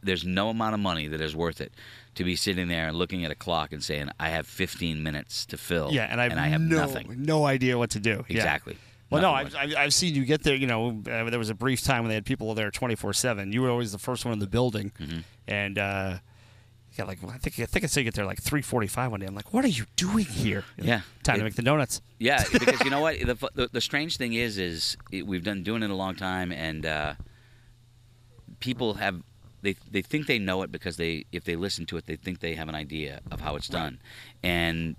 There's 0.02 0.24
no 0.24 0.48
amount 0.50 0.74
of 0.74 0.80
money 0.80 1.06
that 1.06 1.20
is 1.20 1.36
worth 1.36 1.60
it 1.60 1.72
to 2.16 2.24
be 2.24 2.34
sitting 2.34 2.66
there 2.68 2.88
and 2.88 2.96
looking 2.96 3.24
at 3.24 3.30
a 3.30 3.34
clock 3.36 3.72
and 3.72 3.84
saying, 3.84 4.08
"I 4.18 4.30
have 4.30 4.46
15 4.46 5.02
minutes 5.02 5.46
to 5.46 5.56
fill." 5.56 5.92
Yeah, 5.92 6.08
and 6.10 6.20
I 6.20 6.24
have, 6.24 6.32
have 6.52 6.60
no, 6.60 6.76
nothing. 6.78 7.14
no 7.24 7.44
idea 7.46 7.78
what 7.78 7.90
to 7.90 8.00
do. 8.00 8.24
Yeah. 8.28 8.36
Exactly. 8.36 8.76
Well, 9.10 9.22
no, 9.22 9.30
I've. 9.32 9.54
I've, 9.54 9.74
I've 9.76 9.94
seen 9.94 10.14
you 10.14 10.24
get 10.24 10.42
there. 10.42 10.56
You 10.56 10.66
know, 10.66 11.02
uh, 11.10 11.30
there 11.30 11.38
was 11.38 11.50
a 11.50 11.54
brief 11.54 11.82
time 11.82 12.02
when 12.02 12.08
they 12.08 12.14
had 12.16 12.24
people 12.26 12.52
there 12.54 12.70
24 12.70 13.12
7. 13.12 13.52
You 13.52 13.62
were 13.62 13.70
always 13.70 13.92
the 13.92 13.98
first 13.98 14.24
one 14.24 14.32
in 14.32 14.40
the 14.40 14.48
building. 14.48 14.90
Mm-hmm. 14.98 15.18
And, 15.46 15.78
uh, 15.78 16.18
yeah, 16.98 17.04
like 17.04 17.22
I 17.22 17.38
think 17.38 17.60
I 17.60 17.66
think 17.66 17.84
I 17.84 17.88
saw 17.88 18.00
you 18.00 18.04
get 18.04 18.14
there 18.14 18.24
like 18.24 18.42
3:45 18.42 19.10
one 19.10 19.20
day. 19.20 19.26
I'm 19.26 19.34
like, 19.34 19.52
what 19.52 19.64
are 19.64 19.68
you 19.68 19.84
doing 19.96 20.24
here? 20.24 20.64
Yeah. 20.78 21.02
time 21.22 21.36
It- 21.36 21.38
to 21.38 21.44
make 21.44 21.54
the 21.54 21.62
donuts. 21.62 22.00
Yeah, 22.18 22.42
because 22.52 22.80
you 22.80 22.90
know 22.90 23.00
what? 23.00 23.20
The, 23.20 23.34
the 23.54 23.68
the 23.70 23.80
strange 23.80 24.16
thing 24.16 24.32
is, 24.32 24.56
is 24.58 24.96
it, 25.12 25.26
we've 25.26 25.44
done 25.44 25.62
doing 25.62 25.82
it 25.82 25.90
a 25.90 25.94
long 25.94 26.14
time, 26.14 26.50
and 26.52 26.86
uh, 26.86 27.14
people 28.60 28.94
have 28.94 29.22
they 29.62 29.76
they 29.90 30.02
think 30.02 30.26
they 30.26 30.38
know 30.38 30.62
it 30.62 30.72
because 30.72 30.96
they 30.96 31.26
if 31.32 31.44
they 31.44 31.56
listen 31.56 31.86
to 31.86 31.96
it, 31.96 32.06
they 32.06 32.16
think 32.16 32.40
they 32.40 32.54
have 32.54 32.68
an 32.68 32.74
idea 32.74 33.20
of 33.30 33.40
how 33.40 33.56
it's 33.56 33.68
done, 33.68 33.98
and 34.42 34.96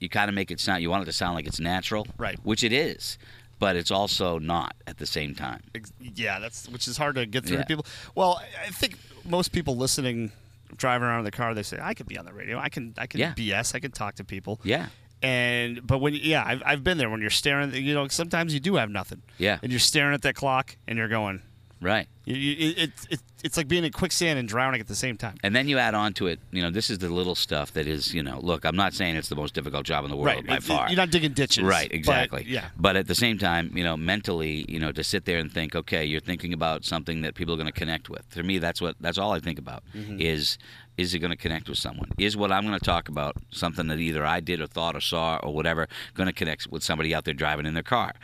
you 0.00 0.08
kind 0.08 0.28
of 0.28 0.34
make 0.34 0.50
it 0.50 0.60
sound. 0.60 0.82
You 0.82 0.90
want 0.90 1.02
it 1.02 1.06
to 1.06 1.12
sound 1.12 1.34
like 1.34 1.46
it's 1.46 1.60
natural, 1.60 2.06
Right. 2.18 2.38
Which 2.42 2.62
it 2.64 2.72
is, 2.72 3.18
but 3.58 3.76
it's 3.76 3.90
also 3.90 4.38
not 4.38 4.74
at 4.86 4.98
the 4.98 5.06
same 5.06 5.34
time. 5.34 5.62
Yeah, 6.00 6.38
that's 6.38 6.68
which 6.68 6.86
is 6.88 6.96
hard 6.96 7.14
to 7.16 7.26
get 7.26 7.44
through 7.46 7.56
Yeah. 7.56 7.62
to 7.62 7.66
people. 7.66 7.86
Well, 8.14 8.42
I- 8.66 8.70
think 8.70 8.96
most 9.24 9.52
people 9.52 9.76
listening, 9.76 10.32
driving 10.76 11.06
around 11.08 11.20
in 11.20 11.24
the 11.24 11.30
car, 11.30 11.54
they 11.54 11.62
say, 11.62 11.78
"I 11.80 11.94
could 11.94 12.06
be 12.06 12.18
on 12.18 12.24
the 12.26 12.32
radio. 12.32 12.58
I 12.58 12.68
can, 12.68 12.94
I 12.98 13.06
can 13.06 13.20
Yeah. 13.20 13.32
BS. 13.34 13.74
I 13.74 13.78
can 13.80 13.90
talk 13.92 14.16
to 14.16 14.24
people." 14.24 14.60
Yeah, 14.64 14.86
And 15.22 15.86
but 15.86 15.98
when 15.98 16.14
yeah, 16.14 16.44
I've, 16.46 16.62
I've 16.66 16.84
been 16.84 16.98
there 16.98 17.08
when 17.08 17.20
you're 17.22 17.30
staring. 17.30 17.72
You 17.74 17.94
know, 17.94 18.06
sometimes 18.08 18.52
you 18.52 18.60
do 18.60 18.76
have 18.76 18.90
nothing. 18.90 19.22
Yeah. 19.38 19.58
And 19.62 19.72
you're 19.72 19.78
staring 19.80 20.12
at 20.14 20.22
that 20.22 20.34
clock, 20.34 20.76
and 20.86 20.98
you're 20.98 21.08
going. 21.08 21.40
Right. 21.80 22.06
You, 22.24 22.34
you, 22.34 22.74
it, 22.76 22.90
it, 23.08 23.20
it's 23.44 23.56
like 23.56 23.68
being 23.68 23.84
in 23.84 23.92
quicksand 23.92 24.36
and 24.36 24.48
drowning 24.48 24.80
at 24.80 24.88
the 24.88 24.96
same 24.96 25.16
time. 25.16 25.36
And 25.44 25.54
then 25.54 25.68
you 25.68 25.78
add 25.78 25.94
on 25.94 26.12
to 26.14 26.26
it, 26.26 26.40
you 26.50 26.60
know, 26.60 26.70
this 26.72 26.90
is 26.90 26.98
the 26.98 27.08
little 27.08 27.36
stuff 27.36 27.72
that 27.74 27.86
is, 27.86 28.12
you 28.12 28.20
know, 28.22 28.40
look, 28.40 28.64
I'm 28.64 28.74
not 28.74 28.94
saying 28.94 29.14
it's 29.14 29.28
the 29.28 29.36
most 29.36 29.54
difficult 29.54 29.86
job 29.86 30.04
in 30.04 30.10
the 30.10 30.16
world 30.16 30.44
by 30.44 30.54
It's- 30.56 30.66
far. 30.66 30.88
You're 30.88 30.96
not 30.96 31.10
digging 31.12 31.34
ditches. 31.34 31.62
Right, 31.62 31.88
but, 31.88 31.94
exactly. 31.94 32.44
yeah. 32.48 32.70
But 32.76 32.96
at 32.96 33.06
the 33.06 33.14
same 33.14 33.38
time, 33.38 33.70
you 33.76 33.84
know, 33.84 33.96
mentally, 33.96 34.64
you 34.68 34.80
know, 34.80 34.90
to 34.90 35.04
sit 35.04 35.24
there 35.24 35.38
and 35.38 35.52
think, 35.52 35.76
okay, 35.76 36.04
you're 36.04 36.18
thinking 36.20 36.52
about 36.52 36.84
something 36.84 37.20
that 37.20 37.36
people 37.36 37.54
are 37.54 37.58
going 37.58 37.66
to 37.68 37.72
connect 37.72 38.10
with. 38.10 38.24
For 38.30 38.42
me, 38.42 38.58
that's 38.58 38.80
what 38.80 38.96
that's 39.00 39.18
all 39.18 39.32
I 39.32 39.38
think 39.40 39.58
about 39.60 39.84
Mm-hmm. 39.94 40.20
is 40.20 40.58
is 40.96 41.12
it 41.14 41.18
going 41.18 41.30
to 41.30 41.36
connect 41.36 41.68
with 41.68 41.76
someone? 41.78 42.10
Is 42.18 42.36
what 42.38 42.50
I'm 42.50 42.66
going 42.66 42.78
to 42.78 42.84
talk 42.84 43.08
about 43.10 43.36
something 43.50 43.86
that 43.88 43.98
either 44.00 44.24
I 44.24 44.40
did 44.40 44.60
or 44.62 44.66
thought 44.66 44.96
or 44.96 45.00
saw 45.00 45.36
or 45.42 45.52
whatever 45.54 45.88
going 46.14 46.26
to 46.26 46.32
connect 46.32 46.66
with 46.68 46.82
somebody 46.82 47.14
out 47.14 47.24
there 47.26 47.34
driving 47.34 47.66
in 47.66 47.74
their 47.74 47.82
car? 47.82 48.14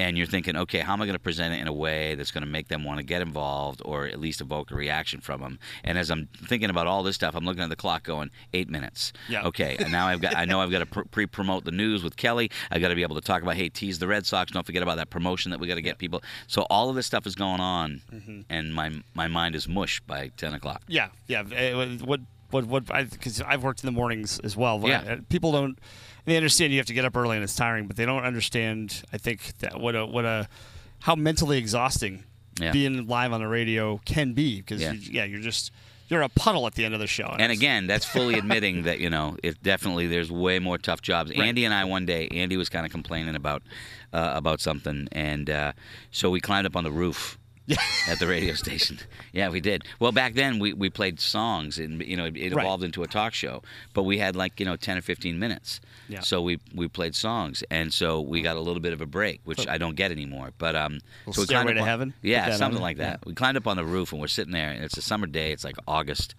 And 0.00 0.16
you're 0.16 0.28
thinking, 0.28 0.56
okay, 0.56 0.78
how 0.78 0.92
am 0.92 1.02
I 1.02 1.06
going 1.06 1.14
to 1.16 1.18
present 1.18 1.54
it 1.54 1.60
in 1.60 1.66
a 1.66 1.72
way 1.72 2.14
that's 2.14 2.30
going 2.30 2.44
to 2.44 2.48
make 2.48 2.68
them 2.68 2.84
want 2.84 2.98
to 2.98 3.04
get 3.04 3.20
involved 3.20 3.82
or 3.84 4.06
at 4.06 4.20
least 4.20 4.40
evoke 4.40 4.70
a 4.70 4.76
reaction 4.76 5.20
from 5.20 5.40
them? 5.40 5.58
And 5.82 5.98
as 5.98 6.08
I'm 6.10 6.28
thinking 6.46 6.70
about 6.70 6.86
all 6.86 7.02
this 7.02 7.16
stuff, 7.16 7.34
I'm 7.34 7.44
looking 7.44 7.62
at 7.64 7.68
the 7.68 7.74
clock, 7.76 8.04
going 8.04 8.30
eight 8.54 8.68
minutes. 8.70 9.12
Yeah. 9.28 9.42
Okay, 9.46 9.76
and 9.80 9.90
now 9.90 10.06
I've 10.06 10.20
got 10.20 10.36
I 10.36 10.44
know 10.44 10.60
I've 10.60 10.70
got 10.70 10.88
to 10.88 11.04
pre-promote 11.06 11.64
the 11.64 11.72
news 11.72 12.04
with 12.04 12.16
Kelly. 12.16 12.48
I've 12.70 12.80
got 12.80 12.88
to 12.88 12.94
be 12.94 13.02
able 13.02 13.16
to 13.16 13.20
talk 13.20 13.42
about 13.42 13.56
hey, 13.56 13.68
tease 13.70 13.98
the 13.98 14.06
Red 14.06 14.24
Sox. 14.24 14.52
Don't 14.52 14.64
forget 14.64 14.82
about 14.84 14.98
that 14.98 15.10
promotion 15.10 15.50
that 15.50 15.58
we 15.58 15.66
got 15.66 15.74
to 15.74 15.82
get 15.82 15.98
people. 15.98 16.22
So 16.46 16.62
all 16.70 16.88
of 16.90 16.94
this 16.94 17.06
stuff 17.06 17.26
is 17.26 17.34
going 17.34 17.60
on, 17.60 18.02
Mm-hmm. 18.12 18.40
and 18.50 18.72
my 18.74 19.02
my 19.14 19.26
mind 19.26 19.56
is 19.56 19.66
mush 19.66 20.00
by 20.06 20.30
ten 20.36 20.54
o'clock. 20.54 20.82
Yeah, 20.86 21.08
yeah. 21.26 21.40
Uh, 21.40 21.86
What, 22.04 22.20
what, 22.50 22.64
what? 22.66 22.86
Because 23.10 23.42
I've 23.42 23.62
worked 23.62 23.82
in 23.82 23.86
the 23.86 23.92
mornings 23.92 24.38
as 24.40 24.56
well. 24.56 24.80
Yeah. 24.86 25.16
People 25.28 25.52
don't. 25.52 25.78
They 26.28 26.36
understand 26.36 26.72
you 26.72 26.78
have 26.78 26.86
to 26.86 26.94
get 26.94 27.04
up 27.04 27.16
early 27.16 27.36
and 27.36 27.42
it's 27.44 27.56
tiring, 27.56 27.86
but 27.86 27.96
they 27.96 28.04
don't 28.06 28.24
understand. 28.24 29.02
I 29.12 29.18
think 29.18 29.58
that 29.58 29.80
what 29.80 29.94
a 29.96 30.04
what 30.06 30.24
a 30.24 30.48
how 31.00 31.14
mentally 31.14 31.58
exhausting 31.58 32.24
Yeah. 32.60 32.72
being 32.72 33.06
live 33.06 33.32
on 33.32 33.40
the 33.40 33.48
radio 33.48 33.98
can 34.04 34.32
be. 34.34 34.58
Because 34.60 34.80
Yeah. 34.82 34.92
yeah. 34.92 35.24
you're 35.24 35.40
just 35.40 35.70
you're 36.08 36.22
a 36.22 36.28
puddle 36.30 36.66
at 36.66 36.74
the 36.74 36.84
end 36.86 36.94
of 36.94 37.00
the 37.00 37.06
show. 37.06 37.26
And 37.28 37.42
it's- 37.42 37.58
again, 37.58 37.86
that's 37.86 38.04
fully 38.06 38.34
admitting 38.38 38.82
that 38.84 38.98
you 39.00 39.10
know 39.10 39.36
it 39.42 39.62
definitely 39.62 40.06
there's 40.06 40.30
way 40.30 40.58
more 40.58 40.78
tough 40.78 41.02
jobs. 41.02 41.30
Right. 41.30 41.40
Andy 41.48 41.64
and 41.64 41.72
I 41.74 41.84
one 41.84 42.06
day, 42.06 42.28
Andy 42.28 42.56
was 42.56 42.68
kind 42.68 42.84
of 42.86 42.92
complaining 42.92 43.34
about 43.34 43.62
uh, 44.12 44.32
about 44.34 44.60
something, 44.60 45.08
and 45.12 45.48
uh, 45.50 45.72
so 46.10 46.30
we 46.30 46.40
climbed 46.40 46.66
up 46.66 46.76
on 46.76 46.84
the 46.84 46.90
roof. 46.92 47.38
at 48.08 48.18
the 48.18 48.26
radio 48.26 48.54
station. 48.54 48.98
Yeah, 49.32 49.50
we 49.50 49.60
did. 49.60 49.84
Well, 50.00 50.12
back 50.12 50.34
then 50.34 50.58
we, 50.58 50.72
we 50.72 50.88
played 50.90 51.20
songs, 51.20 51.78
and 51.78 52.02
you 52.02 52.16
know 52.16 52.24
it, 52.26 52.36
it 52.36 52.54
Right. 52.54 52.64
evolved 52.64 52.82
into 52.84 53.02
a 53.02 53.06
talk 53.06 53.34
show. 53.34 53.62
But 53.92 54.04
we 54.04 54.18
had 54.18 54.34
like 54.36 54.58
you 54.60 54.66
know 54.66 54.76
ten 54.76 54.96
or 54.96 55.02
fifteen 55.02 55.38
minutes. 55.38 55.80
Yeah. 56.08 56.20
So 56.20 56.40
we 56.40 56.58
we 56.74 56.88
played 56.88 57.14
songs, 57.14 57.62
and 57.70 57.92
so 57.92 58.20
we 58.20 58.40
got 58.42 58.56
a 58.56 58.60
little 58.60 58.80
bit 58.80 58.92
of 58.92 59.00
a 59.00 59.06
break, 59.06 59.40
which 59.44 59.60
So- 59.62 59.70
I 59.70 59.76
don't 59.78 59.94
get 59.96 60.10
anymore. 60.10 60.52
But 60.58 60.74
um, 60.76 61.00
so 61.30 61.42
we 61.42 61.46
climbed 61.46 61.68
to 61.68 61.78
on- 61.80 61.86
Heaven? 61.86 62.14
Yeah, 62.22 62.56
something 62.56 62.80
like 62.80 62.96
that. 62.98 63.20
Yeah. 63.22 63.28
We 63.28 63.34
climbed 63.34 63.56
up 63.58 63.66
on 63.66 63.76
the 63.76 63.84
roof, 63.84 64.12
and 64.12 64.20
we're 64.20 64.28
sitting 64.28 64.52
there, 64.52 64.70
and 64.70 64.82
it's 64.84 64.96
a 64.96 65.02
summer 65.02 65.26
day. 65.26 65.52
It's 65.52 65.64
like 65.64 65.76
August, 65.86 66.34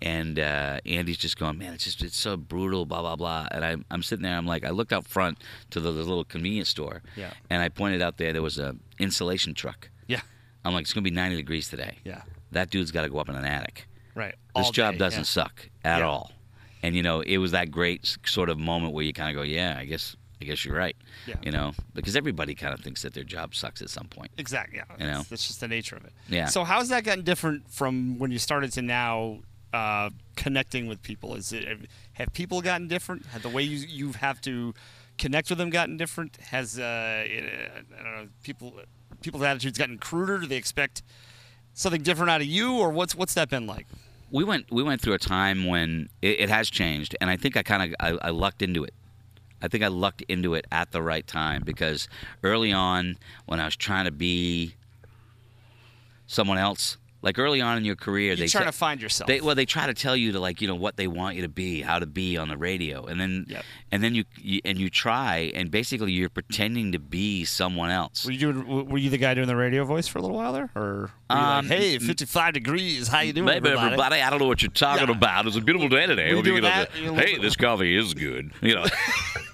and 0.00 0.38
uh, 0.40 0.80
Andy's 0.84 1.18
just 1.18 1.38
going, 1.38 1.58
man, 1.58 1.74
it's 1.74 1.84
just 1.84 2.02
it's 2.02 2.16
so 2.16 2.36
brutal, 2.36 2.84
blah 2.86 3.00
blah 3.02 3.14
blah. 3.16 3.46
And 3.52 3.64
I'm 3.64 3.84
I'm 3.90 4.02
sitting 4.02 4.24
there, 4.24 4.36
I'm 4.36 4.46
like, 4.46 4.64
I 4.64 4.70
looked 4.70 4.92
out 4.92 5.06
front 5.06 5.38
to 5.70 5.78
the, 5.80 5.92
the 5.92 6.00
little 6.02 6.24
convenience 6.24 6.68
store, 6.68 7.02
Yeah. 7.16 7.32
and 7.48 7.62
I 7.62 7.68
pointed 7.68 8.02
out 8.02 8.16
there 8.18 8.32
there 8.32 8.42
was 8.42 8.58
a 8.58 8.74
insulation 8.98 9.54
truck. 9.54 9.88
Yeah, 10.08 10.20
I'm 10.64 10.72
like, 10.74 10.82
it's 10.82 10.92
gonna 10.92 11.02
be 11.02 11.10
90 11.10 11.36
degrees 11.36 11.68
today. 11.68 11.98
yeah, 12.04 12.22
That 12.52 12.70
dude's 12.70 12.90
got 12.90 13.02
to 13.02 13.08
go 13.08 13.18
up 13.18 13.28
in 13.28 13.34
an 13.34 13.44
attic. 13.44 13.86
right. 14.14 14.34
This 14.54 14.66
All 14.66 14.72
job 14.72 14.94
day, 14.94 14.98
doesn't 14.98 15.20
yeah. 15.20 15.24
suck 15.24 15.68
at 15.84 15.98
Yeah. 15.98 16.06
all. 16.06 16.30
And 16.82 16.94
you 16.96 17.02
know, 17.02 17.20
it 17.20 17.38
was 17.38 17.52
that 17.52 17.70
great 17.70 18.16
sort 18.26 18.48
of 18.50 18.58
moment 18.58 18.92
where 18.92 19.04
you 19.04 19.12
kind 19.12 19.30
of 19.30 19.34
go, 19.36 19.42
yeah, 19.42 19.76
I 19.78 19.84
guess 19.84 20.16
I 20.40 20.44
guess 20.44 20.64
you're 20.64 20.76
right. 20.76 20.96
Yeah. 21.26 21.36
You 21.42 21.52
know, 21.52 21.72
because 21.94 22.16
everybody 22.16 22.54
kind 22.56 22.74
of 22.74 22.80
thinks 22.80 23.02
that 23.02 23.14
their 23.14 23.22
job 23.22 23.54
sucks 23.54 23.80
at 23.80 23.88
some 23.90 24.08
point. 24.08 24.32
Exactly. 24.38 24.78
Yeah, 24.78 24.96
You 24.98 25.06
know? 25.06 25.16
that's, 25.18 25.28
that's 25.28 25.46
just 25.46 25.60
the 25.60 25.68
nature 25.68 25.94
of 25.96 26.04
it. 26.04 26.12
Yeah. 26.28 26.46
So 26.46 26.64
how's 26.64 26.88
that 26.88 27.04
gotten 27.04 27.22
different 27.22 27.70
from 27.70 28.18
when 28.18 28.30
you 28.32 28.38
started 28.38 28.72
to 28.72 28.82
now? 28.82 29.38
Uh, 29.72 30.10
connecting 30.36 30.86
with 30.86 31.02
people 31.02 31.34
is 31.34 31.50
it 31.50 31.66
have 32.12 32.30
people 32.34 32.60
gotten 32.60 32.88
different? 32.88 33.24
Have 33.26 33.40
the 33.40 33.48
way 33.48 33.62
you 33.62 33.78
you 33.88 34.12
have 34.12 34.38
to 34.42 34.74
connect 35.16 35.48
with 35.48 35.56
them 35.58 35.70
gotten 35.70 35.96
different? 35.96 36.36
Has 36.50 36.78
uh, 36.78 37.24
it, 37.26 37.72
I 37.98 38.02
don't 38.02 38.12
know 38.16 38.28
people 38.42 38.74
people's 39.22 39.42
attitudes 39.42 39.78
gotten 39.78 39.98
cruder? 39.98 40.38
Do 40.38 40.46
they 40.46 40.56
expect 40.56 41.02
something 41.74 42.02
different 42.02 42.30
out 42.30 42.40
of 42.40 42.46
you, 42.46 42.78
or 42.78 42.90
what's 42.90 43.14
what's 43.14 43.34
that 43.34 43.48
been 43.48 43.66
like? 43.66 43.86
we 44.32 44.44
went 44.44 44.72
we 44.72 44.82
went 44.82 45.00
through 45.00 45.12
a 45.12 45.18
time 45.18 45.66
when 45.66 46.08
it, 46.22 46.40
it 46.40 46.48
has 46.48 46.70
changed, 46.70 47.14
and 47.20 47.30
I 47.30 47.36
think 47.36 47.56
I 47.56 47.62
kind 47.62 47.82
of 47.82 47.96
I, 48.00 48.28
I 48.28 48.30
lucked 48.30 48.62
into 48.62 48.82
it. 48.82 48.94
I 49.60 49.68
think 49.68 49.84
I 49.84 49.88
lucked 49.88 50.22
into 50.22 50.54
it 50.54 50.66
at 50.72 50.90
the 50.90 51.00
right 51.02 51.24
time 51.24 51.62
because 51.64 52.08
early 52.42 52.72
on, 52.72 53.16
when 53.46 53.60
I 53.60 53.66
was 53.66 53.76
trying 53.76 54.06
to 54.06 54.10
be 54.10 54.74
someone 56.26 56.58
else, 56.58 56.96
like 57.22 57.38
early 57.38 57.60
on 57.60 57.78
in 57.78 57.84
your 57.84 57.96
career, 57.96 58.28
You're 58.28 58.36
they 58.36 58.46
trying 58.48 58.64
to 58.66 58.72
find 58.72 59.00
yourself. 59.00 59.28
They, 59.28 59.40
well, 59.40 59.54
they 59.54 59.64
try 59.64 59.86
to 59.86 59.94
tell 59.94 60.16
you 60.16 60.32
to 60.32 60.40
like 60.40 60.60
you 60.60 60.68
know 60.68 60.74
what 60.74 60.96
they 60.96 61.06
want 61.06 61.36
you 61.36 61.42
to 61.42 61.48
be, 61.48 61.80
how 61.80 61.98
to 62.00 62.06
be 62.06 62.36
on 62.36 62.48
the 62.48 62.56
radio, 62.56 63.06
and 63.06 63.20
then 63.20 63.46
Yep. 63.48 63.64
and 63.92 64.02
then 64.02 64.14
you, 64.14 64.24
you 64.36 64.60
and 64.64 64.76
you 64.78 64.90
try, 64.90 65.50
and 65.54 65.70
basically 65.70 66.12
you're 66.12 66.28
pretending 66.28 66.92
to 66.92 66.98
be 66.98 67.44
someone 67.44 67.90
else. 67.90 68.24
were 68.26 68.32
you 68.32 68.38
doing? 68.52 68.88
Were 68.88 68.98
you 68.98 69.08
the 69.10 69.18
guy 69.18 69.34
doing 69.34 69.46
the 69.46 69.56
radio 69.56 69.84
voice 69.84 70.06
for 70.08 70.18
a 70.18 70.22
little 70.22 70.36
while 70.36 70.52
there, 70.52 70.70
or 70.74 71.10
Um, 71.30 71.68
like, 71.68 71.78
hey, 71.78 71.98
55 71.98 72.54
degrees, 72.54 73.08
how 73.08 73.20
you 73.20 73.32
doing, 73.32 73.46
Maybe 73.46 73.70
everybody? 73.70 74.20
I 74.20 74.28
don't 74.28 74.38
know 74.40 74.48
what 74.48 74.60
you're 74.62 74.70
talking 74.70 75.08
Yeah. 75.08 75.14
about. 75.16 75.46
It's 75.46 75.56
a 75.56 75.60
beautiful 75.60 75.88
day 75.88 76.06
today. 76.06 76.24
Were 76.24 76.28
you 76.30 76.36
Hope 76.36 76.46
you 76.46 76.50
doing 76.52 76.62
get 76.62 76.72
up 76.82 76.88
that? 76.92 77.00
there. 77.00 77.12
Know, 77.12 77.18
a 77.18 77.22
Hey, 77.22 77.38
this 77.38 77.56
coffee 77.56 77.96
is 77.96 78.14
good. 78.14 78.50
You 78.60 78.74
know. 78.74 78.84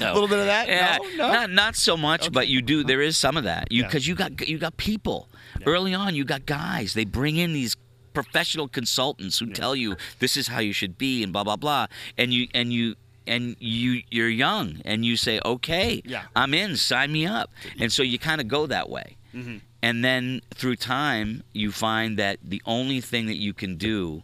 No. 0.00 0.12
A 0.12 0.14
little 0.14 0.28
bit 0.28 0.38
of 0.40 0.46
that? 0.46 0.68
Yeah, 0.68 0.98
No? 1.16 1.26
No? 1.28 1.32
not 1.32 1.50
not 1.50 1.76
so 1.76 1.96
much, 1.96 2.32
but 2.32 2.48
you 2.48 2.60
do. 2.62 2.82
There 2.84 3.00
is 3.02 3.16
some 3.16 3.36
of 3.36 3.44
that. 3.44 3.70
You 3.70 3.82
Yeah. 3.82 3.88
because 3.88 4.06
you 4.06 4.14
got 4.14 4.48
you 4.48 4.58
got 4.58 4.76
people 4.76 5.28
early 5.66 5.94
on. 5.94 6.14
You 6.14 6.24
got 6.24 6.46
guys. 6.46 6.94
They 6.94 7.04
bring 7.04 7.36
in 7.36 7.52
these 7.52 7.76
professional 8.12 8.66
consultants 8.68 9.38
who 9.38 9.46
tell 9.46 9.76
you 9.76 9.96
this 10.18 10.36
is 10.36 10.48
how 10.48 10.58
you 10.58 10.72
should 10.72 10.98
be 10.98 11.22
and 11.22 11.32
blah 11.32 11.44
blah 11.44 11.56
blah. 11.56 11.86
And 12.18 12.32
you 12.32 12.48
and 12.54 12.72
you 12.72 12.96
and 13.26 13.54
you 13.60 14.02
you're 14.10 14.28
young 14.28 14.80
and 14.84 15.04
you 15.04 15.16
say 15.16 15.40
okay, 15.44 16.02
Yeah. 16.04 16.24
I'm 16.34 16.52
in. 16.54 16.76
Sign 16.76 17.12
me 17.12 17.26
up. 17.26 17.50
And 17.78 17.92
so 17.92 18.02
you 18.02 18.18
kind 18.18 18.40
of 18.40 18.48
go 18.48 18.66
that 18.66 18.90
way. 18.90 19.16
Mm-hmm. 19.34 19.58
And 19.82 20.04
then 20.04 20.40
through 20.52 20.76
time, 20.76 21.42
you 21.52 21.70
find 21.72 22.18
that 22.18 22.38
the 22.42 22.60
only 22.66 23.00
thing 23.00 23.26
that 23.26 23.36
you 23.38 23.54
can 23.54 23.76
do 23.76 24.22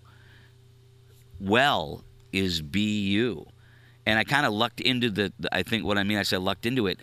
well 1.40 2.04
is 2.32 2.60
be 2.62 3.00
you. 3.02 3.46
And 4.06 4.18
I 4.18 4.24
kind 4.24 4.46
of 4.46 4.52
lucked 4.52 4.80
into 4.80 5.10
the, 5.10 5.32
I 5.52 5.62
think 5.62 5.84
what 5.84 5.98
I 5.98 6.04
mean, 6.04 6.16
I 6.16 6.22
said 6.22 6.40
lucked 6.40 6.64
into 6.64 6.86
it. 6.86 6.98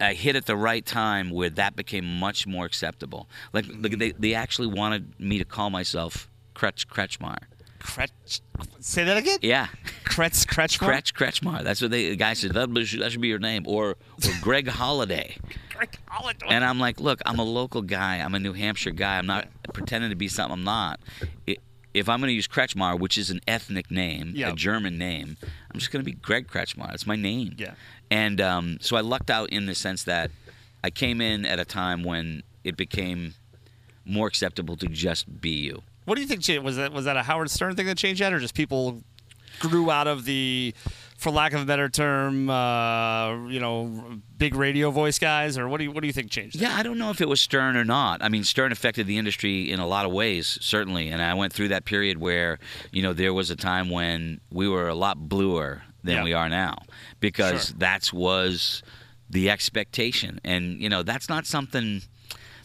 I 0.00 0.14
hit 0.14 0.34
at 0.36 0.46
the 0.46 0.56
right 0.56 0.84
time 0.84 1.30
where 1.30 1.50
that 1.50 1.76
became 1.76 2.18
much 2.18 2.46
more 2.46 2.64
acceptable. 2.64 3.28
Like 3.52 3.66
like, 3.68 3.98
they, 3.98 4.10
mm. 4.10 4.16
they 4.18 4.34
actually 4.34 4.68
wanted 4.68 5.18
me 5.18 5.38
to 5.38 5.44
call 5.44 5.70
myself 5.70 6.28
Kretsch 6.54 6.86
Kretschmar. 6.86 7.38
Kretsch, 7.80 8.40
say 8.80 9.04
that 9.04 9.16
again. 9.16 9.38
Yeah, 9.40 9.68
Kretz 10.04 10.46
Kretschmar. 10.46 10.88
Kretsch 10.88 11.14
Kretschmar. 11.14 11.64
That's 11.64 11.80
what 11.80 11.90
they, 11.90 12.10
the 12.10 12.16
guy 12.16 12.34
said. 12.34 12.52
That 12.52 12.68
should, 12.84 13.00
that 13.00 13.10
should 13.10 13.22
be 13.22 13.28
your 13.28 13.38
name. 13.38 13.64
Or, 13.66 13.90
or 13.90 13.96
Greg 14.42 14.68
Holiday. 14.68 15.36
Greg 15.74 15.96
Holiday. 16.06 16.46
And 16.50 16.62
I'm 16.62 16.78
like, 16.78 17.00
look, 17.00 17.22
I'm 17.24 17.38
a 17.38 17.44
local 17.44 17.80
guy. 17.80 18.16
I'm 18.16 18.34
a 18.34 18.38
New 18.38 18.52
Hampshire 18.52 18.90
guy. 18.90 19.16
I'm 19.16 19.26
not 19.26 19.48
pretending 19.72 20.10
to 20.10 20.16
be 20.16 20.28
something 20.28 20.58
I'm 20.58 20.64
not. 20.64 21.00
I 21.48 21.56
if 21.94 22.08
I'm 22.08 22.20
going 22.20 22.28
to 22.28 22.34
use 22.34 22.46
Kretschmar, 22.48 22.98
which 22.98 23.18
is 23.18 23.30
an 23.30 23.40
ethnic 23.48 23.90
name, 23.90 24.32
Yeah. 24.34 24.50
a 24.50 24.54
German 24.54 24.96
name, 24.98 25.36
I'm 25.42 25.78
just 25.80 25.90
going 25.90 26.04
to 26.04 26.08
be 26.10 26.16
Greg 26.16 26.46
Kretschmar. 26.48 26.88
That's 26.88 27.06
my 27.06 27.16
name. 27.16 27.54
Yeah. 27.58 27.74
And 28.10 28.40
um, 28.40 28.78
so 28.80 28.96
I 28.96 29.00
lucked 29.00 29.30
out 29.30 29.50
in 29.50 29.66
the 29.66 29.74
sense 29.74 30.04
that 30.04 30.30
I 30.84 30.90
came 30.90 31.20
in 31.20 31.44
at 31.44 31.58
a 31.58 31.64
time 31.64 32.04
when 32.04 32.42
it 32.64 32.76
became 32.76 33.34
more 34.04 34.26
acceptable 34.26 34.76
to 34.76 34.86
just 34.86 35.40
be 35.40 35.50
you. 35.50 35.82
What 36.04 36.14
do 36.16 36.22
you 36.22 36.26
think? 36.26 36.46
Was 36.64 36.76
that 36.76 36.92
was 36.92 37.04
that 37.04 37.16
a 37.16 37.22
Howard 37.22 37.50
Stern 37.50 37.76
thing 37.76 37.86
that 37.86 37.96
changed 37.98 38.20
that, 38.20 38.32
or 38.32 38.40
just 38.40 38.54
people 38.54 39.02
grew 39.60 39.90
out 39.90 40.06
of 40.06 40.24
the 40.24 40.74
for 41.20 41.30
lack 41.30 41.52
of 41.52 41.60
a 41.60 41.64
better 41.64 41.88
term, 41.88 42.48
uh, 42.48 43.46
you 43.48 43.60
know, 43.60 44.20
big 44.38 44.54
radio 44.54 44.90
voice 44.90 45.18
guys, 45.18 45.58
or 45.58 45.68
what 45.68 45.78
do 45.78 45.84
you 45.84 45.92
what 45.92 46.00
do 46.00 46.06
you 46.06 46.12
think 46.12 46.30
changed? 46.30 46.56
Yeah, 46.56 46.74
I 46.74 46.82
don't 46.82 46.98
know 46.98 47.10
if 47.10 47.20
it 47.20 47.28
was 47.28 47.40
Stern 47.40 47.76
or 47.76 47.84
not. 47.84 48.22
I 48.22 48.28
mean, 48.28 48.42
Stern 48.42 48.72
affected 48.72 49.06
the 49.06 49.18
industry 49.18 49.70
in 49.70 49.78
a 49.80 49.86
lot 49.86 50.06
of 50.06 50.12
ways, 50.12 50.58
certainly. 50.60 51.08
And 51.08 51.20
I 51.22 51.34
went 51.34 51.52
through 51.52 51.68
that 51.68 51.84
period 51.84 52.18
where, 52.18 52.58
you 52.90 53.02
know, 53.02 53.12
there 53.12 53.34
was 53.34 53.50
a 53.50 53.56
time 53.56 53.90
when 53.90 54.40
we 54.50 54.66
were 54.66 54.88
a 54.88 54.94
lot 54.94 55.28
bluer 55.28 55.82
than 56.02 56.16
Yeah. 56.16 56.24
we 56.24 56.32
are 56.32 56.48
now 56.48 56.78
because 57.20 57.66
Sure. 57.68 57.76
that's 57.78 58.12
was 58.12 58.82
the 59.28 59.50
expectation. 59.50 60.40
And, 60.42 60.80
you 60.80 60.88
know, 60.88 61.02
that's 61.02 61.28
not 61.28 61.46
something 61.46 62.02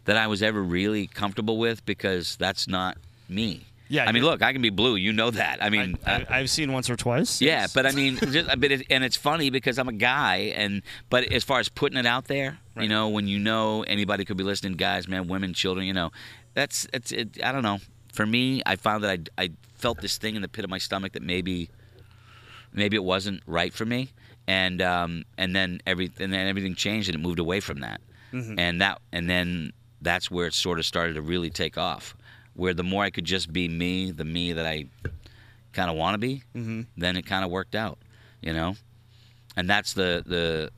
that 0.05 0.17
I 0.17 0.27
was 0.27 0.41
ever 0.41 0.63
really 0.63 1.07
comfortable 1.07 1.57
with 1.57 1.85
because 1.85 2.37
that's 2.37 2.67
not 2.67 2.97
me. 3.27 3.65
Yeah, 3.87 4.05
I 4.05 4.11
mean, 4.11 4.23
look, 4.23 4.41
I 4.41 4.51
can 4.51 4.61
be 4.63 4.71
blue. 4.71 4.95
You 4.95 5.13
know 5.13 5.29
that. 5.31 5.63
I 5.63 5.69
mean, 5.69 5.97
uh, 6.05 6.21
I, 6.29 6.33
I, 6.35 6.39
I've 6.39 6.49
seen 6.49 6.71
once 6.73 6.89
or 6.89 6.95
twice. 6.95 7.39
yeah, 7.41 7.61
Yes. 7.61 7.73
but 7.73 7.85
I 7.85 7.91
mean, 7.91 8.17
just, 8.31 8.47
but 8.59 8.71
it, 8.71 8.87
and 8.89 9.03
it's 9.03 9.15
funny 9.15 9.49
because 9.51 9.77
I'm 9.77 9.87
a 9.87 9.93
guy, 9.93 10.53
and 10.55 10.81
but 11.09 11.25
as 11.31 11.43
far 11.43 11.59
as 11.59 11.69
putting 11.69 11.97
it 11.99 12.05
out 12.05 12.25
there, 12.25 12.57
Right. 12.75 12.83
you 12.83 12.89
know, 12.89 13.09
when 13.09 13.27
you 13.27 13.37
know 13.39 13.83
anybody 13.83 14.25
could 14.25 14.37
be 14.37 14.43
listening, 14.43 14.73
guys, 14.73 15.07
man, 15.07 15.27
women, 15.27 15.53
children, 15.53 15.85
you 15.85 15.93
know, 15.93 16.11
that's 16.55 16.87
it's 16.93 17.11
it, 17.11 17.37
I 17.43 17.51
don't 17.51 17.63
know. 17.63 17.77
For 18.11 18.25
me, 18.25 18.61
I 18.65 18.75
found 18.75 19.03
that 19.03 19.29
I 19.37 19.43
I 19.43 19.49
felt 19.75 20.01
this 20.01 20.17
thing 20.17 20.35
in 20.35 20.41
the 20.41 20.47
pit 20.47 20.63
of 20.63 20.69
my 20.71 20.77
stomach 20.79 21.13
that 21.13 21.21
maybe 21.21 21.69
maybe 22.73 22.95
it 22.97 23.03
wasn't 23.03 23.41
right 23.45 23.73
for 23.73 23.85
me, 23.85 24.09
and 24.47 24.81
um 24.81 25.23
and 25.37 25.55
then 25.55 25.79
every 25.85 26.11
and 26.19 26.33
then 26.33 26.47
everything 26.47 26.75
changed 26.75 27.07
and 27.09 27.15
it 27.15 27.21
moved 27.21 27.39
away 27.39 27.59
from 27.59 27.79
that, 27.81 28.01
Mm-hmm. 28.33 28.57
and 28.59 28.81
that 28.81 28.99
and 29.11 29.29
then 29.29 29.73
that's 30.01 30.29
where 30.31 30.47
it 30.47 30.53
sort 30.53 30.79
of 30.79 30.85
started 30.85 31.13
to 31.15 31.21
really 31.21 31.49
take 31.49 31.77
off. 31.77 32.15
Where 32.55 32.73
the 32.73 32.83
more 32.83 33.03
I 33.03 33.09
could 33.09 33.25
just 33.25 33.51
be 33.51 33.67
me, 33.67 34.11
the 34.11 34.25
me 34.25 34.53
that 34.53 34.65
I 34.65 34.85
kind 35.73 35.89
of 35.89 35.97
want 35.97 36.13
to 36.15 36.17
be, 36.17 36.43
Mm-hmm. 36.55 36.81
then 36.97 37.17
it 37.17 37.25
kind 37.25 37.43
of 37.45 37.51
worked 37.51 37.75
out, 37.75 37.97
you 38.41 38.53
know. 38.53 38.75
And 39.57 39.69
that's 39.69 39.93
the 39.93 40.23
the 40.25 40.71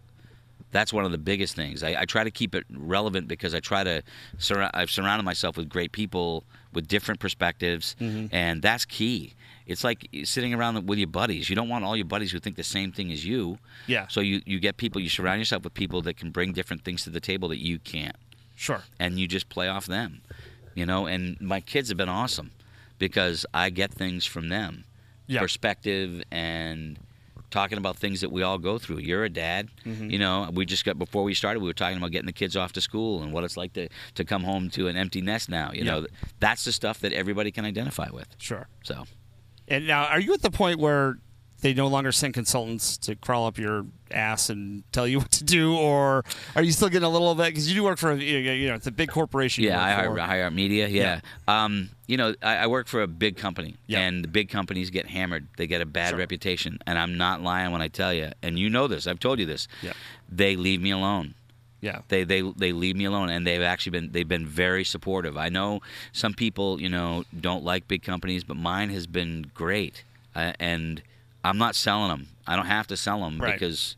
that's 0.72 0.92
one 0.92 1.06
of 1.06 1.12
the 1.12 1.18
biggest 1.18 1.56
things. 1.56 1.82
I, 1.84 2.02
I 2.02 2.06
try 2.06 2.24
to 2.24 2.32
keep 2.32 2.54
it 2.54 2.66
relevant 2.70 3.28
because 3.28 3.56
I 3.56 3.60
try 3.60 3.84
to 3.84 4.04
surround. 4.38 4.72
I've 4.74 4.92
surrounded 4.92 5.24
myself 5.24 5.56
with 5.58 5.70
great 5.70 5.92
people 5.92 6.44
with 6.74 6.88
different 6.88 7.20
perspectives, 7.20 7.96
Mm-hmm. 8.00 8.36
and 8.36 8.62
that's 8.62 8.86
key. 8.86 9.34
It's 9.66 9.84
like 9.84 10.08
sitting 10.24 10.54
around 10.54 10.88
with 10.88 10.98
your 10.98 11.10
buddies. 11.10 11.50
You 11.50 11.56
don't 11.56 11.68
want 11.70 11.84
all 11.84 11.96
your 11.98 12.06
buddies 12.06 12.32
who 12.32 12.40
think 12.40 12.56
the 12.56 12.63
same 12.63 12.92
thing 12.92 13.12
as 13.12 13.26
you. 13.26 13.58
Yeah. 13.86 14.08
So 14.08 14.20
you 14.22 14.42
you 14.46 14.60
get 14.60 14.78
people. 14.78 15.02
You 15.02 15.10
surround 15.10 15.40
yourself 15.40 15.63
with 15.63 15.74
people 15.74 16.02
that 16.04 16.18
can 16.18 16.32
bring 16.32 16.54
different 16.54 16.84
things 16.84 17.04
to 17.04 17.10
the 17.10 17.20
table 17.20 17.50
that 17.50 17.60
you 17.60 17.78
can't 17.80 18.16
Sure. 18.56 18.82
and 19.00 19.20
you 19.20 19.28
just 19.28 19.50
play 19.50 19.68
off 19.68 19.86
them, 19.86 20.22
you 20.78 20.86
know. 20.86 21.06
And 21.08 21.40
my 21.42 21.60
kids 21.62 21.90
have 21.90 21.98
been 21.98 22.10
awesome 22.10 22.52
because 23.00 23.46
I 23.54 23.70
get 23.70 23.92
things 23.94 24.26
from 24.26 24.50
them, 24.50 24.86
Yeah. 25.28 25.42
perspective 25.42 26.24
and 26.32 27.00
talking 27.50 27.78
about 27.78 27.96
things 27.98 28.20
that 28.22 28.30
we 28.32 28.44
all 28.44 28.58
go 28.58 28.78
through. 28.78 28.98
You're 29.00 29.24
a 29.24 29.30
dad, 29.30 29.70
Mm-hmm. 29.86 30.10
you 30.10 30.20
know. 30.20 30.50
We 30.54 30.66
just 30.66 30.84
got 30.84 30.98
before 31.00 31.24
we 31.24 31.34
started, 31.34 31.60
we 31.62 31.68
were 31.70 31.74
talking 31.74 31.98
about 31.98 32.12
getting 32.12 32.26
the 32.26 32.34
kids 32.34 32.56
off 32.58 32.74
to 32.74 32.82
school 32.82 33.24
and 33.24 33.32
what 33.32 33.44
it's 33.46 33.56
like 33.58 33.74
to 33.74 33.88
to 34.16 34.24
come 34.26 34.44
home 34.44 34.70
to 34.72 34.88
an 34.88 34.96
empty 34.98 35.22
nest 35.22 35.50
now. 35.50 35.72
You 35.74 35.84
Yeah. 35.86 35.92
know, 35.92 36.08
that's 36.40 36.66
the 36.66 36.72
stuff 36.74 37.00
that 37.02 37.13
everybody 37.13 37.52
can 37.52 37.63
identify 37.66 38.10
with. 38.12 38.28
Sure. 38.38 38.68
So 38.84 39.06
And 39.70 39.86
now, 39.88 40.06
are 40.06 40.20
you 40.20 40.34
at 40.34 40.42
the 40.42 40.52
point 40.52 40.80
where 40.80 41.18
they 41.62 41.74
no 41.74 41.88
longer 41.88 42.12
send 42.12 42.34
consultants 42.34 42.98
to 42.98 43.15
crawl 43.15 43.48
up 43.48 43.58
your 43.58 43.86
ass 44.12 44.50
and 44.50 44.84
tell 44.91 45.08
you 45.08 45.17
what 45.22 45.32
to 45.32 45.43
do, 45.43 45.76
or 45.76 46.24
are 46.56 46.62
you 46.63 46.72
still 46.72 46.89
getting 46.89 47.06
a 47.06 47.10
little 47.10 47.32
of 47.32 47.38
that? 47.39 47.50
Because 47.50 47.67
you 47.67 47.76
do 47.76 47.84
work 47.84 47.98
for, 47.98 48.12
a, 48.12 48.15
you 48.17 48.67
know, 48.67 48.76
it's 48.76 48.88
a 48.88 48.91
big 48.91 49.10
corporation. 49.10 49.63
Yeah, 49.63 49.82
I 49.84 49.91
hire, 49.91 50.20
I 50.20 50.26
hire 50.28 50.52
media. 50.52 50.88
Yeah. 50.88 51.22
Um, 51.48 51.89
you 52.06 52.15
know, 52.17 52.36
I, 52.41 52.58
I 52.58 52.67
work 52.67 52.88
for 52.88 53.02
a 53.02 53.08
big 53.08 53.38
company, 53.38 53.76
Yeah. 53.88 54.00
and 54.02 54.24
the 54.24 54.28
big 54.28 54.50
companies 54.50 54.89
get 54.91 55.08
hammered. 55.08 55.48
They 55.58 55.67
get 55.67 55.82
a 55.82 55.86
bad 55.86 56.10
Sure. 56.10 56.20
reputation, 56.20 56.80
and 56.88 56.98
I'm 56.98 57.17
not 57.17 57.41
lying 57.41 57.72
when 57.72 57.82
I 57.82 57.88
tell 57.88 58.13
you. 58.13 58.32
And 58.41 58.58
you 58.60 58.70
know 58.70 58.88
this. 58.88 59.08
I've 59.08 59.20
told 59.20 59.39
you 59.39 59.46
this. 59.46 59.67
Yeah. 59.82 59.93
They 60.30 60.56
leave 60.56 60.82
me 60.82 60.91
alone. 60.91 61.34
Yeah. 61.82 62.00
They 62.08 62.24
they 62.24 62.41
they 62.41 62.72
leave 62.72 62.96
me 62.96 63.06
alone, 63.06 63.30
and 63.30 63.46
they've 63.46 63.62
actually 63.62 63.91
been 63.91 64.12
they've 64.12 64.28
been 64.28 64.48
very 64.48 64.84
supportive. 64.84 65.38
I 65.38 65.50
know 65.50 65.82
some 66.12 66.34
people, 66.34 66.82
you 66.82 66.89
know, 66.89 67.24
don't 67.39 67.63
like 67.63 67.88
big 67.88 68.02
companies, 68.04 68.43
but 68.43 68.58
mine 68.58 68.89
has 68.89 69.06
been 69.06 69.52
great, 69.54 70.04
uh, 70.36 70.54
and 70.60 71.02
I'm 71.48 71.58
not 71.58 71.76
selling 71.76 72.10
them. 72.10 72.28
I 72.46 72.56
don't 72.56 72.66
have 72.66 72.88
to 72.88 72.98
sell 72.98 73.22
them 73.22 73.40
Right. 73.40 73.54
because 73.54 73.96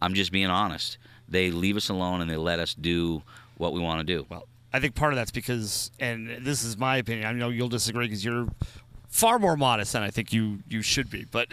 I'm 0.00 0.14
just 0.14 0.32
being 0.32 0.46
honest. 0.46 0.98
They 1.28 1.50
leave 1.50 1.76
us 1.76 1.88
alone, 1.88 2.20
and 2.20 2.30
they 2.30 2.36
let 2.36 2.58
us 2.58 2.74
do 2.74 3.22
what 3.56 3.72
we 3.72 3.80
want 3.80 4.00
to 4.00 4.04
do. 4.04 4.26
Well, 4.28 4.46
I 4.72 4.80
think 4.80 4.94
part 4.94 5.12
of 5.12 5.16
that's 5.16 5.30
because, 5.30 5.90
and 5.98 6.44
this 6.44 6.62
is 6.64 6.76
my 6.76 6.96
opinion. 6.98 7.26
I 7.26 7.32
know 7.32 7.48
you'll 7.48 7.68
disagree 7.68 8.06
because 8.06 8.24
you're 8.24 8.46
far 9.08 9.38
more 9.38 9.56
modest 9.56 9.92
than 9.94 10.02
I 10.02 10.10
think 10.10 10.32
you 10.32 10.58
you 10.68 10.82
should 10.82 11.10
be, 11.10 11.24
but 11.24 11.48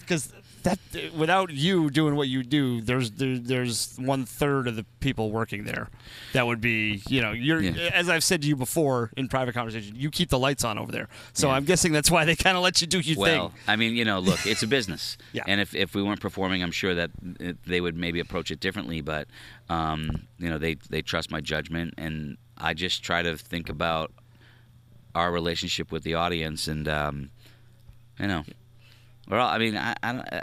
because 0.00 0.32
that 0.62 0.78
without 1.16 1.50
you 1.50 1.90
doing 1.90 2.16
what 2.16 2.28
you 2.28 2.42
do, 2.42 2.80
there's 2.80 3.10
there, 3.12 3.38
there's 3.38 3.96
one 3.98 4.24
third 4.24 4.66
of 4.68 4.76
the 4.76 4.84
people 5.00 5.30
working 5.30 5.64
there 5.64 5.88
that 6.32 6.46
would 6.46 6.60
be 6.60 7.02
you 7.08 7.20
know 7.20 7.32
you're 7.32 7.60
Yeah. 7.60 7.90
as 7.92 8.08
I've 8.08 8.24
said 8.24 8.42
to 8.42 8.48
you 8.48 8.56
before 8.56 9.10
in 9.16 9.28
private 9.28 9.54
conversation, 9.54 9.94
you 9.96 10.10
keep 10.10 10.30
the 10.30 10.38
lights 10.38 10.64
on 10.64 10.78
over 10.78 10.90
there. 10.92 11.08
So 11.32 11.48
Yeah. 11.48 11.54
I'm 11.54 11.64
guessing 11.64 11.92
that's 11.92 12.10
why 12.10 12.24
they 12.24 12.36
kind 12.36 12.56
of 12.56 12.62
let 12.62 12.80
you 12.80 12.86
do 12.86 13.00
your 13.00 13.18
Well, 13.18 13.48
thing. 13.50 13.58
I 13.66 13.76
mean, 13.76 13.94
you 13.96 14.04
know, 14.04 14.18
look, 14.18 14.44
it's 14.46 14.62
a 14.62 14.66
business. 14.66 15.16
Yeah. 15.32 15.44
And 15.46 15.60
if, 15.60 15.74
if 15.74 15.94
we 15.94 16.02
weren't 16.02 16.20
performing, 16.20 16.62
I'm 16.62 16.70
sure 16.72 16.94
that 16.94 17.10
they 17.66 17.80
would 17.80 17.96
maybe 17.96 18.18
approach 18.18 18.50
it 18.50 18.60
differently. 18.60 19.00
But, 19.02 19.28
um, 19.68 20.26
you 20.38 20.48
know, 20.48 20.56
they, 20.58 20.74
they 20.88 21.02
trust 21.02 21.30
my 21.30 21.40
judgment. 21.40 21.94
And 21.98 22.38
I 22.56 22.72
just 22.74 23.02
try 23.02 23.22
to 23.22 23.36
think 23.36 23.68
about 23.68 24.10
our 25.14 25.30
relationship 25.30 25.92
with 25.92 26.02
the 26.02 26.14
audience. 26.14 26.66
And, 26.66 26.88
um, 26.88 27.30
you 28.18 28.26
know, 28.26 28.44
well, 29.28 29.46
I 29.46 29.58
mean, 29.58 29.76
I, 29.76 29.94
I 30.02 30.12
don't. 30.12 30.32
Uh, 30.32 30.42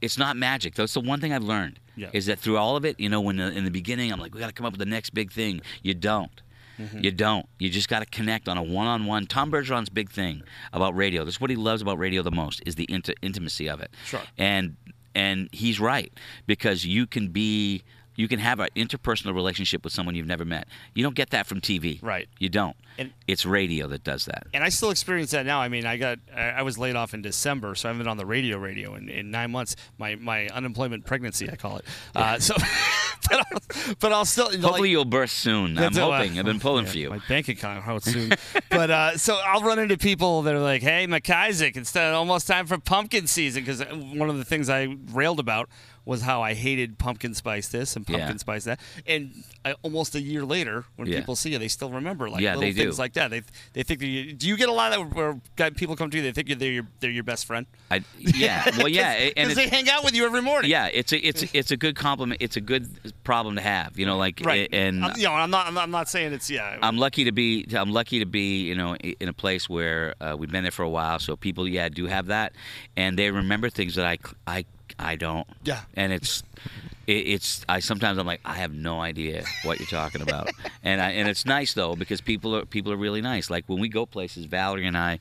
it's 0.00 0.18
not 0.18 0.36
magic. 0.36 0.74
That's 0.74 0.92
the 0.92 1.00
one 1.00 1.20
thing 1.20 1.32
I've 1.32 1.44
learned. 1.44 1.80
Yeah. 1.96 2.10
Is 2.12 2.26
that 2.26 2.38
through 2.38 2.58
all 2.58 2.76
of 2.76 2.84
it, 2.84 2.98
you 3.00 3.08
know, 3.08 3.20
when 3.20 3.36
the, 3.36 3.50
in 3.50 3.64
the 3.64 3.70
beginning 3.70 4.12
I'm 4.12 4.20
like, 4.20 4.34
we 4.34 4.40
got 4.40 4.48
to 4.48 4.52
come 4.52 4.66
up 4.66 4.72
with 4.72 4.80
the 4.80 4.86
next 4.86 5.10
big 5.10 5.32
thing. 5.32 5.60
You 5.82 5.94
don't. 5.94 6.42
Mm-hmm. 6.78 7.04
You 7.04 7.10
don't. 7.12 7.48
You 7.58 7.70
just 7.70 7.88
got 7.88 8.00
to 8.00 8.06
connect 8.06 8.48
on 8.48 8.58
a 8.58 8.62
one-on-one. 8.62 9.26
Tom 9.26 9.50
Bergeron's 9.50 9.88
big 9.88 10.10
thing 10.10 10.42
about 10.72 10.96
radio. 10.96 11.24
That's 11.24 11.40
what 11.40 11.50
he 11.50 11.56
loves 11.56 11.82
about 11.82 11.98
radio 11.98 12.22
the 12.22 12.32
most 12.32 12.62
is 12.66 12.74
the 12.74 12.86
inti- 12.88 13.14
intimacy 13.22 13.68
of 13.68 13.80
it. 13.80 13.90
Sure. 14.04 14.20
And 14.36 14.76
and 15.14 15.48
he's 15.52 15.78
right 15.78 16.12
because 16.46 16.84
you 16.84 17.06
can 17.06 17.28
be 17.28 17.84
you 18.16 18.28
can 18.28 18.38
have 18.40 18.60
an 18.60 18.68
interpersonal 18.76 19.34
relationship 19.34 19.84
with 19.84 19.92
someone 19.92 20.14
you've 20.14 20.26
never 20.26 20.44
met. 20.44 20.68
You 20.94 21.02
don't 21.02 21.14
get 21.14 21.30
that 21.30 21.46
from 21.46 21.60
TV. 21.60 22.02
Right. 22.02 22.28
You 22.38 22.48
don't. 22.48 22.76
And- 22.98 23.12
it's 23.26 23.44
radio 23.44 23.88
that 23.88 24.04
does 24.04 24.26
that. 24.26 24.46
and 24.54 24.62
I 24.62 24.68
still 24.68 24.90
experience 24.90 25.30
that 25.32 25.46
now. 25.46 25.60
I 25.60 25.68
mean, 25.68 25.84
I 25.86 25.96
got 25.96 26.18
I 26.34 26.62
was 26.62 26.78
laid 26.78 26.94
off 26.96 27.14
in 27.14 27.22
December, 27.22 27.74
so 27.74 27.88
I 27.88 27.90
haven't 27.90 28.00
been 28.04 28.08
on 28.10 28.16
the 28.18 28.26
radio 28.26 28.58
radio 28.58 28.94
in, 28.94 29.08
in 29.08 29.30
nine 29.30 29.50
months. 29.50 29.76
My 29.98 30.14
my 30.16 30.48
unemployment 30.48 31.04
pregnancy, 31.06 31.50
I 31.50 31.56
call 31.56 31.78
it. 31.78 31.84
Uh, 32.14 32.38
so, 32.38 32.54
but 33.30 33.32
I'll, 33.38 33.94
but 34.00 34.12
I'll 34.12 34.24
still 34.24 34.50
Hopefully 34.50 34.80
like, 34.80 34.90
you'll 34.90 35.04
burst 35.04 35.38
soon. 35.38 35.70
I'm 35.70 35.74
That's- 35.92 35.96
uh, 35.98 36.10
hoping. 36.10 36.38
I've 36.38 36.44
been 36.44 36.60
pulling 36.60 36.84
yeah, 36.86 36.90
for 36.92 36.98
you. 36.98 37.10
My 37.16 37.20
bank 37.28 37.48
account 37.48 37.82
how 37.82 37.98
soon. 37.98 38.32
but 38.70 38.90
uh, 38.90 39.16
so 39.16 39.40
I'll 39.44 39.62
run 39.62 39.78
into 39.78 39.96
people 39.98 40.42
that 40.42 40.54
are 40.54 40.60
like, 40.60 40.82
"Hey, 40.82 41.06
McIsaac, 41.06 41.76
it's 41.76 41.96
uh, 41.96 42.12
almost 42.16 42.46
time 42.46 42.66
for 42.66 42.78
pumpkin 42.78 43.26
season." 43.26 43.64
Because 43.64 43.80
one 43.90 44.28
of 44.30 44.36
the 44.38 44.44
things 44.44 44.68
I 44.68 44.96
railed 45.12 45.40
about 45.40 45.68
was 46.06 46.20
how 46.20 46.42
I 46.42 46.52
hated 46.52 46.98
pumpkin 46.98 47.32
spice 47.32 47.68
this 47.68 47.96
and 47.96 48.06
pumpkin 48.06 48.28
Yeah. 48.28 48.36
spice 48.36 48.64
that. 48.64 48.78
And 49.06 49.32
I, 49.64 49.72
almost 49.80 50.14
a 50.14 50.20
year 50.20 50.44
later, 50.44 50.84
when 50.96 51.08
Yeah. 51.08 51.20
people 51.20 51.34
see 51.34 51.50
you, 51.52 51.58
they 51.58 51.68
still 51.68 51.88
remember 51.88 52.28
like 52.28 52.42
Yeah, 52.42 52.56
little 52.56 52.60
they 52.60 52.72
do. 52.72 52.83
Things 52.86 52.98
like 52.98 53.12
that. 53.14 53.30
They 53.30 53.42
they 53.72 53.82
think 53.82 54.00
that 54.00 54.06
you, 54.06 54.32
do 54.32 54.48
you 54.48 54.56
get 54.56 54.68
a 54.68 54.72
lot 54.72 54.92
of 54.92 55.14
where 55.14 55.40
people 55.76 55.96
come 55.96 56.10
to 56.10 56.16
you? 56.16 56.22
They 56.22 56.32
think 56.32 56.48
you're 56.48 56.58
they're 56.58 56.72
your 56.72 56.86
they're 57.00 57.10
your 57.10 57.24
best 57.24 57.46
friend. 57.46 57.66
I, 57.90 58.02
yeah. 58.18 58.70
Well, 58.84 58.88
yeah. 58.88 59.12
and 59.12 59.34
because 59.34 59.54
they 59.54 59.68
hang 59.68 59.88
out 59.88 60.04
with 60.04 60.14
you 60.14 60.26
every 60.26 60.42
morning. 60.42 60.70
yeah, 60.70 60.88
it's 60.92 61.12
a 61.12 61.18
it's 61.18 61.42
it's 61.54 61.70
a 61.70 61.76
good 61.76 61.96
compliment. 61.96 62.42
It's 62.42 62.56
a 62.56 62.60
good 62.60 63.14
problem 63.22 63.54
to 63.54 63.62
have. 63.62 63.98
You 63.98 64.04
know, 64.04 64.16
like 64.16 64.42
right. 64.44 64.68
and 64.72 65.04
I'm, 65.04 65.16
you 65.16 65.24
know, 65.24 65.32
I'm 65.32 65.50
not, 65.50 65.74
I'm 65.74 65.90
not 65.90 66.08
saying 66.08 66.32
it's 66.32 66.50
yeah. 66.50 66.78
I'm 66.82 66.98
lucky 66.98 67.24
to 67.24 67.32
be. 67.32 67.66
I'm 67.72 67.92
lucky 67.92 68.18
to 68.18 68.26
be. 68.26 68.64
You 68.64 68.74
know, 68.74 68.96
in 68.96 69.28
a 69.28 69.32
place 69.32 69.68
where 69.68 70.14
uh, 70.20 70.36
we've 70.38 70.50
been 70.50 70.64
there 70.64 70.70
for 70.70 70.82
a 70.82 70.88
while. 70.88 71.18
So 71.18 71.36
people, 71.36 71.68
yeah, 71.68 71.88
do 71.88 72.06
have 72.06 72.26
that, 72.26 72.52
and 72.96 73.18
they 73.18 73.30
remember 73.30 73.70
things 73.70 73.94
that 73.96 74.06
I, 74.06 74.18
I, 74.46 74.64
I 74.98 75.16
don't. 75.16 75.46
Yeah. 75.64 75.82
And 75.94 76.12
it's, 76.12 76.42
it, 76.42 76.93
it's. 77.06 77.64
I 77.68 77.80
sometimes 77.80 78.18
I'm 78.18 78.26
like, 78.26 78.40
I 78.44 78.54
have 78.54 78.72
no 78.72 79.00
idea 79.00 79.44
what 79.62 79.78
you're 79.78 79.88
talking 79.88 80.22
about, 80.22 80.50
and 80.82 81.00
I, 81.00 81.10
and 81.12 81.28
it's 81.28 81.44
nice 81.44 81.74
though 81.74 81.96
because 81.96 82.20
people 82.20 82.56
are 82.56 82.64
people 82.64 82.92
are 82.92 82.96
really 82.96 83.20
nice. 83.20 83.50
Like 83.50 83.64
when 83.66 83.80
we 83.80 83.88
go 83.88 84.06
places, 84.06 84.46
Valerie 84.46 84.86
and 84.86 84.96
I, 84.96 85.18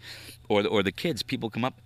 or 0.50 0.64
the, 0.64 0.70
or 0.70 0.84
the 0.84 0.92
kids, 0.92 1.24
people 1.24 1.50
come 1.50 1.66
up. 1.66 1.80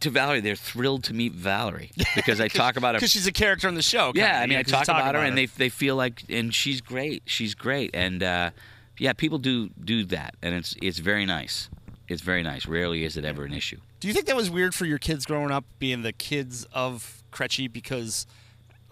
To 0.00 0.10
Valerie, 0.10 0.40
they're 0.40 0.56
thrilled 0.56 1.04
to 1.04 1.14
meet 1.14 1.32
Valerie 1.32 1.90
because 2.14 2.38
I 2.38 2.48
talk 2.48 2.76
about 2.76 2.94
her 2.94 2.98
because 2.98 3.12
she's 3.12 3.26
a 3.26 3.32
character 3.32 3.66
on 3.66 3.74
the 3.76 3.82
show. 3.82 4.12
yeah, 4.14 4.40
I 4.40 4.42
mean, 4.42 4.50
know, 4.50 4.56
I 4.56 4.58
you 4.58 4.64
talk, 4.64 4.84
about, 4.84 5.14
her, 5.14 5.22
and 5.22 5.38
they 5.38 5.46
they 5.46 5.70
feel 5.70 5.96
like, 5.96 6.22
and 6.28 6.54
she's 6.54 6.82
great. 6.82 7.22
She's 7.24 7.54
great, 7.54 7.92
and 7.94 8.22
uh, 8.22 8.50
yeah, 8.98 9.14
people 9.14 9.38
do 9.38 9.70
do 9.70 10.04
that, 10.06 10.34
and 10.42 10.54
it's 10.54 10.76
it's 10.82 10.98
very 10.98 11.24
nice. 11.24 11.70
It's 12.08 12.22
very 12.22 12.42
nice. 12.42 12.66
Rarely 12.66 13.04
is 13.04 13.16
it 13.16 13.24
ever 13.24 13.44
an 13.44 13.52
issue. 13.52 13.78
Do 14.00 14.08
you 14.08 14.14
think 14.14 14.26
that 14.26 14.36
was 14.36 14.50
weird 14.50 14.74
for 14.74 14.84
your 14.84 14.98
kids 14.98 15.26
growing 15.26 15.50
up, 15.50 15.64
being 15.78 16.02
the 16.02 16.12
kids 16.12 16.66
of 16.72 17.22
Kretchy? 17.32 17.72
Because, 17.72 18.26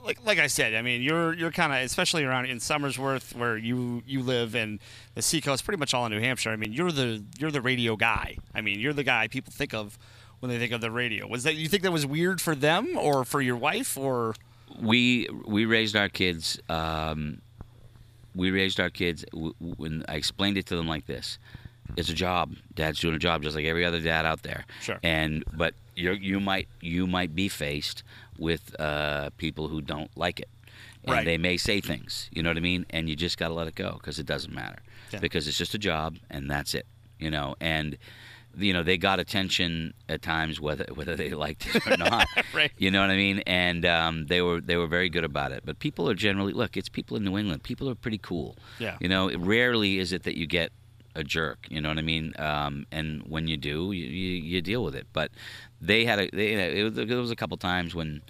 like, 0.05 0.25
like 0.25 0.39
I 0.39 0.47
said, 0.47 0.75
I 0.75 0.83
mean, 0.83 1.03
you're 1.03 1.33
you're 1.33 1.51
kind 1.51 1.73
of, 1.73 1.79
especially 1.81 2.25
around 2.25 2.47
in 2.47 2.59
Somersworth, 2.59 3.35
where 3.35 3.57
you 3.57 4.03
you 4.07 4.23
live, 4.23 4.55
and 4.55 4.79
the 5.15 5.23
Seacoast, 5.23 5.65
pretty 5.65 5.79
much 5.79 5.95
all 5.95 6.07
in 6.07 6.13
New 6.13 6.21
Hampshire. 6.21 6.51
I 6.51 6.57
mean, 6.57 6.73
you're 6.73 6.93
the 6.93 7.25
you're 7.39 7.51
the 7.51 7.61
radio 7.63 7.97
guy. 7.97 8.37
I 8.55 8.61
mean, 8.61 8.81
you're 8.81 8.93
the 8.93 9.05
guy 9.05 9.29
people 9.29 9.53
think 9.53 9.75
of 9.75 9.99
when 10.41 10.51
they 10.51 10.59
think 10.59 10.73
of 10.73 10.81
the 10.81 10.91
radio. 10.91 11.27
Was 11.27 11.45
that 11.45 11.55
you 11.55 11.69
think 11.69 11.83
that 11.83 11.93
was 11.93 12.07
weird 12.07 12.41
for 12.41 12.55
them 12.55 12.97
or 12.97 13.25
for 13.25 13.41
your 13.41 13.57
wife 13.57 13.97
or 13.97 14.35
we 14.81 15.29
we 15.47 15.65
raised 15.65 15.97
our 15.97 16.09
kids. 16.09 16.61
Um, 16.69 17.41
we 18.35 18.51
raised 18.51 18.81
our 18.81 18.91
kids 18.91 19.25
when 19.33 20.05
I 20.09 20.17
explained 20.17 20.59
it 20.59 20.67
to 20.67 20.77
them 20.77 20.89
like 20.89 21.07
this: 21.07 21.39
it's 21.97 22.09
a 22.09 22.15
job. 22.15 22.55
Dad's 22.75 23.01
doing 23.01 23.15
a 23.15 23.19
job 23.19 23.43
just 23.43 23.57
like 23.57 23.65
every 23.65 23.85
other 23.85 24.01
dad 24.01 24.27
out 24.27 24.43
there. 24.43 24.65
Sure. 24.81 24.99
And 25.03 25.45
but 25.57 25.75
you 25.95 26.13
you 26.13 26.41
might 26.41 26.69
you 26.81 27.07
might 27.07 27.35
be 27.35 27.49
faced 27.49 28.03
with 28.39 28.79
uh, 28.81 29.31
people 29.37 29.69
who 29.69 29.81
don't 29.81 30.11
like 30.17 30.41
it, 30.41 30.49
and 31.05 31.13
Right. 31.13 31.25
they 31.25 31.39
may 31.39 31.57
say 31.57 31.81
things. 31.81 32.29
You 32.33 32.43
know 32.43 32.51
what 32.51 32.57
I 32.57 32.61
mean? 32.61 32.87
And 32.91 33.09
you 33.09 33.17
just 33.17 33.39
got 33.39 33.49
to 33.49 33.55
let 33.55 33.67
it 33.69 33.75
go 33.75 33.93
because 33.95 34.19
it 34.19 34.27
doesn't 34.27 34.55
matter 34.55 34.79
Yeah. 35.13 35.21
because 35.21 35.47
it's 35.49 35.59
just 35.59 35.75
a 35.75 35.79
job 35.79 36.17
and 36.31 36.51
that's 36.51 36.75
it. 36.75 36.87
You 37.19 37.31
know 37.31 37.55
and. 37.61 37.97
You 38.57 38.73
know 38.73 38.85
they 38.85 38.99
got 38.99 39.19
attention 39.19 39.95
at 40.09 40.23
times, 40.23 40.61
whether 40.61 40.85
whether 40.95 41.17
they 41.17 41.31
liked 41.31 41.75
it 41.75 41.85
or 41.89 41.97
not. 41.97 42.29
Right. 42.55 42.71
You 42.79 42.93
know 42.93 43.01
what 43.01 43.11
I 43.11 43.17
mean? 43.17 43.41
And 43.49 43.85
um, 43.85 44.27
they 44.27 44.41
were 44.43 44.61
they 44.61 44.77
were 44.77 44.87
very 44.87 45.09
good 45.09 45.25
about 45.25 45.51
it. 45.51 45.63
But 45.65 45.81
people 45.81 46.09
are 46.09 46.15
generally 46.15 46.53
look. 46.53 46.77
It's 46.77 46.89
people 46.89 47.17
in 47.17 47.25
New 47.25 47.37
England. 47.37 47.65
People 47.65 47.91
are 47.91 47.97
pretty 47.97 48.19
cool. 48.19 48.57
Yeah. 48.79 48.97
You 49.01 49.09
know, 49.09 49.29
rarely 49.37 49.99
is 49.99 50.13
it 50.13 50.23
that 50.23 50.39
you 50.39 50.47
get 50.47 50.71
a 51.17 51.25
jerk. 51.25 51.67
You 51.69 51.81
know 51.81 51.89
what 51.89 51.99
I 51.99 52.03
mean? 52.03 52.33
Um, 52.39 52.87
and 52.93 53.23
when 53.27 53.49
you 53.49 53.57
do, 53.57 53.91
you, 53.91 54.07
you, 54.07 54.31
you 54.43 54.63
deal 54.63 54.85
with 54.85 54.95
it. 54.95 55.09
But 55.13 55.33
they 55.81 56.05
had 56.05 56.19
a 56.21 56.31
they, 56.33 56.81
it, 56.81 56.85
was, 56.85 56.95
there 56.95 57.19
was 57.19 57.31
a 57.31 57.37
couple 57.37 57.57
times 57.57 57.95
when. 57.95 58.23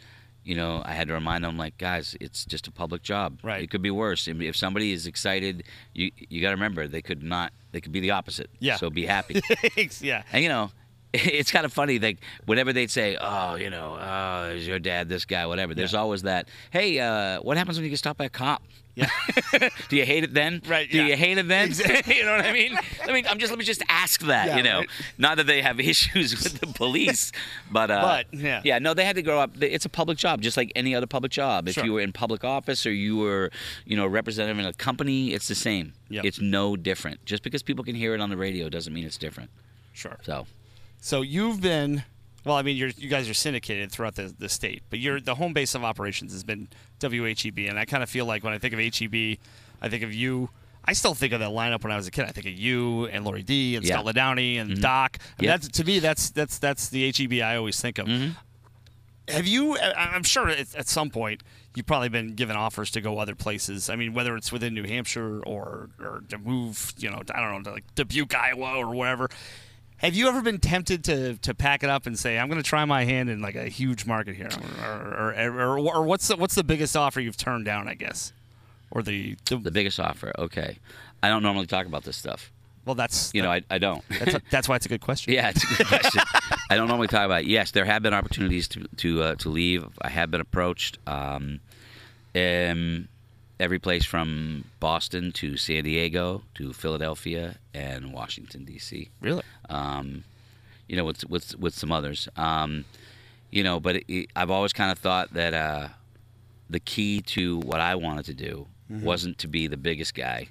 You 0.46 0.54
know, 0.54 0.82
I 0.84 0.92
had 0.92 1.08
to 1.08 1.14
remind 1.14 1.42
them, 1.42 1.56
like, 1.56 1.78
guys, 1.78 2.14
it's 2.20 2.44
just 2.44 2.66
a 2.66 2.70
public 2.70 3.02
job. 3.02 3.38
Right. 3.42 3.62
It 3.62 3.70
could 3.70 3.80
be 3.80 3.90
worse. 3.90 4.28
If- 4.28 4.42
If 4.42 4.56
somebody 4.56 4.92
is 4.92 5.06
excited, 5.06 5.64
you 5.94 6.10
you 6.28 6.42
got 6.42 6.48
to 6.50 6.54
remember 6.56 6.86
they 6.86 7.00
could 7.00 7.22
not. 7.22 7.54
They 7.72 7.80
could 7.80 7.92
be 7.92 8.00
the 8.00 8.10
opposite. 8.10 8.50
Yeah. 8.58 8.76
So 8.76 8.90
be 8.90 9.06
happy. 9.06 9.40
yeah. 10.02 10.22
And 10.32 10.42
you 10.42 10.50
know, 10.50 10.70
it's 11.38 11.50
kind 11.52 11.64
of 11.64 11.72
funny. 11.72 11.98
Like 11.98 12.18
whenever 12.46 12.72
they'd 12.72 12.90
say, 12.90 13.16
"Oh, 13.20 13.54
you 13.54 13.70
know, 13.70 13.96
oh, 14.00 14.50
is 14.50 14.66
your 14.66 14.78
dad 14.78 15.08
this 15.08 15.24
guy?" 15.24 15.46
Whatever. 15.46 15.74
There's 15.74 15.92
Yeah. 15.92 16.00
always 16.00 16.22
that. 16.22 16.48
Hey, 16.70 16.98
uh, 16.98 17.40
what 17.40 17.56
happens 17.56 17.76
when 17.78 17.84
you 17.84 17.90
get 17.90 17.98
stopped 17.98 18.18
by 18.18 18.24
a 18.24 18.30
cop? 18.30 18.62
Yeah. 18.96 19.08
Do 19.88 19.96
you 19.96 20.04
hate 20.06 20.22
it 20.22 20.34
then? 20.34 20.62
Right, 20.68 20.88
Do 20.88 20.98
yeah. 20.98 21.06
you 21.08 21.16
hate 21.16 21.36
it 21.36 21.48
then? 21.48 21.66
Exactly. 21.66 22.16
you 22.18 22.24
know 22.24 22.36
what 22.36 22.46
I 22.46 22.52
mean? 22.52 22.78
I 23.04 23.10
mean, 23.12 23.26
I'm 23.28 23.38
just 23.40 23.50
let 23.50 23.58
me 23.58 23.64
just 23.64 23.82
ask 23.88 24.20
that. 24.22 24.46
Yeah, 24.48 24.56
you 24.56 24.62
know, 24.62 24.78
right. 24.80 24.88
not 25.18 25.36
that 25.38 25.48
they 25.48 25.62
have 25.62 25.80
issues 25.80 26.32
with 26.32 26.60
the 26.60 26.68
police, 26.68 27.32
but 27.70 27.90
uh, 27.90 28.00
But, 28.30 28.38
yeah. 28.38 28.60
yeah. 28.64 28.78
No, 28.78 28.94
they 28.94 29.04
had 29.04 29.16
to 29.16 29.22
grow 29.22 29.40
up. 29.40 29.60
It's 29.60 29.84
a 29.84 29.88
public 29.88 30.16
job, 30.16 30.42
just 30.42 30.56
like 30.56 30.70
any 30.76 30.94
other 30.94 31.08
public 31.08 31.32
job. 31.32 31.68
If 31.68 31.76
you 31.78 31.92
were 31.92 32.00
in 32.00 32.12
public 32.12 32.44
office 32.44 32.86
or 32.86 32.92
you 32.92 33.16
were, 33.16 33.50
you 33.84 33.96
know, 33.96 34.04
a 34.04 34.08
representative 34.08 34.60
in 34.60 34.64
a 34.66 34.72
company, 34.72 35.32
it's 35.32 35.48
the 35.48 35.56
same. 35.56 35.94
Yep. 36.10 36.24
It's 36.24 36.40
no 36.40 36.76
different. 36.76 37.24
Just 37.24 37.42
because 37.42 37.64
people 37.64 37.84
can 37.84 37.96
hear 37.96 38.14
it 38.14 38.20
on 38.20 38.30
the 38.30 38.36
radio 38.36 38.68
doesn't 38.68 38.92
mean 38.92 39.04
it's 39.06 39.18
different. 39.18 39.50
Sure. 39.92 40.18
So. 40.22 40.46
So 41.04 41.20
you've 41.20 41.60
been 41.60 42.02
well, 42.46 42.56
I 42.56 42.62
mean, 42.62 42.78
you're, 42.78 42.88
you 42.88 43.10
guys 43.10 43.28
are 43.28 43.34
syndicated 43.34 43.92
throughout 43.92 44.14
the, 44.14 44.34
the 44.38 44.48
state, 44.48 44.82
but 44.88 44.98
you're 44.98 45.20
the 45.20 45.34
home 45.34 45.52
base 45.52 45.74
of 45.74 45.84
operations 45.84 46.32
has 46.32 46.44
been 46.44 46.66
WHEB, 46.98 47.68
and 47.68 47.78
I 47.78 47.84
kind 47.84 48.02
of 48.02 48.08
feel 48.08 48.24
like 48.24 48.42
when 48.42 48.54
I 48.54 48.58
think 48.58 48.72
of 48.72 48.80
HEB, 48.80 49.38
I 49.82 49.88
think 49.90 50.02
of 50.02 50.14
you. 50.14 50.48
I 50.82 50.94
still 50.94 51.12
think 51.12 51.34
of 51.34 51.40
that 51.40 51.50
lineup 51.50 51.82
when 51.82 51.92
I 51.92 51.96
was 51.96 52.06
a 52.06 52.10
kid. 52.10 52.24
I 52.24 52.32
think 52.32 52.46
of 52.46 52.54
you 52.54 53.04
and 53.08 53.22
Lori 53.22 53.42
D 53.42 53.76
and 53.76 53.84
Yeah. 53.84 54.00
Scott 54.00 54.14
Ladowney 54.14 54.56
and 54.56 54.70
mm-hmm. 54.70 54.80
Doc. 54.80 55.18
I 55.20 55.42
mean, 55.42 55.50
Yep. 55.50 55.60
that's, 55.60 55.76
to 55.76 55.84
me, 55.84 55.98
that's 55.98 56.30
that's 56.30 56.58
that's 56.58 56.88
the 56.88 57.12
HEB 57.12 57.42
I 57.42 57.56
always 57.56 57.78
think 57.78 57.98
of. 57.98 58.06
Mm-hmm. 58.06 58.30
Have 59.28 59.46
you? 59.46 59.76
I'm 59.78 60.22
sure 60.22 60.48
at, 60.48 60.74
at 60.74 60.88
some 60.88 61.10
point 61.10 61.42
you've 61.74 61.86
probably 61.86 62.08
been 62.08 62.34
given 62.34 62.56
offers 62.56 62.90
to 62.92 63.02
go 63.02 63.18
other 63.18 63.34
places. 63.34 63.90
I 63.90 63.96
mean, 63.96 64.14
whether 64.14 64.34
it's 64.36 64.50
within 64.50 64.72
New 64.72 64.84
Hampshire 64.84 65.40
or 65.42 65.90
or 66.00 66.24
to 66.30 66.38
move, 66.38 66.94
you 66.96 67.10
know, 67.10 67.20
I 67.34 67.42
don't 67.42 67.52
know, 67.52 67.62
to 67.64 67.72
like 67.72 67.94
Dubuque, 67.94 68.34
Iowa, 68.34 68.76
or 68.76 68.94
wherever. 68.94 69.28
Have 70.04 70.14
you 70.14 70.28
ever 70.28 70.42
been 70.42 70.58
tempted 70.58 71.02
to 71.04 71.34
to 71.38 71.54
pack 71.54 71.82
it 71.82 71.88
up 71.88 72.06
and 72.06 72.18
say, 72.18 72.38
"I'm 72.38 72.48
going 72.48 72.62
to 72.62 72.68
try 72.68 72.84
my 72.84 73.04
hand 73.04 73.30
in 73.30 73.40
like 73.40 73.54
a 73.54 73.68
huge 73.68 74.04
market 74.04 74.36
here," 74.36 74.50
or 74.82 75.32
or, 75.34 75.50
or, 75.50 75.78
or, 75.78 75.94
or 75.96 76.02
what's 76.02 76.28
the, 76.28 76.36
what's 76.36 76.54
the 76.54 76.62
biggest 76.64 76.94
offer 76.96 77.20
you've 77.20 77.38
turned 77.38 77.64
down? 77.64 77.88
I 77.88 77.94
guess, 77.94 78.32
or 78.90 79.02
the, 79.02 79.36
the, 79.46 79.56
The 79.56 79.70
biggest 79.70 79.98
offer. 79.98 80.32
Okay. 80.38 80.78
I 81.22 81.28
don't 81.28 81.42
normally 81.42 81.66
talk 81.66 81.86
about 81.86 82.04
this 82.04 82.18
stuff. 82.18 82.52
well, 82.84 82.94
that's 82.94 83.32
You 83.32 83.40
know, 83.40 83.50
I, 83.50 83.62
I 83.70 83.78
don't. 83.78 84.04
that's, 84.10 84.36
that's 84.50 84.68
why 84.68 84.76
it's 84.76 84.84
a 84.84 84.90
good 84.90 85.00
question. 85.08 85.32
yeah, 85.32 85.48
it's 85.48 85.64
a 85.64 85.74
good 85.74 85.86
question. 85.86 86.20
I 86.68 86.76
don't 86.76 86.88
normally 86.88 87.08
talk 87.08 87.24
about 87.24 87.40
it. 87.42 87.46
Yes, 87.46 87.70
there 87.70 87.86
have 87.86 88.02
been 88.02 88.12
opportunities 88.12 88.68
to 88.68 88.86
to, 88.98 89.22
uh, 89.22 89.34
to 89.36 89.48
leave. 89.48 89.86
I 90.02 90.10
have 90.10 90.30
been 90.30 90.42
approached. 90.42 90.98
Um, 91.06 91.60
um, 92.36 93.08
every 93.60 93.78
place 93.78 94.04
from 94.04 94.64
Boston 94.80 95.32
to 95.32 95.56
San 95.56 95.84
Diego 95.84 96.42
to 96.56 96.72
Philadelphia 96.72 97.56
and 97.72 98.12
Washington 98.12 98.64
D.C. 98.64 99.10
really. 99.20 99.42
um, 99.70 100.24
you 100.88 100.96
know, 100.96 101.04
with 101.04 101.28
with 101.30 101.56
with 101.58 101.74
some 101.74 101.90
others. 101.92 102.28
Um, 102.36 102.84
you 103.50 103.62
know, 103.64 103.80
but 103.80 103.96
it, 103.96 104.04
it- 104.08 104.30
I've 104.36 104.50
always 104.50 104.72
kind 104.72 104.90
of 104.92 104.98
thought 104.98 105.32
that 105.34 105.54
uh, 105.54 105.88
the 106.68 106.80
key 106.80 107.20
to 107.22 107.60
what 107.60 107.80
I 107.80 107.94
wanted 107.94 108.24
to 108.26 108.34
do 108.34 108.66
wasn't 108.90 109.38
to 109.38 109.48
be 109.48 109.66
the 109.66 109.76
biggest 109.78 110.14
guy; 110.14 110.48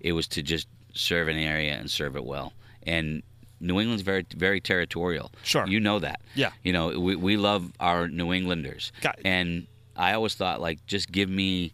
it 0.00 0.12
was 0.12 0.28
to 0.28 0.42
just 0.42 0.68
serve 0.94 1.28
an 1.28 1.36
area 1.36 1.72
and 1.74 1.90
serve 1.90 2.14
it 2.16 2.24
well. 2.24 2.52
And 2.84 3.22
New 3.60 3.80
England's 3.80 4.02
very 4.02 4.24
very 4.36 4.60
territorial. 4.60 5.32
Sure. 5.42 5.66
you 5.66 5.80
know 5.80 5.98
that. 5.98 6.20
Yeah. 6.34 6.50
You 6.62 6.72
know, 6.72 7.00
we 7.00 7.16
we 7.16 7.36
love 7.36 7.72
our 7.80 8.06
New 8.08 8.32
Englanders, 8.32 8.92
Got- 9.00 9.18
and 9.24 9.66
I 9.96 10.12
always 10.12 10.34
thought 10.34 10.60
like 10.60 10.84
just 10.86 11.10
give 11.10 11.28
me. 11.30 11.72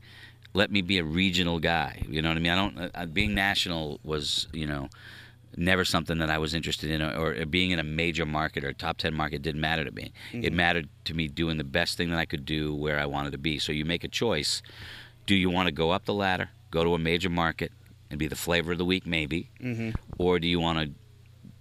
Let 0.55 0.71
me 0.71 0.83
be 0.83 0.99
a 0.99 1.05
regional 1.05 1.59
guy. 1.59 2.03
You 2.09 2.23
know 2.23 2.29
what 2.31 2.39
I 2.39 2.41
mean? 2.41 2.53
I 2.53 2.57
don't. 2.57 2.91
Uh, 2.95 3.07
being 3.07 3.35
national 3.35 4.01
was, 4.03 4.49
you 4.53 4.67
know, 4.67 4.89
never 5.57 5.85
something 5.85 6.19
that 6.19 6.31
I 6.31 6.39
was 6.39 6.55
interested 6.55 6.91
in, 6.91 7.03
or, 7.03 7.35
or 7.35 7.47
being 7.47 7.71
in 7.71 7.79
a 7.79 7.85
major 7.85 8.25
market 8.25 8.65
or 8.65 8.73
top 8.73 8.99
10 8.99 9.15
market 9.15 9.43
didn't 9.43 9.61
matter 9.61 9.85
to 9.85 9.91
me. 9.91 10.13
It 10.33 10.53
mattered 10.53 10.89
to 11.05 11.15
me 11.15 11.29
doing 11.29 11.59
the 11.59 11.65
best 11.65 11.97
thing 11.97 12.11
that 12.11 12.19
I 12.19 12.25
could 12.25 12.45
do 12.45 12.75
where 12.75 12.99
I 12.99 13.07
wanted 13.07 13.33
to 13.33 13.39
be. 13.39 13.59
So 13.59 13.73
you 13.73 13.85
make 13.85 14.05
a 14.05 14.09
choice. 14.09 14.63
Do 15.27 15.35
you 15.35 15.51
want 15.51 15.67
to 15.67 15.73
go 15.73 15.91
up 15.91 16.05
the 16.05 16.15
ladder, 16.15 16.51
go 16.71 16.85
to 16.85 16.95
a 16.95 16.99
major 16.99 17.29
market, 17.29 17.73
and 18.11 18.19
be 18.19 18.29
the 18.29 18.37
flavor 18.37 18.73
of 18.73 18.79
the 18.79 18.85
week, 18.85 19.07
maybe? 19.07 19.51
Mm-hmm. 19.61 19.91
Or 20.19 20.39
do 20.39 20.49
you 20.49 20.61
want 20.61 20.79
to 20.79 20.95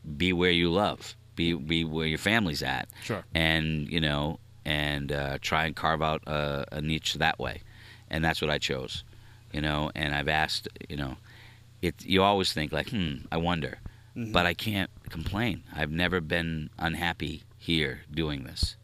be 0.10 0.32
where 0.32 0.52
you 0.52 0.72
love, 0.72 1.16
be, 1.36 1.54
be 1.54 1.84
where 1.84 2.08
your 2.08 2.18
family's 2.18 2.64
at? 2.64 2.88
Sure. 3.04 3.24
And, 3.34 3.92
you 3.92 4.00
know, 4.00 4.40
and 4.64 5.12
uh, 5.12 5.38
try 5.42 5.66
and 5.66 5.76
carve 5.76 6.02
out 6.02 6.24
a, 6.28 6.66
a 6.74 6.82
niche 6.82 7.16
that 7.16 7.40
way. 7.40 7.62
And 8.10 8.24
that's 8.24 8.42
what 8.42 8.50
I 8.50 8.58
chose, 8.58 9.04
you 9.52 9.62
know, 9.62 9.92
and 9.96 10.16
I've 10.16 10.28
asked, 10.30 10.68
you 10.90 10.96
know, 10.98 11.18
it 11.82 11.96
you 12.06 12.24
always 12.24 12.54
think 12.54 12.72
like, 12.72 12.90
hmm, 12.90 13.16
I 13.32 13.38
wonder, 13.38 13.80
but 14.16 14.46
I 14.46 14.54
can't 14.54 14.90
complain. 15.10 15.64
I've 15.76 15.92
never 15.92 16.22
been 16.22 16.70
unhappy 16.80 17.44
here 17.58 18.02
doing 18.12 18.44
this. 18.46 18.76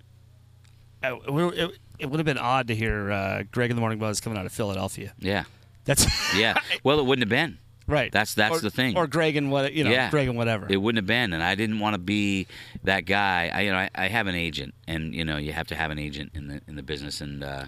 Uh, 1.04 1.18
it, 1.26 1.32
would- 1.34 1.54
it, 1.58 1.72
it 2.00 2.10
would 2.10 2.20
have 2.20 2.26
been 2.26 2.38
odd 2.38 2.68
to 2.68 2.76
hear 2.76 3.12
uh, 3.12 3.44
Greg 3.52 3.70
in 3.70 3.76
the 3.76 3.80
Morning 3.82 4.00
Buzz 4.00 4.20
coming 4.20 4.38
out 4.38 4.46
of 4.46 4.52
Philadelphia. 4.52 5.14
Yeah, 5.20 5.44
That's 5.86 6.06
yeah. 6.36 6.56
well, 6.84 7.00
it 7.00 7.06
wouldn't 7.06 7.24
have 7.24 7.30
been. 7.30 7.58
right. 7.88 8.12
That's 8.12 8.34
that's 8.34 8.58
or, 8.58 8.62
the 8.62 8.70
thing. 8.72 8.98
Or 8.98 9.08
Greg 9.08 9.36
and 9.36 9.52
what 9.52 9.74
you 9.74 9.84
know, 9.84 9.92
Yeah. 9.92 10.10
Greg 10.10 10.28
and 10.28 10.38
whatever. 10.38 10.68
It 10.70 10.78
wouldn't 10.78 10.98
have 10.98 11.08
been, 11.08 11.34
and 11.34 11.42
I 11.44 11.56
didn't 11.56 11.80
want 11.80 11.94
to 11.96 11.98
be 12.00 12.48
that 12.84 13.06
guy. 13.06 13.52
I, 13.54 13.62
you 13.62 13.72
know, 13.72 13.78
I, 13.78 13.90
I 13.96 14.08
have 14.08 14.28
an 14.28 14.36
agent, 14.36 14.74
and 14.88 15.14
you 15.16 15.24
know, 15.26 15.38
you 15.38 15.52
have 15.54 15.68
to 15.68 15.76
have 15.76 15.92
an 15.92 16.00
agent 16.00 16.32
in 16.34 16.48
the 16.48 16.62
in 16.68 16.76
the 16.76 16.84
business, 16.84 17.22
and 17.22 17.44
uh, 17.44 17.66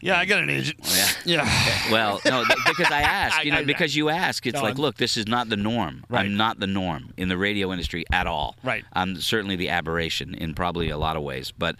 yeah, 0.00 0.18
I 0.18 0.24
got 0.24 0.42
an 0.42 0.50
agent. 0.50 0.78
yeah. 0.84 1.08
Yeah. 1.26 1.92
Well, 1.92 2.20
no, 2.24 2.44
because 2.66 2.90
I 2.90 3.00
ask, 3.02 3.44
you 3.44 3.50
know, 3.50 3.64
because 3.64 3.96
you 3.96 4.08
ask, 4.10 4.46
it's 4.46 4.54
No, 4.54 4.62
like, 4.62 4.74
I'm- 4.74 4.80
look, 4.82 4.96
this 4.96 5.16
is 5.16 5.26
not 5.26 5.48
the 5.48 5.56
norm. 5.56 6.04
Right. 6.08 6.24
I'm 6.26 6.36
not 6.36 6.60
the 6.60 6.66
norm 6.66 7.12
in 7.16 7.28
the 7.28 7.36
radio 7.36 7.72
industry 7.72 8.04
at 8.12 8.26
all. 8.26 8.56
Right. 8.62 8.84
I'm 8.92 9.16
certainly 9.20 9.56
the 9.56 9.68
aberration 9.70 10.34
in 10.34 10.54
probably 10.54 10.88
a 10.90 10.98
lot 10.98 11.16
of 11.16 11.22
ways. 11.22 11.52
But, 11.56 11.76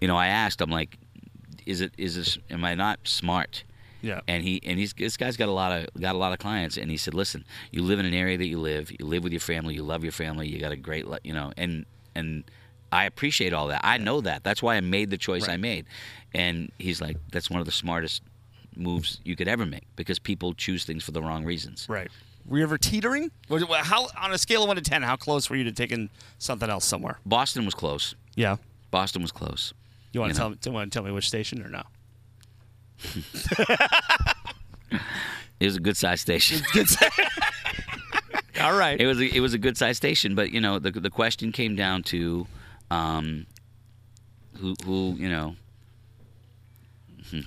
you 0.00 0.08
know, 0.08 0.16
I 0.16 0.26
asked, 0.28 0.60
I'm 0.60 0.70
like, 0.70 0.98
is 1.64 1.80
it, 1.80 1.92
is 1.96 2.16
this, 2.16 2.38
am 2.50 2.64
I 2.64 2.74
not 2.74 3.00
smart? 3.04 3.64
Yeah. 4.02 4.20
And 4.26 4.42
he 4.42 4.60
and 4.64 4.80
he's 4.80 4.92
this 4.94 5.16
guy's 5.16 5.36
got 5.36 5.48
a 5.48 5.52
lot 5.52 5.70
of 5.70 5.86
got 6.00 6.16
a 6.16 6.18
lot 6.18 6.32
of 6.32 6.40
clients, 6.40 6.76
and 6.76 6.90
he 6.90 6.96
said, 6.96 7.14
listen, 7.14 7.44
you 7.70 7.82
live 7.84 8.00
in 8.00 8.04
an 8.06 8.14
area 8.14 8.36
that 8.36 8.48
you 8.48 8.58
live, 8.58 8.90
you 8.90 9.06
live 9.06 9.22
with 9.22 9.32
your 9.32 9.38
family, 9.38 9.74
you 9.74 9.84
love 9.84 10.02
your 10.02 10.10
family, 10.10 10.48
you 10.48 10.58
got 10.58 10.72
a 10.72 10.76
great, 10.76 11.06
you 11.22 11.32
know, 11.32 11.52
and 11.56 11.86
and 12.16 12.42
I 12.92 13.04
appreciate 13.06 13.52
all 13.52 13.68
that. 13.68 13.80
I 13.82 13.98
know 13.98 14.20
that. 14.20 14.44
That's 14.44 14.62
why 14.62 14.76
I 14.76 14.80
made 14.80 15.10
the 15.10 15.16
choice 15.18 15.48
I 15.48 15.56
made. 15.56 15.86
And 16.34 16.70
he's 16.78 17.00
like, 17.00 17.16
that's 17.32 17.50
one 17.50 17.58
of 17.60 17.66
the 17.66 17.72
smartest 17.72 18.22
moves 18.76 19.20
you 19.24 19.34
could 19.36 19.48
ever 19.48 19.66
make 19.66 19.84
because 19.96 20.18
people 20.18 20.54
choose 20.54 20.84
things 20.84 21.02
for 21.04 21.10
the 21.12 21.20
wrong 21.22 21.44
reasons. 21.44 21.86
Right. 21.88 22.10
Were 22.46 22.58
you 22.58 22.64
ever 22.64 22.78
teetering? 22.78 23.30
How 23.50 24.08
on 24.20 24.32
a 24.32 24.38
scale 24.38 24.62
of 24.62 24.68
one 24.68 24.76
to 24.76 24.82
ten, 24.82 25.02
how 25.02 25.16
close 25.16 25.48
were 25.50 25.56
you 25.56 25.64
to 25.64 25.72
taking 25.72 26.10
something 26.38 26.68
else 26.70 26.84
somewhere? 26.84 27.18
Boston 27.26 27.64
was 27.64 27.74
close. 27.74 28.14
Yeah. 28.34 28.56
Boston 28.90 29.22
was 29.22 29.32
close. 29.32 29.72
You 30.12 30.20
want 30.20 30.30
You 30.30 30.34
to 30.34 30.38
know. 30.38 30.44
tell 30.44 30.50
me? 30.50 30.56
Do 30.60 30.70
you 30.70 30.74
want 30.74 30.92
to 30.92 30.96
tell 30.96 31.04
me 31.04 31.12
which 31.12 31.28
station 31.28 31.62
or 31.62 31.68
no? 31.68 31.82
It 35.60 35.66
was 35.66 35.76
a 35.76 35.80
good 35.80 35.96
size 35.96 36.20
station. 36.20 36.60
Good. 36.72 36.88
All 38.60 38.76
right. 38.76 39.00
it 39.00 39.06
was 39.06 39.20
a, 39.20 39.24
it 39.36 39.38
was 39.40 39.54
a 39.54 39.58
good 39.58 39.76
size 39.78 39.96
station, 39.96 40.34
but 40.34 40.50
you 40.50 40.60
know 40.60 40.78
the 40.80 40.90
the 40.90 41.08
question 41.08 41.52
came 41.52 41.76
down 41.76 42.02
to 42.04 42.46
um, 42.92 43.46
who 44.58 44.74
who 44.84 45.14
you 45.16 45.28
know. 45.28 45.56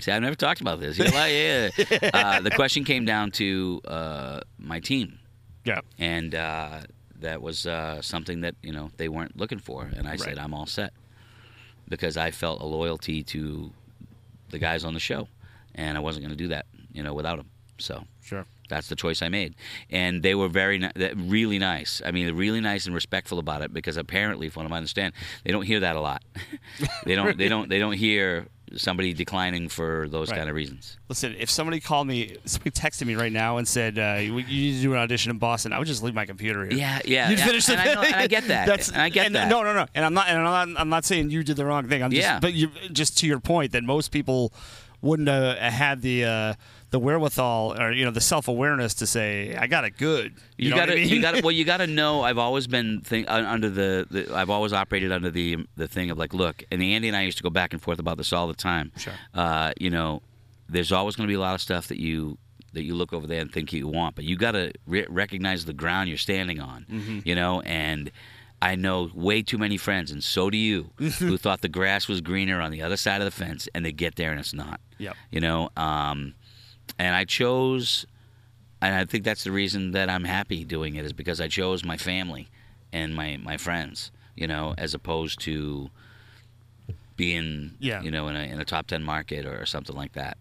See, 0.00 0.10
I've 0.10 0.22
never 0.22 0.34
talked 0.34 0.60
about 0.60 0.80
this. 0.80 0.98
Like, 0.98 1.12
yeah. 1.32 1.70
uh, 2.12 2.40
the 2.40 2.50
question 2.50 2.82
came 2.82 3.04
down 3.04 3.30
to 3.32 3.80
uh, 3.86 4.40
my 4.58 4.80
team, 4.80 5.20
yeah. 5.64 5.80
and 5.96 6.34
uh, 6.34 6.80
that 7.20 7.40
was 7.40 7.66
uh, 7.66 8.02
something 8.02 8.40
that 8.40 8.56
you 8.62 8.72
know 8.72 8.90
they 8.96 9.08
weren't 9.08 9.36
looking 9.36 9.58
for, 9.60 9.88
and 9.96 10.08
I 10.08 10.16
said 10.16 10.38
I'm 10.38 10.54
all 10.54 10.66
set 10.66 10.92
because 11.88 12.16
I 12.16 12.32
felt 12.32 12.60
a 12.60 12.66
loyalty 12.66 13.22
to 13.24 13.70
the 14.50 14.58
guys 14.58 14.84
on 14.84 14.94
the 14.94 15.00
show, 15.00 15.28
and 15.74 15.96
I 15.96 16.00
wasn't 16.00 16.24
going 16.24 16.36
to 16.36 16.42
do 16.42 16.48
that, 16.48 16.66
you 16.92 17.04
know, 17.04 17.14
without 17.14 17.36
them. 17.36 17.50
So 17.78 18.04
Sure. 18.22 18.44
That's 18.68 18.88
the 18.88 18.96
choice 18.96 19.22
I 19.22 19.28
made, 19.28 19.54
and 19.90 20.22
they 20.22 20.34
were 20.34 20.48
very, 20.48 20.78
ni- 20.78 20.90
really 21.14 21.58
nice. 21.58 22.00
I 22.04 22.10
mean, 22.10 22.34
really 22.34 22.60
nice 22.60 22.86
and 22.86 22.94
respectful 22.94 23.38
about 23.38 23.62
it 23.62 23.72
because 23.72 23.96
apparently, 23.96 24.48
from 24.48 24.64
what 24.64 24.72
I 24.72 24.76
understand, 24.76 25.14
they 25.44 25.52
don't 25.52 25.64
hear 25.64 25.80
that 25.80 25.96
a 25.96 26.00
lot. 26.00 26.22
they 27.04 27.14
don't, 27.14 27.36
they 27.38 27.48
don't, 27.48 27.68
they 27.68 27.78
don't 27.78 27.92
hear 27.94 28.46
somebody 28.74 29.12
declining 29.12 29.68
for 29.68 30.08
those 30.08 30.28
Right. 30.28 30.38
kind 30.38 30.50
of 30.50 30.56
reasons. 30.56 30.98
Listen, 31.08 31.36
if 31.38 31.48
somebody 31.48 31.78
called 31.78 32.08
me, 32.08 32.36
somebody 32.46 32.72
texted 32.72 33.06
me 33.06 33.14
right 33.14 33.30
now 33.32 33.58
and 33.58 33.66
said 33.68 33.96
uh, 33.96 34.18
you 34.20 34.32
need 34.34 34.74
to 34.76 34.82
do 34.82 34.92
an 34.92 34.98
audition 34.98 35.30
in 35.30 35.38
Boston, 35.38 35.72
I 35.72 35.78
would 35.78 35.86
just 35.86 36.02
leave 36.02 36.14
my 36.14 36.26
computer 36.26 36.64
here. 36.66 36.76
Yeah, 36.76 36.98
yeah, 37.04 37.30
You'd 37.30 37.38
yeah, 37.38 37.46
finish 37.46 37.66
the 37.66 37.72
and 37.78 37.80
I 37.88 37.94
know- 37.94 38.02
and 38.02 38.14
I 38.16 38.26
get 38.26 38.48
that, 38.48 38.66
That's, 38.66 38.88
and 38.88 39.00
I 39.00 39.08
get 39.08 39.32
that. 39.34 39.48
No, 39.48 39.62
no, 39.62 39.72
no. 39.72 39.86
And 39.94 40.04
I'm 40.04 40.14
not. 40.14 40.28
And 40.28 40.38
I'm 40.38 40.72
not. 40.72 40.80
I'm 40.80 40.88
not 40.88 41.04
saying 41.04 41.30
you 41.30 41.44
did 41.44 41.56
the 41.56 41.64
wrong 41.64 41.88
thing. 41.88 42.02
I'm 42.02 42.10
just. 42.10 42.22
Yeah. 42.22 42.40
But 42.40 42.54
you 42.54 42.70
just 42.92 43.16
to 43.18 43.26
your 43.28 43.38
point 43.38 43.70
that 43.70 43.84
most 43.84 44.10
people 44.10 44.52
wouldn't 45.00 45.28
have 45.28 45.58
had 45.72 46.02
the 46.02 46.24
uh, 46.24 46.54
the 46.90 46.98
wherewithal 46.98 47.80
or 47.80 47.92
you 47.92 48.04
know 48.04 48.10
the 48.10 48.20
self 48.20 48.48
awareness 48.48 48.94
to 48.94 49.06
say 49.06 49.56
I 49.56 49.66
got 49.66 49.84
it 49.84 49.96
good. 49.98 50.34
You, 50.56 50.68
You, 50.68 50.70
know 50.70 50.76
gotta, 50.76 50.92
I 50.92 50.96
mean? 50.96 51.08
you 51.08 51.20
gotta. 51.20 51.40
Well, 51.42 51.52
you 51.52 51.64
gotta 51.72 51.86
know. 51.86 52.22
I've 52.22 52.38
always 52.38 52.66
been 52.66 53.00
think, 53.00 53.28
under 53.30 53.68
the, 53.68 54.06
the. 54.10 54.34
I've 54.34 54.50
always 54.50 54.72
operated 54.72 55.12
under 55.12 55.30
the 55.30 55.66
the 55.76 55.88
thing 55.88 56.10
of 56.10 56.18
like, 56.18 56.32
look, 56.34 56.64
and 56.70 56.82
Andy 56.82 57.08
and 57.08 57.16
I 57.16 57.22
used 57.22 57.38
to 57.38 57.42
go 57.42 57.50
back 57.50 57.72
and 57.72 57.82
forth 57.82 57.98
about 57.98 58.18
this 58.18 58.32
all 58.32 58.46
the 58.46 58.54
time. 58.54 58.92
Sure. 58.96 59.12
Uh, 59.34 59.72
you 59.80 59.90
know, 59.90 60.22
there's 60.68 60.92
always 60.92 61.16
going 61.16 61.26
to 61.26 61.30
be 61.30 61.36
a 61.36 61.40
lot 61.40 61.54
of 61.54 61.60
stuff 61.60 61.88
that 61.88 61.98
you 61.98 62.38
that 62.72 62.84
you 62.84 62.94
look 62.94 63.12
over 63.12 63.26
there 63.26 63.40
and 63.40 63.50
think 63.52 63.72
you 63.72 63.88
want, 63.88 64.14
but 64.14 64.24
you 64.24 64.36
gotta 64.36 64.72
re- 64.86 65.06
recognize 65.08 65.64
the 65.64 65.72
ground 65.72 66.08
you're 66.08 66.18
standing 66.18 66.60
on. 66.60 66.86
Mm-hmm. 66.90 67.20
You 67.24 67.34
know, 67.34 67.62
and 67.62 68.10
I 68.62 68.74
know 68.74 69.10
way 69.14 69.42
too 69.42 69.58
many 69.58 69.76
friends, 69.76 70.10
and 70.10 70.22
so 70.22 70.50
do 70.50 70.56
you, 70.56 70.90
who 70.98 71.36
thought 71.36 71.60
the 71.62 71.68
grass 71.68 72.06
was 72.08 72.20
greener 72.20 72.60
on 72.60 72.70
the 72.70 72.82
other 72.82 72.96
side 72.96 73.20
of 73.20 73.24
the 73.24 73.30
fence, 73.30 73.68
and 73.74 73.84
they 73.84 73.92
get 73.92 74.16
there 74.16 74.30
and 74.30 74.38
it's 74.40 74.54
not. 74.54 74.80
Yep. 74.98 75.16
You 75.30 75.40
know, 75.40 75.70
um, 75.76 76.34
and 76.98 77.14
I 77.14 77.24
chose 77.24 78.06
and 78.82 78.94
I 78.94 79.04
think 79.04 79.24
that's 79.24 79.44
the 79.44 79.50
reason 79.52 79.92
that 79.92 80.10
I'm 80.10 80.24
happy 80.24 80.62
doing 80.64 80.96
it 80.96 81.04
is 81.04 81.12
because 81.12 81.40
I 81.40 81.48
chose 81.48 81.84
my 81.84 81.96
family 81.96 82.48
and 82.92 83.14
my 83.14 83.38
my 83.42 83.56
friends, 83.56 84.10
you 84.34 84.46
know, 84.46 84.74
as 84.78 84.94
opposed 84.94 85.40
to 85.40 85.90
being, 87.16 87.72
Yeah. 87.80 88.02
you 88.02 88.10
know, 88.10 88.28
in 88.28 88.36
a 88.36 88.40
in 88.40 88.60
a 88.60 88.64
top 88.64 88.86
ten 88.86 89.02
market 89.02 89.46
or 89.46 89.64
something 89.66 89.96
like 89.96 90.12
that. 90.12 90.36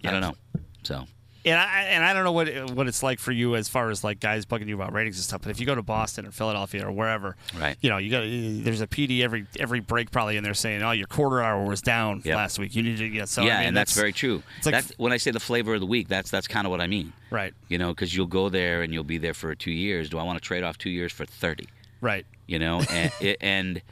Yeah. 0.00 0.10
I 0.10 0.12
don't 0.12 0.20
know. 0.22 0.34
So 0.82 1.06
And 1.44 1.58
I 1.58 1.82
and 1.84 2.04
I 2.04 2.12
don't 2.12 2.24
know 2.24 2.32
what 2.32 2.70
what 2.72 2.86
it's 2.86 3.02
like 3.02 3.18
for 3.18 3.32
you 3.32 3.56
as 3.56 3.68
far 3.68 3.88
as 3.90 4.04
like 4.04 4.20
guys 4.20 4.44
bugging 4.44 4.68
you 4.68 4.74
about 4.74 4.92
ratings 4.92 5.16
and 5.16 5.24
stuff. 5.24 5.40
But 5.42 5.50
if 5.50 5.58
you 5.60 5.64
go 5.64 5.74
to 5.74 5.82
Boston 5.82 6.26
or 6.26 6.30
Philadelphia 6.32 6.86
or 6.86 6.92
wherever, 6.92 7.36
Right. 7.58 7.76
You 7.80 7.88
know, 7.88 7.96
you 7.96 8.10
got 8.10 8.20
there's 8.64 8.82
a 8.82 8.86
PD 8.86 9.22
every 9.22 9.46
every 9.58 9.80
break 9.80 10.10
probably 10.10 10.36
in 10.36 10.44
there 10.44 10.52
saying, 10.52 10.82
"Oh, 10.82 10.90
your 10.90 11.06
quarter 11.06 11.40
hour 11.40 11.64
was 11.64 11.80
down 11.80 12.20
Yep. 12.24 12.36
last 12.36 12.58
week. 12.58 12.76
You 12.76 12.82
need 12.82 12.98
to 12.98 13.08
get 13.08 13.28
so." 13.30 13.42
yeah, 13.42 13.56
I 13.56 13.58
mean, 13.60 13.68
and 13.68 13.76
that's, 13.76 13.94
very 13.96 14.12
true. 14.12 14.42
it's 14.58 14.66
like- 14.66 14.74
that's 14.74 14.92
when 14.98 15.12
I 15.12 15.16
say 15.16 15.30
the 15.30 15.40
flavor 15.40 15.72
of 15.74 15.80
the 15.80 15.86
week. 15.86 16.08
That's 16.08 16.30
that's 16.30 16.46
kind 16.46 16.66
of 16.66 16.70
what 16.70 16.80
I 16.82 16.86
mean. 16.86 17.12
right, 17.30 17.54
You 17.68 17.78
know, 17.78 17.88
because 17.88 18.14
you'll 18.14 18.26
go 18.26 18.48
there 18.50 18.82
and 18.82 18.92
you'll 18.92 19.04
be 19.04 19.18
there 19.18 19.34
for 19.34 19.54
two 19.54 19.70
years. 19.72 20.10
Do 20.10 20.18
I 20.18 20.22
want 20.24 20.36
to 20.36 20.44
trade 20.46 20.62
off 20.62 20.76
two 20.78 20.90
years 20.90 21.10
for 21.12 21.24
thirty? 21.24 21.68
right. 22.02 22.26
you 22.46 22.58
know 22.58 22.80
and 22.90 23.12
it, 23.20 23.36
and 23.40 23.82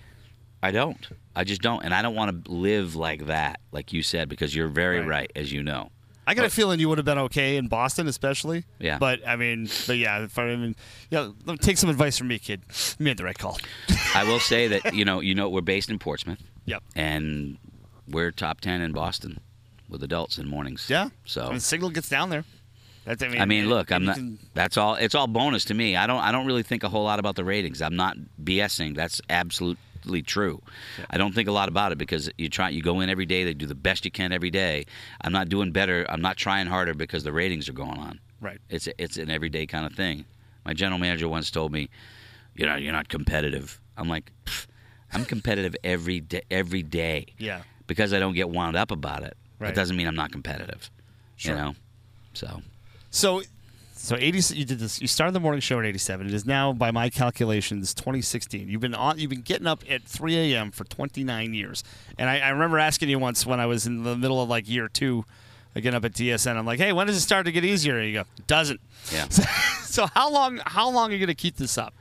i 0.63 0.71
don't 0.71 1.09
i 1.37 1.45
just 1.45 1.61
don't 1.63 1.85
and 1.85 1.93
i 1.95 2.01
don't 2.03 2.15
want 2.15 2.45
to 2.45 2.51
live 2.51 2.97
like 2.97 3.27
that 3.27 3.61
like 3.71 3.93
you 3.93 4.03
said 4.03 4.29
because 4.31 4.55
you're 4.57 4.67
very 4.67 5.01
Right. 5.01 5.09
right, 5.09 5.33
as 5.37 5.53
you 5.53 5.63
know 5.63 5.91
I 6.29 6.35
got 6.35 6.45
a 6.45 6.51
feeling 6.51 6.79
you 6.79 6.89
would 6.89 6.99
have 6.99 7.05
been 7.05 7.19
okay 7.19 7.57
in 7.57 7.69
Boston, 7.69 8.07
especially. 8.07 8.65
Yeah. 8.79 8.99
But 8.99 9.27
I 9.27 9.37
mean, 9.37 9.69
but 9.87 9.97
yeah, 9.97 10.25
if 10.25 10.39
I 10.39 10.55
mean, 10.57 10.77
yeah, 11.11 11.21
let 11.21 11.47
me 11.47 11.57
take 11.57 11.79
some 11.79 11.89
advice 11.91 12.19
from 12.19 12.29
me, 12.29 12.39
kid. 12.39 12.63
You 12.99 13.05
made 13.05 13.17
the 13.17 13.25
right 13.25 13.39
call. 13.39 13.59
i 14.15 14.25
will 14.25 14.41
say 14.41 14.69
that 14.69 14.95
you 14.95 15.05
know 15.05 15.21
you 15.21 15.35
know 15.35 15.49
we're 15.49 15.61
based 15.61 15.91
in 15.91 15.99
portsmouth 15.99 16.43
Yep. 16.65 16.83
and 16.97 17.59
we're 18.09 18.31
top 18.31 18.61
10 18.63 18.81
in 18.81 18.93
boston 18.93 19.39
with 19.89 20.03
adults 20.03 20.39
in 20.39 20.49
mornings 20.49 20.87
Yeah. 20.89 21.11
so 21.27 21.47
I 21.47 21.51
mean, 21.51 21.61
Signal 21.61 21.91
gets 21.91 22.09
down 22.09 22.31
there. 22.31 22.45
That's, 23.05 23.23
I 23.23 23.29
mean, 23.29 23.41
I 23.41 23.45
mean, 23.47 23.69
look, 23.71 23.91
I'm 23.91 24.05
not. 24.05 24.17
can- 24.17 24.39
That's 24.53 24.77
all. 24.77 24.95
It's 24.97 25.15
all 25.15 25.27
bonus 25.27 25.65
to 25.67 25.75
me. 25.75 25.97
I 25.97 26.07
don't. 26.07 26.21
I 26.21 26.31
don't 26.31 26.45
really 26.47 26.63
think 26.63 26.83
a 26.85 26.91
whole 26.91 27.05
lot 27.05 27.19
about 27.19 27.37
the 27.37 27.45
ratings. 27.45 27.81
I'm 27.81 27.97
not 27.97 28.19
BSing. 28.45 28.95
That's 28.95 29.23
true. 30.23 30.63
I 31.11 31.19
don't 31.19 31.35
think 31.35 31.49
a 31.49 31.53
lot 31.53 31.69
about 31.69 31.93
it 31.93 31.99
because 31.99 32.31
you 32.39 32.49
try. 32.49 32.71
You 32.71 32.83
go 32.83 33.01
in 33.01 33.09
every 33.11 33.27
day. 33.27 33.45
They 33.45 33.55
do 33.55 33.67
the 33.67 33.75
best 33.75 34.05
you 34.05 34.11
can 34.11 34.33
every 34.33 34.51
day. 34.51 34.87
I'm 35.21 35.33
not 35.33 35.49
doing 35.49 35.71
better. 35.73 36.07
I'm 36.09 36.21
not 36.23 36.37
trying 36.37 36.67
harder 36.67 36.95
because 36.95 37.25
the 37.25 37.33
ratings 37.33 37.69
are 37.69 37.73
going 37.75 37.99
on. 37.99 38.21
right. 38.41 38.59
It's 38.69 38.89
it's 38.99 39.17
an 39.17 39.31
everyday 39.31 39.67
kind 39.67 39.85
of 39.87 39.93
thing. 39.93 40.25
My 40.65 40.73
general 40.75 40.99
manager 40.99 41.29
once 41.29 41.51
told 41.51 41.73
me, 41.73 41.89
"You 42.57 42.67
know, 42.67 42.77
you're 42.77 42.93
not 42.93 43.09
competitive." 43.09 43.81
I'm 43.97 44.09
like, 44.09 44.33
I'm 45.13 45.25
competitive 45.25 45.75
every 45.85 46.21
day. 46.21 46.43
Every 46.51 46.83
day. 46.83 47.27
Yeah. 47.39 47.63
Because 47.87 48.13
I 48.13 48.19
don't 48.19 48.35
get 48.35 48.49
wound 48.51 48.77
up 48.77 48.91
about 48.91 49.23
it. 49.23 49.37
Right. 49.59 49.69
That 49.69 49.75
doesn't 49.75 49.97
mean 49.97 50.07
I'm 50.07 50.15
not 50.15 50.31
competitive. 50.31 50.91
Sure. 51.37 51.55
You 51.55 51.61
know. 51.61 51.75
So 52.35 52.63
So, 53.11 53.43
so 53.99 54.17
eighty. 54.19 54.41
You 54.55 54.65
did 54.65 54.79
this. 54.79 55.01
You 55.01 55.07
started 55.07 55.33
the 55.33 55.41
morning 55.41 55.61
show 55.61 55.79
in 55.79 55.85
'87. 55.85 56.27
It 56.29 56.35
is 56.35 56.47
now, 56.47 56.73
by 56.73 56.91
my 56.91 57.11
calculations, 57.11 57.93
2016. 57.95 58.69
You've 58.69 58.81
been 58.81 58.95
on. 58.95 59.19
You've 59.19 59.31
been 59.31 59.43
getting 59.43 59.67
up 59.67 59.83
at 59.89 60.03
3 60.05 60.55
a.m. 60.55 60.71
for 60.71 60.85
29 60.85 61.55
years. 61.55 61.85
And 62.17 62.31
I, 62.31 62.39
I 62.39 62.49
remember 62.51 62.79
asking 62.79 63.09
you 63.09 63.19
once 63.19 63.45
when 63.45 63.61
I 63.61 63.67
was 63.67 63.87
in 63.87 64.05
the 64.05 64.17
middle 64.17 64.43
of 64.43 64.49
like 64.49 64.69
year 64.69 64.89
two, 64.89 65.25
uh, 65.29 65.33
again 65.79 65.95
up 65.95 66.05
at 66.05 66.13
DSN. 66.13 66.57
I'm 66.57 66.67
like, 66.67 66.79
hey, 66.79 66.93
when 66.93 67.07
does 67.07 67.17
it 67.17 67.21
start 67.21 67.47
to 67.47 67.53
get 67.53 67.65
easier? 67.65 67.99
And 67.99 68.09
you 68.09 68.15
go, 68.15 68.25
doesn't. 68.47 68.81
yeah. 69.13 69.27
So 69.89 70.07
how 70.07 70.31
long? 70.31 70.61
How 70.67 70.91
long 70.91 71.11
are 71.11 71.13
you 71.15 71.19
going 71.19 71.29
to 71.29 71.35
keep 71.35 71.57
this 71.57 71.79
up? 71.79 71.95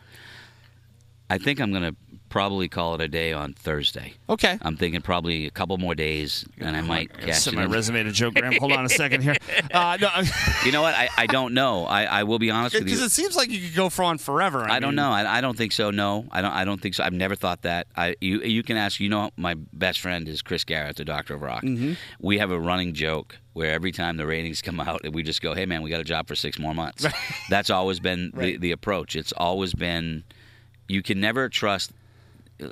I 1.30 1.38
think 1.38 1.60
I'm 1.60 1.72
gonna 1.74 1.96
probably 2.30 2.68
call 2.68 2.96
it 2.96 3.02
a 3.02 3.08
day 3.08 3.34
on 3.34 3.54
Thursday. 3.54 4.14
Okay. 4.30 4.58
I'm 4.62 4.76
thinking 4.78 5.02
probably 5.02 5.46
a 5.46 5.52
couple 5.52 5.78
more 5.78 5.96
days, 5.96 6.46
and 6.60 6.76
I 6.76 6.82
might 6.82 7.12
I'm 7.16 7.22
cash 7.28 7.40
Send 7.40 7.56
my 7.56 7.64
in. 7.64 7.72
resume 7.72 8.04
to 8.04 8.12
Joe 8.12 8.32
Graham. 8.32 8.54
Hold 8.60 8.74
on 8.74 8.86
a 8.86 8.90
second 8.90 9.22
here. 9.22 9.36
Uh, 9.74 9.98
no, 10.00 10.10
You 10.66 10.72
know 10.72 10.82
what? 10.82 10.96
I, 10.96 11.10
I 11.18 11.28
don't 11.28 11.54
know. 11.54 11.86
I, 11.86 12.04
I 12.06 12.24
will 12.24 12.40
be 12.40 12.50
honest 12.50 12.74
with 12.74 12.84
you 12.84 12.86
because 12.86 13.02
it 13.02 13.12
seems 13.12 13.36
like 13.36 13.50
you 13.50 13.60
could 13.60 13.76
go 13.76 13.90
for 13.90 14.04
on 14.04 14.18
forever. 14.18 14.64
I, 14.64 14.76
I 14.76 14.80
don't 14.80 14.92
mean, 14.92 14.96
know. 14.98 15.12
I, 15.12 15.38
I 15.38 15.42
don't 15.42 15.58
think 15.58 15.72
so. 15.72 15.92
No, 15.92 16.26
I 16.32 16.42
don't. 16.42 16.52
I 16.52 16.64
don't 16.66 16.82
think 16.82 16.96
so. 16.96 17.04
I've 17.04 17.14
never 17.14 17.36
thought 17.36 17.64
that. 17.64 17.88
I 17.96 18.16
you 18.22 18.42
you 18.42 18.64
can 18.64 18.78
ask. 18.78 19.00
You 19.00 19.10
know, 19.10 19.32
my 19.36 19.56
best 19.74 20.00
friend 20.00 20.28
is 20.28 20.42
Chris 20.42 20.64
Garrett, 20.64 20.96
the 20.96 21.06
Doctor 21.06 21.36
of 21.36 21.42
Rock. 21.42 21.64
Mm-hmm. 21.64 21.94
We 22.20 22.38
have 22.38 22.52
a 22.52 22.60
running 22.60 22.94
joke 22.94 23.38
where 23.54 23.72
every 23.72 23.92
time 23.92 24.18
the 24.18 24.26
ratings 24.26 24.62
come 24.62 24.80
out, 24.80 25.02
we 25.12 25.22
just 25.24 25.42
go, 25.42 25.54
"Hey 25.54 25.66
man, 25.66 25.82
we 25.82 25.90
got 25.90 26.00
a 26.00 26.06
job 26.06 26.28
for 26.28 26.36
six 26.36 26.58
more 26.60 26.74
months." 26.74 27.06
That's 27.50 27.70
always 27.70 28.00
been 28.00 28.32
the, 28.36 28.58
the 28.58 28.72
approach. 28.72 29.16
It's 29.16 29.34
always 29.34 29.74
been. 29.74 30.24
You 30.88 31.04
can 31.04 31.20
never 31.20 31.50
trust. 31.50 31.92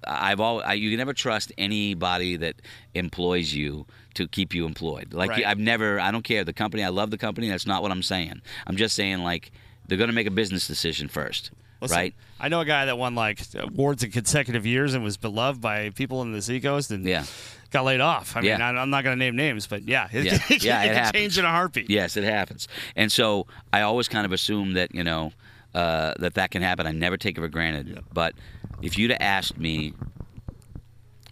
I've 0.08 0.40
all. 0.40 0.62
I, 0.64 0.74
you 0.74 0.90
can 0.90 0.98
never 0.98 1.14
trust 1.14 1.52
anybody 1.58 2.36
that 2.38 2.56
employs 2.94 3.54
you 3.54 3.86
to 4.16 4.28
keep 4.28 4.54
you 4.54 4.66
employed. 4.66 5.14
Like 5.14 5.30
Right. 5.30 5.46
I've 5.46 5.60
never. 5.60 6.00
I 6.00 6.12
don't 6.12 6.24
care 6.24 6.44
the 6.44 6.54
company. 6.54 6.84
I 6.84 6.90
love 6.90 7.12
the 7.12 7.18
company. 7.18 7.50
That's 7.50 7.68
not 7.68 7.82
what 7.82 7.92
I'm 7.92 8.04
saying. 8.04 8.42
I'm 8.68 8.76
just 8.78 8.96
saying 8.96 9.20
like 9.24 9.52
they're 9.88 9.98
going 9.98 10.10
to 10.10 10.14
make 10.16 10.28
a 10.28 10.32
business 10.32 10.68
decision 10.68 11.08
first, 11.08 11.52
Listen, 11.82 11.96
right? 11.98 12.16
I 12.40 12.48
know 12.50 12.60
a 12.62 12.66
guy 12.66 12.86
that 12.86 12.98
won 12.98 13.14
like 13.16 13.40
awards 13.60 14.04
in 14.04 14.12
consecutive 14.12 14.66
years 14.66 14.94
and 14.94 15.04
was 15.04 15.18
beloved 15.18 15.62
by 15.62 15.90
people 15.92 16.22
in 16.24 16.32
the 16.32 16.42
seacoast 16.42 16.90
and 16.92 17.06
Yeah. 17.06 17.26
got 17.70 17.84
laid 17.86 18.02
off. 18.02 18.36
I 18.36 18.42
mean, 18.42 18.50
Yeah. 18.50 18.68
I, 18.68 18.82
I'm 18.82 18.90
not 18.90 19.04
going 19.04 19.16
to 19.18 19.24
name 19.24 19.36
names, 19.36 19.68
but 19.68 19.88
yeah, 19.88 20.08
it, 20.12 20.26
Yeah. 20.26 20.40
it, 20.50 20.64
Yeah, 20.64 20.84
it 20.84 20.88
can 20.88 20.96
happens. 20.96 21.12
change 21.22 21.38
in 21.38 21.46
a 21.46 21.50
heartbeat. 21.52 21.90
Yes, 21.90 22.18
it 22.18 22.24
happens. 22.24 22.68
And 22.96 23.12
so 23.12 23.46
I 23.72 23.82
always 23.82 24.08
kind 24.08 24.26
of 24.26 24.32
assume 24.32 24.74
that 24.74 24.96
you 24.96 25.04
know 25.04 25.34
uh, 25.76 26.14
that 26.20 26.34
that 26.36 26.52
can 26.52 26.62
happen. 26.62 26.88
I 26.88 26.92
never 26.92 27.18
take 27.18 27.38
it 27.38 27.42
for 27.42 27.48
granted. 27.50 28.02
But 28.14 28.34
if 28.82 28.98
you'd 28.98 29.12
have 29.12 29.22
asked 29.22 29.58
me 29.58 29.94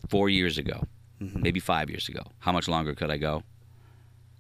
four 0.10 0.30
years 0.30 0.58
ago, 0.58 0.84
Mm-hmm. 1.22 1.42
maybe 1.42 1.60
five 1.62 1.90
years 1.90 2.10
ago, 2.10 2.24
how 2.40 2.52
much 2.52 2.68
longer 2.68 2.94
could 2.96 3.10
I 3.10 3.16
go? 3.16 3.44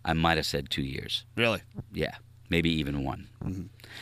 I 0.03 0.11
might 0.11 0.35
have 0.35 0.45
said 0.45 0.69
two 0.69 0.81
years. 0.81 1.23
Really. 1.37 1.61
Yeah, 1.93 2.15
maybe 2.49 2.69
even 2.71 3.05
one. 3.05 3.29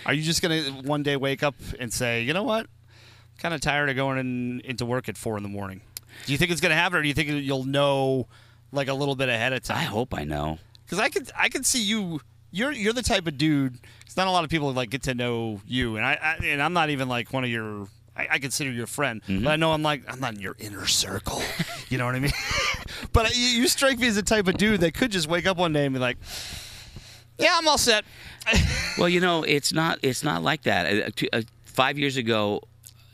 Are 0.08 0.14
you 0.16 0.24
just 0.24 0.42
going 0.42 0.64
to 0.64 0.72
one 0.90 1.04
day 1.04 1.16
wake 1.16 1.44
up 1.44 1.54
and 1.80 1.94
say, 1.94 2.24
you 2.24 2.34
know 2.34 2.42
what? 2.42 2.62
I'm 2.66 3.38
kind 3.38 3.54
of 3.54 3.62
tired 3.62 3.92
of 3.92 3.96
going 3.98 4.18
in, 4.18 4.62
into 4.62 4.84
work 4.84 5.08
at 5.10 5.16
four 5.16 5.38
in 5.38 5.44
the 5.44 5.50
morning. 5.50 5.82
Do 6.26 6.32
you 6.32 6.40
think 6.40 6.50
it's 6.50 6.60
going 6.62 6.72
to 6.72 6.76
happen, 6.76 6.98
or 6.98 7.02
do 7.04 7.08
you 7.08 7.14
think 7.14 7.30
you'll 7.30 7.66
know 7.66 8.28
like 8.72 8.88
a 8.88 8.96
little 8.96 9.16
bit 9.16 9.30
ahead 9.30 9.54
of 9.54 9.62
time? 9.62 9.78
I 9.78 9.84
hope 9.84 10.16
I 10.18 10.24
know. 10.24 10.58
Because 10.84 10.98
I 10.98 11.10
could, 11.10 11.30
I 11.38 11.50
could 11.50 11.68
see 11.68 11.84
you. 11.84 12.22
You're, 12.50 12.72
you're 12.72 12.94
the 12.94 13.04
type 13.04 13.28
of 13.28 13.38
dude. 13.38 13.78
It's 14.08 14.18
not 14.18 14.26
a 14.28 14.32
lot 14.32 14.43
of 14.43 14.49
people 14.49 14.74
like 14.74 14.89
get 14.89 15.04
to 15.04 15.14
know 15.14 15.62
you, 15.68 15.97
and 15.97 16.06
I, 16.06 16.14
I 16.14 16.45
and 16.45 16.64
I'm 16.64 16.74
not 16.74 16.89
even 16.89 17.08
like 17.08 17.32
one 17.32 17.43
of 17.43 17.49
your. 17.52 17.88
I, 18.16 18.28
I 18.32 18.39
consider 18.39 18.72
you 18.72 18.84
a 18.84 18.88
friend, 18.88 19.22
Mm-hmm. 19.28 19.43
but 19.45 19.51
I 19.51 19.55
know 19.55 19.72
I'm 19.72 19.84
like 19.84 20.03
I'm 20.12 20.20
not 20.20 20.34
in 20.36 20.39
your 20.41 20.55
inner 20.59 20.86
circle. 20.86 21.41
you 21.89 21.97
know 21.97 22.05
what 22.05 22.16
I 22.16 22.20
mean? 22.20 22.32
but 23.14 23.36
you, 23.36 23.45
you 23.45 23.68
strike 23.68 23.99
me 23.99 24.07
as 24.07 24.16
the 24.16 24.24
type 24.24 24.47
of 24.47 24.57
dude 24.57 24.82
that 24.82 24.93
could 24.93 25.12
just 25.12 25.28
wake 25.28 25.45
up 25.47 25.57
one 25.57 25.72
day 25.74 25.86
and 25.86 25.93
be 25.93 25.99
like, 25.99 26.18
"Yeah, 27.39 27.55
I'm 27.57 27.68
all 27.68 27.78
set." 27.78 28.03
Well, 28.97 29.07
you 29.07 29.22
know, 29.22 29.43
it's 29.43 29.72
not 29.72 29.99
it's 30.01 30.22
not 30.24 30.43
like 30.43 30.64
that. 30.64 31.14
Uh, 31.24 31.26
uh, 31.32 31.41
five 31.64 31.97
years 31.97 32.18
ago, 32.18 32.62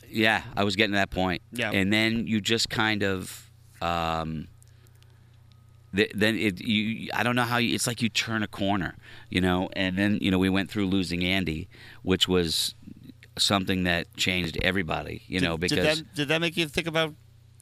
yeah, 0.10 0.42
I 0.56 0.64
was 0.64 0.76
getting 0.76 0.94
to 0.94 0.98
that 0.98 1.12
point. 1.12 1.44
Yeah. 1.52 1.70
and 1.72 1.94
then 1.94 2.26
you 2.28 2.42
just 2.42 2.70
kind 2.70 3.04
of. 3.04 3.50
Um, 3.82 4.48
then 5.94 6.36
it 6.36 6.62
you 6.62 7.10
I 7.14 7.24
don't 7.24 7.36
know 7.36 7.44
how 7.44 7.58
you, 7.58 7.74
it's 7.74 7.88
like 7.88 8.02
you 8.02 8.10
turn 8.10 8.44
a 8.44 8.48
corner, 8.48 8.96
you 9.30 9.42
know, 9.42 9.70
and 9.74 9.98
then 9.98 10.20
you 10.22 10.30
know 10.32 10.38
we 10.40 10.50
went 10.50 10.70
through 10.70 10.88
losing 10.88 11.24
Andy, 11.24 11.68
which 12.04 12.28
was 12.28 12.76
something 13.42 13.84
that 13.84 14.16
changed 14.16 14.58
everybody. 14.62 15.22
You 15.28 15.40
know, 15.40 15.58
because 15.58 15.78
did 15.78 15.86
that 15.86 16.16
did 16.16 16.28
that 16.30 16.42
make 16.42 16.58
you 16.58 16.68
think 16.68 16.88
about 16.88 17.14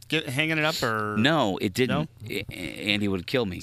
get, 0.07 0.28
hanging 0.30 0.57
it 0.57 0.65
up 0.65 0.82
or 0.84 1.15
no, 1.17 1.57
it 1.57 1.73
didn't. 1.73 2.09
A- 2.30 2.45
Andy 2.53 3.07
would 3.07 3.28
kill 3.28 3.45
me. 3.45 3.61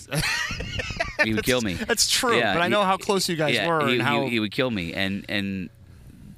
he 1.24 1.34
would 1.34 1.44
kill 1.44 1.60
me. 1.60 1.74
That's 1.88 2.08
true, 2.10 2.36
Yeah, 2.38 2.54
but 2.54 2.60
I 2.62 2.66
he- 2.66 2.70
know 2.70 2.82
how 2.82 2.96
close 2.96 3.28
you 3.28 3.36
guys 3.36 3.54
yeah, 3.54 3.66
were 3.68 3.86
he, 3.86 3.92
and 3.94 4.02
he- 4.02 4.06
how 4.06 4.26
he, 4.26 4.40
would 4.40 4.52
kill 4.52 4.70
me. 4.70 4.92
And 4.94 5.24
and 5.28 5.70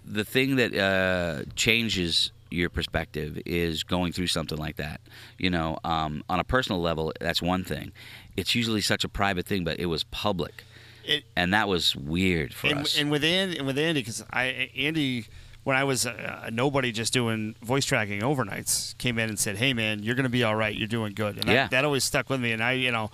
the 0.05 0.25
thing 0.25 0.57
that 0.57 0.75
uh, 0.77 1.45
changes 1.57 2.31
your 2.51 2.68
perspective 2.70 3.41
is 3.47 3.83
going 3.83 4.12
through 4.12 4.29
something 4.29 4.59
like 4.59 4.77
that. 4.77 5.01
You 5.39 5.51
know, 5.51 5.79
um, 5.85 6.22
on 6.29 6.39
a 6.39 6.45
personal 6.45 6.81
level, 6.81 7.12
that's 7.20 7.43
one 7.43 7.64
thing. 7.64 7.93
It's 8.37 8.55
usually 8.55 8.81
such 8.81 9.05
a 9.05 9.09
private 9.09 9.47
thing, 9.47 9.64
but 9.64 9.79
it 9.81 9.87
was 9.87 10.05
public, 10.05 10.64
it, 11.05 11.25
and 11.37 11.53
that 11.55 11.68
was 11.68 11.97
weird 11.97 12.53
for 12.53 12.66
and, 12.68 12.81
us. 12.81 12.99
and 12.99 13.11
with 13.11 13.25
Andy, 13.25 13.59
and 13.59 13.66
with 13.66 13.79
Andy, 13.79 14.01
because 14.01 14.25
I 14.33 14.70
Andy, 14.77 15.27
when 15.65 15.77
I 15.77 15.85
was 15.85 16.07
a, 16.07 16.43
a 16.47 16.51
nobody 16.51 16.93
just 16.93 17.12
doing 17.12 17.55
voice 17.62 17.85
tracking 17.85 18.21
overnights, 18.21 18.97
came 18.99 19.19
in 19.19 19.29
and 19.29 19.39
said, 19.39 19.57
"Hey, 19.57 19.73
man, 19.73 20.03
you're 20.03 20.15
going 20.15 20.25
to 20.25 20.31
be 20.31 20.45
all 20.45 20.55
right. 20.55 20.75
You're 20.75 20.89
doing 20.89 21.12
good." 21.15 21.37
And 21.37 21.47
Yeah. 21.47 21.55
that, 21.55 21.71
that 21.73 21.85
always 21.85 22.05
stuck 22.05 22.31
with 22.31 22.41
me. 22.41 22.53
And 22.53 22.62
I, 22.62 22.73
you 22.73 22.91
know, 22.93 23.11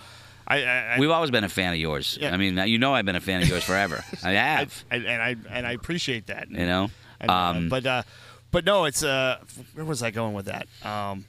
I, 0.47 0.65
I, 0.65 0.95
I 0.95 0.99
We've 0.99 1.11
always 1.11 1.31
been 1.31 1.45
a 1.45 1.49
fan 1.49 1.73
of 1.73 1.79
yours. 1.79 2.19
Yeah. 2.21 2.35
I 2.35 2.37
mean, 2.37 2.57
you 2.69 2.79
know, 2.79 2.93
I've 2.95 3.05
been 3.07 3.17
a 3.17 3.21
fan 3.21 3.43
of 3.43 3.49
yours 3.49 3.65
forever. 3.65 4.05
I 4.25 4.33
have. 4.33 4.85
I, 4.91 4.97
and 4.97 5.23
I 5.23 5.37
and 5.51 5.67
I 5.67 5.73
appreciate 5.73 6.27
that. 6.27 6.51
you 6.51 6.67
know, 6.67 6.91
And, 7.21 7.31
uh, 7.31 7.35
um, 7.35 7.69
but 7.69 7.87
uh, 7.87 8.03
but 8.51 8.65
no, 8.65 8.85
it's 8.85 9.03
uh, 9.05 9.39
where 9.75 9.85
was 9.85 10.03
I 10.03 10.11
going 10.11 10.35
with 10.35 10.47
that? 10.47 10.67
Um, 10.85 11.25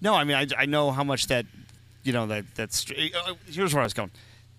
no, 0.00 0.14
I 0.14 0.24
mean 0.24 0.36
I, 0.36 0.46
I 0.56 0.66
know 0.66 0.92
how 0.92 1.02
much 1.02 1.26
that 1.28 1.46
you 2.04 2.12
know 2.12 2.26
that 2.26 2.44
that's 2.54 2.88
uh, 2.90 3.34
here's 3.50 3.74
where 3.74 3.80
I 3.82 3.86
was 3.86 3.94
going. 3.94 4.10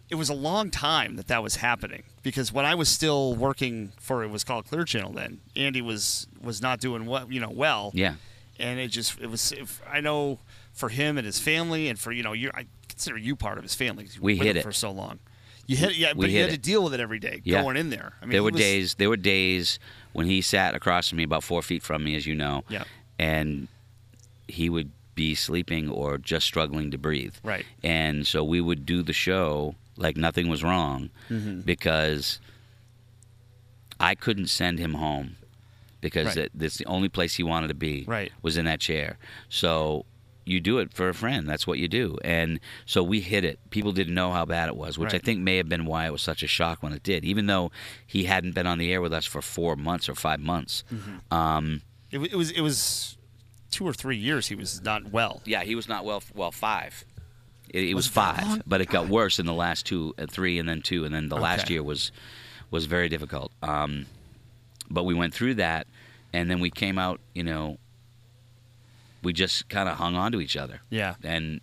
It 0.10 0.16
was 0.16 0.30
a 0.30 0.34
long 0.36 0.70
time 0.70 1.16
that 1.16 1.28
that 1.28 1.42
was 1.42 1.56
happening 1.58 2.04
because 2.22 2.54
when 2.54 2.66
I 2.66 2.76
was 2.76 2.90
still 2.90 3.34
working 3.36 3.92
for 4.00 4.24
it 4.24 4.30
was 4.30 4.44
called 4.44 4.66
Clear 4.68 4.84
Channel 4.86 5.12
then 5.14 5.40
Andy 5.56 5.82
was 5.82 6.28
was 6.42 6.62
not 6.62 6.80
doing 6.80 7.06
well 7.06 7.26
you 7.32 7.40
know 7.40 7.50
well 7.50 7.92
yeah, 7.94 8.16
and 8.60 8.80
it 8.80 8.90
just 8.90 9.20
it 9.20 9.28
was 9.28 9.52
if, 9.52 9.82
I 9.92 10.02
know 10.02 10.40
for 10.74 10.90
him 10.90 11.18
and 11.18 11.26
his 11.26 11.40
family 11.40 11.90
and 11.90 11.98
for 12.00 12.12
you 12.12 12.22
know 12.24 12.34
you 12.34 12.52
I 12.54 12.66
consider 12.88 13.18
you 13.18 13.36
part 13.36 13.58
of 13.58 13.64
his 13.64 13.74
family 13.76 14.08
We 14.22 14.36
hit 14.38 14.56
it. 14.58 14.64
for 14.64 14.72
so 14.72 14.92
long. 14.92 15.20
You 15.68 15.76
hit 15.78 15.90
it, 15.92 15.96
yeah, 15.98 16.14
We 16.16 16.26
but 16.26 16.30
you 16.30 16.40
had 16.42 16.50
it. 16.50 16.54
to 16.54 16.58
deal 16.60 16.84
with 16.84 16.94
it 16.94 17.00
every 17.00 17.18
day 17.20 17.42
Yeah. 17.44 17.64
going 17.64 17.76
in 17.76 17.90
there. 17.90 18.14
I 18.22 18.26
mean, 18.26 18.34
there 18.34 18.44
were 18.44 18.52
was- 18.52 18.62
days. 18.62 18.94
There 18.96 19.10
were 19.10 19.18
days 19.18 19.80
when 20.14 20.28
he 20.28 20.40
sat 20.42 20.76
across 20.76 21.10
from 21.10 21.18
me, 21.18 21.24
about 21.24 21.44
four 21.44 21.64
feet 21.64 21.82
from 21.82 22.04
me, 22.04 22.16
as 22.16 22.28
you 22.28 22.36
know. 22.36 22.64
Yeah. 22.70 22.84
And 23.18 23.68
he 24.48 24.70
would 24.70 24.92
be 25.16 25.34
sleeping 25.34 25.90
or 25.90 26.20
just 26.20 26.46
struggling 26.46 26.92
to 26.92 27.00
breathe. 27.00 27.34
Right. 27.44 27.66
And 27.82 28.28
so 28.28 28.44
we 28.44 28.62
would 28.62 28.86
do 28.86 29.02
the 29.02 29.12
show 29.14 29.74
like 29.98 30.18
nothing 30.18 30.48
was 30.50 30.64
wrong 30.64 31.10
Mm-hmm. 31.30 31.62
because 31.62 32.40
I 34.00 34.16
couldn't 34.16 34.48
send 34.48 34.80
him 34.80 34.96
home 34.96 35.38
because 36.02 36.28
Right. 36.28 36.36
that 36.36 36.52
that's 36.54 36.78
the 36.78 36.86
only 36.86 37.10
place 37.10 37.36
he 37.36 37.44
wanted 37.44 37.70
to 37.70 37.74
be 37.76 38.04
Right. 38.08 38.32
was 38.42 38.58
in 38.58 38.66
that 38.66 38.80
chair. 38.80 39.18
So 39.50 40.06
you 40.48 40.60
do 40.60 40.78
it 40.78 40.94
for 40.94 41.10
a 41.10 41.14
friend. 41.14 41.50
That's 41.50 41.66
what 41.66 41.80
you 41.80 41.88
do. 41.88 42.18
And 42.24 42.60
so 42.86 43.02
we 43.02 43.20
hit 43.22 43.44
it. 43.44 43.58
People 43.72 43.92
didn't 43.94 44.14
know 44.14 44.32
how 44.32 44.46
bad 44.46 44.70
it 44.70 44.76
was, 44.76 44.96
which 44.98 45.14
I 45.14 45.18
think 45.18 45.40
may 45.40 45.58
have 45.58 45.68
been 45.68 45.86
why 45.86 46.06
it 46.06 46.12
was 46.12 46.22
such 46.22 46.44
a 46.44 46.48
shock 46.48 46.84
when 46.84 46.94
it 46.94 47.02
did. 47.02 47.26
Even 47.26 47.48
though 47.48 47.72
he 48.06 48.26
hadn't 48.26 48.54
been 48.54 48.68
on 48.68 48.78
the 48.78 48.92
air 48.94 49.02
with 49.02 49.12
us 49.14 49.26
for 49.26 49.42
four 49.42 49.76
months 49.76 50.08
or 50.08 50.14
five 50.14 50.40
months. 50.40 50.84
Mm-hmm. 50.94 51.34
Um, 51.34 51.82
It, 52.12 52.20
it 52.20 52.36
was 52.36 52.52
it 52.52 52.62
was 52.62 53.18
two 53.72 53.88
or 53.88 53.94
three 53.94 54.18
years 54.18 54.48
he 54.48 54.56
was 54.56 54.84
not 54.84 55.12
well. 55.12 55.42
yeah, 55.46 55.64
he 55.64 55.74
was 55.74 55.88
not 55.90 56.06
well. 56.06 56.22
Well, 56.36 56.52
five. 56.52 57.04
It, 57.76 57.90
it 57.90 57.94
was, 57.94 58.06
Was 58.08 58.14
five, 58.14 58.62
but 58.66 58.82
it 58.82 58.90
got 58.90 59.08
worse 59.10 59.38
in 59.40 59.46
the 59.46 59.54
last 59.54 59.86
two, 59.86 60.14
uh, 60.18 60.26
three, 60.30 60.60
and 60.60 60.68
then 60.70 60.82
two, 60.82 61.04
and 61.06 61.14
then 61.14 61.30
the 61.30 61.38
last 61.38 61.70
year 61.70 61.84
was 61.84 62.12
was 62.72 62.86
very 62.86 63.10
difficult. 63.10 63.52
Um, 63.62 64.06
but 64.90 65.04
we 65.04 65.14
went 65.14 65.34
through 65.34 65.56
that, 65.56 65.88
and 66.34 66.50
then 66.50 66.60
we 66.60 66.70
came 66.70 66.98
out. 66.98 67.20
You 67.34 67.44
know, 67.44 67.78
we 69.24 69.34
just 69.34 69.68
kind 69.70 69.90
of 69.90 69.98
hung 69.98 70.16
on 70.16 70.32
to 70.32 70.40
each 70.42 70.56
other. 70.58 70.82
Yeah. 70.90 71.16
and 71.24 71.62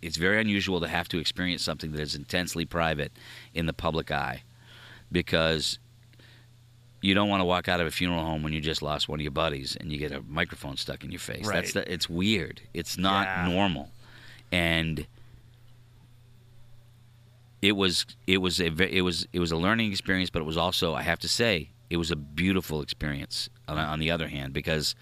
it's 0.00 0.16
very 0.16 0.40
unusual 0.40 0.80
to 0.80 0.86
have 0.86 1.08
to 1.08 1.18
experience 1.18 1.60
something 1.64 1.90
that 1.90 2.00
is 2.00 2.14
intensely 2.14 2.64
private 2.64 3.10
in 3.52 3.66
the 3.66 3.72
public 3.72 4.12
eye 4.12 4.44
because 5.10 5.80
you 7.00 7.14
don't 7.14 7.28
want 7.28 7.40
to 7.40 7.44
walk 7.44 7.66
out 7.68 7.80
of 7.80 7.86
a 7.88 7.90
funeral 7.90 8.22
home 8.24 8.44
when 8.44 8.52
you 8.52 8.60
just 8.60 8.80
lost 8.80 9.08
one 9.08 9.18
of 9.18 9.22
your 9.24 9.32
buddies 9.32 9.76
and 9.80 9.90
you 9.90 9.98
get 9.98 10.12
a 10.12 10.22
microphone 10.28 10.76
stuck 10.76 11.02
in 11.02 11.10
your 11.10 11.18
face. 11.18 11.44
Right. 11.46 11.54
That's 11.56 11.72
the, 11.72 11.92
it's 11.92 12.08
weird. 12.08 12.60
It's 12.74 12.96
not 12.96 13.26
Yeah. 13.26 13.48
normal, 13.52 13.90
and 14.52 15.06
it 17.60 17.72
was 17.72 18.06
it 18.26 18.38
was 18.38 18.60
a 18.60 18.66
it 18.66 19.02
was 19.02 19.26
it 19.32 19.40
was 19.40 19.52
a 19.52 19.56
learning 19.56 19.90
experience, 19.90 20.30
but 20.30 20.40
it 20.40 20.46
was 20.46 20.56
also 20.56 20.94
I 20.94 21.02
have 21.02 21.18
to 21.20 21.28
say 21.28 21.70
it 21.90 21.96
was 21.96 22.10
a 22.10 22.16
beautiful 22.16 22.82
experience. 22.82 23.48
On, 23.66 23.76
on 23.76 23.98
the 23.98 24.10
other 24.10 24.28
hand, 24.28 24.54
because 24.54 24.94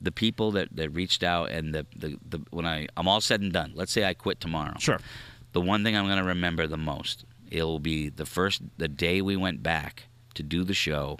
the 0.00 0.10
people 0.10 0.50
that, 0.52 0.74
that 0.74 0.90
reached 0.90 1.22
out 1.22 1.50
and 1.50 1.74
the, 1.74 1.86
the, 1.94 2.16
the 2.28 2.40
when 2.50 2.66
I 2.66 2.88
I'm 2.96 3.06
all 3.06 3.20
said 3.20 3.40
and 3.40 3.52
done. 3.52 3.72
Let's 3.74 3.92
say 3.92 4.04
I 4.04 4.14
quit 4.14 4.40
tomorrow. 4.40 4.74
Sure. 4.78 4.98
The 5.52 5.60
one 5.60 5.84
thing 5.84 5.96
I'm 5.96 6.06
going 6.06 6.18
to 6.18 6.24
remember 6.24 6.66
the 6.66 6.76
most 6.76 7.24
it 7.50 7.62
will 7.64 7.80
be 7.80 8.08
the 8.08 8.26
first 8.26 8.62
the 8.78 8.88
day 8.88 9.20
we 9.20 9.36
went 9.36 9.62
back 9.62 10.04
to 10.34 10.42
do 10.42 10.64
the 10.64 10.74
show 10.74 11.18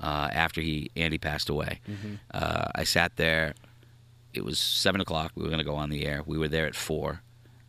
uh, 0.00 0.28
after 0.32 0.60
he 0.60 0.90
Andy 0.96 1.18
passed 1.18 1.48
away. 1.48 1.80
Uh, 2.32 2.68
I 2.74 2.84
sat 2.84 3.16
there. 3.16 3.54
It 4.34 4.44
was 4.44 4.58
seven 4.58 5.00
o'clock. 5.00 5.32
We 5.34 5.42
were 5.42 5.48
going 5.48 5.58
to 5.58 5.64
go 5.64 5.74
on 5.76 5.90
the 5.90 6.06
air. 6.06 6.22
We 6.24 6.38
were 6.38 6.48
there 6.48 6.66
at 6.66 6.74
four. 6.74 7.22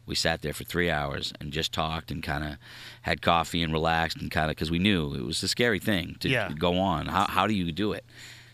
We 0.06 0.16
sat 0.16 0.42
there 0.42 0.54
for 0.54 0.64
three 0.64 0.90
hours 0.90 1.32
and 1.40 1.52
just 1.54 1.72
talked 1.72 2.12
and 2.12 2.22
kind 2.24 2.44
of 2.44 2.58
had 3.04 3.22
coffee 3.22 3.64
and 3.64 3.72
relaxed 3.72 4.18
and 4.18 4.30
kind 4.30 4.50
of 4.50 4.56
because 4.58 4.72
we 4.72 4.80
knew 4.80 5.14
it 5.14 5.24
was 5.24 5.42
a 5.44 5.48
scary 5.48 5.80
thing 5.80 6.16
to 6.20 6.30
Yeah. 6.30 6.50
go 6.58 6.78
on. 6.80 7.06
How 7.06 7.26
how 7.28 7.48
do 7.48 7.54
you 7.54 7.72
do 7.72 7.94
it? 7.94 8.04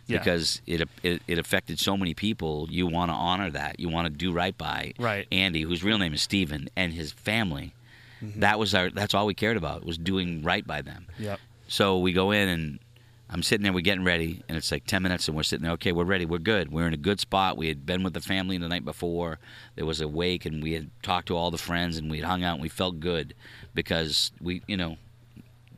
Yeah. 0.06 0.20
Because 0.20 0.62
it, 0.68 0.88
it 1.04 1.22
it 1.28 1.38
affected 1.40 1.80
so 1.80 1.98
many 1.98 2.14
people. 2.14 2.68
You 2.70 2.86
want 2.88 3.10
to 3.12 3.16
honor 3.16 3.50
that. 3.52 3.80
You 3.80 3.90
want 3.90 4.06
to 4.08 4.14
do 4.14 4.32
right 4.32 4.58
by 4.58 4.94
Right. 5.00 5.26
Andy, 5.32 5.62
whose 5.62 5.84
real 5.84 5.98
name 5.98 6.14
is 6.14 6.22
Stephen, 6.22 6.70
and 6.76 6.94
his 6.94 7.12
family. 7.12 7.74
Mm-hmm. 8.22 8.40
That 8.42 8.60
was 8.60 8.74
our. 8.76 8.90
That's 8.90 9.14
all 9.14 9.26
we 9.26 9.34
cared 9.34 9.58
about 9.58 9.86
was 9.86 9.98
doing 9.98 10.44
right 10.44 10.66
by 10.66 10.82
them. 10.82 11.08
Yep. 11.20 11.40
So 11.68 11.98
we 12.00 12.14
go 12.14 12.32
in 12.32 12.48
and 12.50 12.80
I'm 13.30 13.44
sitting 13.44 13.64
there, 13.64 13.74
we're 13.74 13.82
getting 13.82 14.06
ready, 14.06 14.42
and 14.48 14.58
it's 14.58 14.72
like 14.72 14.86
10 14.86 15.04
minutes, 15.04 15.28
and 15.28 15.36
we're 15.36 15.44
sitting 15.44 15.64
there, 15.64 15.74
okay, 15.74 15.92
we're 15.92 16.06
ready, 16.06 16.26
we're 16.26 16.38
good. 16.38 16.72
We're 16.72 16.88
in 16.88 16.94
a 16.94 16.98
good 16.98 17.20
spot. 17.20 17.58
We 17.58 17.68
had 17.68 17.86
been 17.86 18.02
with 18.02 18.14
the 18.14 18.22
family 18.22 18.58
the 18.58 18.70
night 18.70 18.86
before. 18.86 19.40
There 19.76 19.86
was 19.86 20.00
a 20.00 20.08
wake, 20.08 20.46
and 20.46 20.64
we 20.64 20.74
had 20.74 20.90
talked 21.04 21.28
to 21.28 21.36
all 21.36 21.52
the 21.52 21.58
friends, 21.58 21.98
and 21.98 22.10
we 22.10 22.20
had 22.20 22.26
hung 22.26 22.44
out, 22.44 22.54
and 22.54 22.62
we 22.62 22.70
felt 22.70 23.02
good 23.02 23.34
because 23.74 24.32
we, 24.40 24.62
you 24.66 24.78
know, 24.78 24.98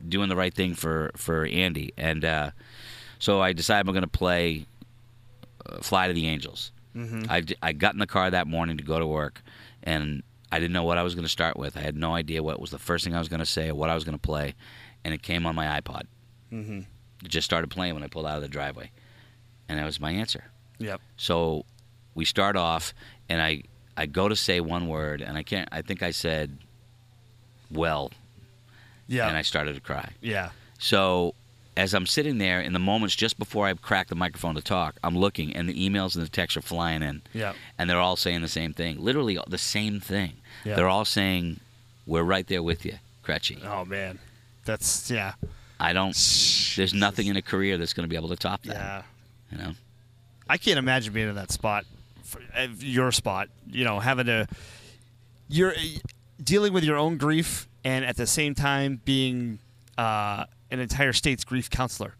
doing 0.08 0.28
the 0.28 0.36
right 0.36 0.54
thing 0.54 0.74
for, 0.74 1.10
for 1.16 1.44
Andy. 1.44 1.92
And 1.96 2.24
uh, 2.24 2.50
so 3.18 3.40
I 3.40 3.52
decided 3.52 3.88
I'm 3.88 3.94
going 3.94 4.02
to 4.02 4.08
play 4.08 4.66
uh, 5.66 5.78
Fly 5.78 6.06
to 6.06 6.12
the 6.12 6.28
Angels. 6.28 6.70
Mm-hmm. 6.94 7.24
I, 7.28 7.44
I 7.62 7.72
got 7.72 7.94
in 7.94 7.98
the 7.98 8.06
car 8.06 8.30
that 8.30 8.46
morning 8.46 8.76
to 8.76 8.84
go 8.84 9.00
to 9.00 9.06
work, 9.06 9.42
and 9.82 10.22
I 10.52 10.60
didn't 10.60 10.72
know 10.72 10.84
what 10.84 10.98
I 10.98 11.02
was 11.02 11.16
going 11.16 11.24
to 11.24 11.30
start 11.30 11.56
with. 11.56 11.76
I 11.76 11.80
had 11.80 11.96
no 11.96 12.14
idea 12.14 12.44
what 12.44 12.60
was 12.60 12.70
the 12.70 12.78
first 12.78 13.04
thing 13.04 13.14
I 13.14 13.18
was 13.18 13.28
going 13.28 13.40
to 13.40 13.46
say 13.46 13.70
or 13.70 13.74
what 13.74 13.90
I 13.90 13.94
was 13.94 14.04
going 14.04 14.16
to 14.16 14.22
play, 14.22 14.54
and 15.04 15.12
it 15.12 15.22
came 15.22 15.46
on 15.46 15.56
my 15.56 15.80
iPod. 15.80 16.02
Mm-hmm. 16.52 16.80
It 17.24 17.28
just 17.28 17.44
started 17.44 17.68
playing 17.70 17.94
when 17.94 18.02
I 18.02 18.06
pulled 18.08 18.26
out 18.26 18.36
of 18.36 18.42
the 18.42 18.48
driveway, 18.48 18.90
and 19.68 19.78
that 19.78 19.84
was 19.84 20.00
my 20.00 20.10
answer. 20.12 20.44
Yep. 20.78 21.00
So 21.16 21.64
we 22.14 22.24
start 22.24 22.56
off, 22.56 22.94
and 23.28 23.40
I 23.42 23.62
I 23.96 24.06
go 24.06 24.28
to 24.28 24.36
say 24.36 24.60
one 24.60 24.88
word, 24.88 25.20
and 25.20 25.36
I 25.36 25.42
can't. 25.42 25.68
I 25.72 25.82
think 25.82 26.02
I 26.02 26.10
said, 26.12 26.56
"Well," 27.70 28.10
Yeah. 29.08 29.28
and 29.28 29.36
I 29.36 29.42
started 29.42 29.74
to 29.74 29.80
cry. 29.80 30.10
yeah. 30.20 30.50
So 30.78 31.34
as 31.76 31.92
I'm 31.94 32.06
sitting 32.06 32.38
there 32.38 32.60
in 32.60 32.72
the 32.72 32.78
moments 32.78 33.14
just 33.14 33.38
before 33.38 33.66
I 33.66 33.74
crack 33.74 34.08
the 34.08 34.14
microphone 34.14 34.54
to 34.54 34.62
talk, 34.62 34.96
I'm 35.04 35.16
looking, 35.16 35.54
and 35.54 35.68
the 35.68 35.74
emails 35.88 36.14
and 36.16 36.24
the 36.24 36.28
texts 36.28 36.56
are 36.56 36.62
flying 36.62 37.02
in. 37.02 37.22
Yeah. 37.32 37.52
and 37.78 37.88
they're 37.88 38.00
all 38.00 38.16
saying 38.16 38.40
the 38.42 38.48
same 38.48 38.72
thing. 38.72 38.98
Literally 38.98 39.38
the 39.46 39.58
same 39.58 40.00
thing. 40.00 40.32
Yeah. 40.64 40.74
They're 40.76 40.88
all 40.88 41.04
saying, 41.04 41.60
"We're 42.06 42.22
right 42.22 42.46
there 42.46 42.62
with 42.62 42.84
you, 42.86 42.98
Kretchy." 43.24 43.62
Oh 43.64 43.84
man. 43.84 44.18
That's 44.64 45.10
yeah. 45.10 45.34
I 45.80 45.92
don't. 45.92 46.14
There's 46.76 46.92
nothing 46.94 47.26
in 47.28 47.36
a 47.36 47.42
career 47.42 47.78
that's 47.78 47.92
going 47.94 48.04
to 48.04 48.08
be 48.08 48.16
able 48.16 48.28
to 48.28 48.36
top 48.36 48.62
that. 48.64 48.74
Yeah. 48.74 49.02
You 49.50 49.58
know. 49.58 49.72
I 50.48 50.58
can't 50.58 50.78
imagine 50.78 51.12
being 51.14 51.28
in 51.28 51.34
that 51.36 51.50
spot, 51.50 51.84
for, 52.22 52.40
uh, 52.56 52.66
your 52.78 53.10
spot. 53.12 53.48
You 53.70 53.84
know, 53.84 53.98
having 53.98 54.26
to 54.26 54.46
you're 55.48 55.74
dealing 56.42 56.72
with 56.72 56.84
your 56.84 56.96
own 56.96 57.16
grief 57.16 57.66
and 57.84 58.04
at 58.04 58.16
the 58.16 58.26
same 58.26 58.54
time 58.54 59.00
being 59.04 59.58
uh, 59.98 60.44
an 60.70 60.80
entire 60.80 61.12
state's 61.12 61.44
grief 61.44 61.70
counselor. 61.70 62.14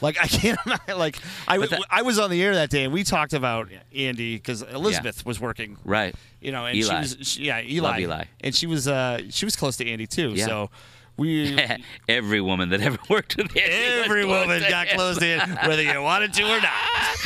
Like 0.00 0.18
I 0.20 0.26
can't 0.26 0.58
imagine- 0.66 0.98
like 0.98 1.18
I, 1.48 1.58
that- 1.58 1.80
I 1.90 2.02
was 2.02 2.18
on 2.18 2.30
the 2.30 2.42
air 2.42 2.54
that 2.54 2.70
day 2.70 2.84
and 2.84 2.92
we 2.92 3.02
talked 3.04 3.32
about 3.32 3.68
Andy 3.94 4.36
because 4.36 4.62
Elizabeth 4.62 5.24
was 5.24 5.40
working 5.40 5.78
Right. 5.84 6.14
you 6.40 6.52
know, 6.52 6.66
and 6.66 6.76
Eli. 6.76 6.88
she 7.04 7.16
was 7.18 7.28
she, 7.28 7.42
yeah, 7.44 7.60
Eli, 7.62 7.88
Love 7.90 7.98
Eli. 8.00 8.24
and 8.42 8.54
she 8.54 8.66
was 8.66 8.88
uh 8.88 9.20
she 9.30 9.44
was 9.46 9.54
close 9.56 9.76
to 9.78 9.86
Andy 9.88 10.06
too. 10.06 10.32
Yeah. 10.34 10.46
So 10.46 10.70
we 11.16 11.58
Every 12.08 12.40
woman 12.40 12.68
that 12.70 12.80
ever 12.80 12.98
worked 13.08 13.36
with 13.36 13.46
Andy 13.56 13.60
every 14.04 14.24
woman 14.24 14.60
got 14.68 14.88
closed 14.88 15.22
in, 15.22 15.40
whether 15.66 15.82
you 15.82 16.00
wanted 16.02 16.32
to 16.34 16.42
or 16.44 16.60
not. 16.60 17.16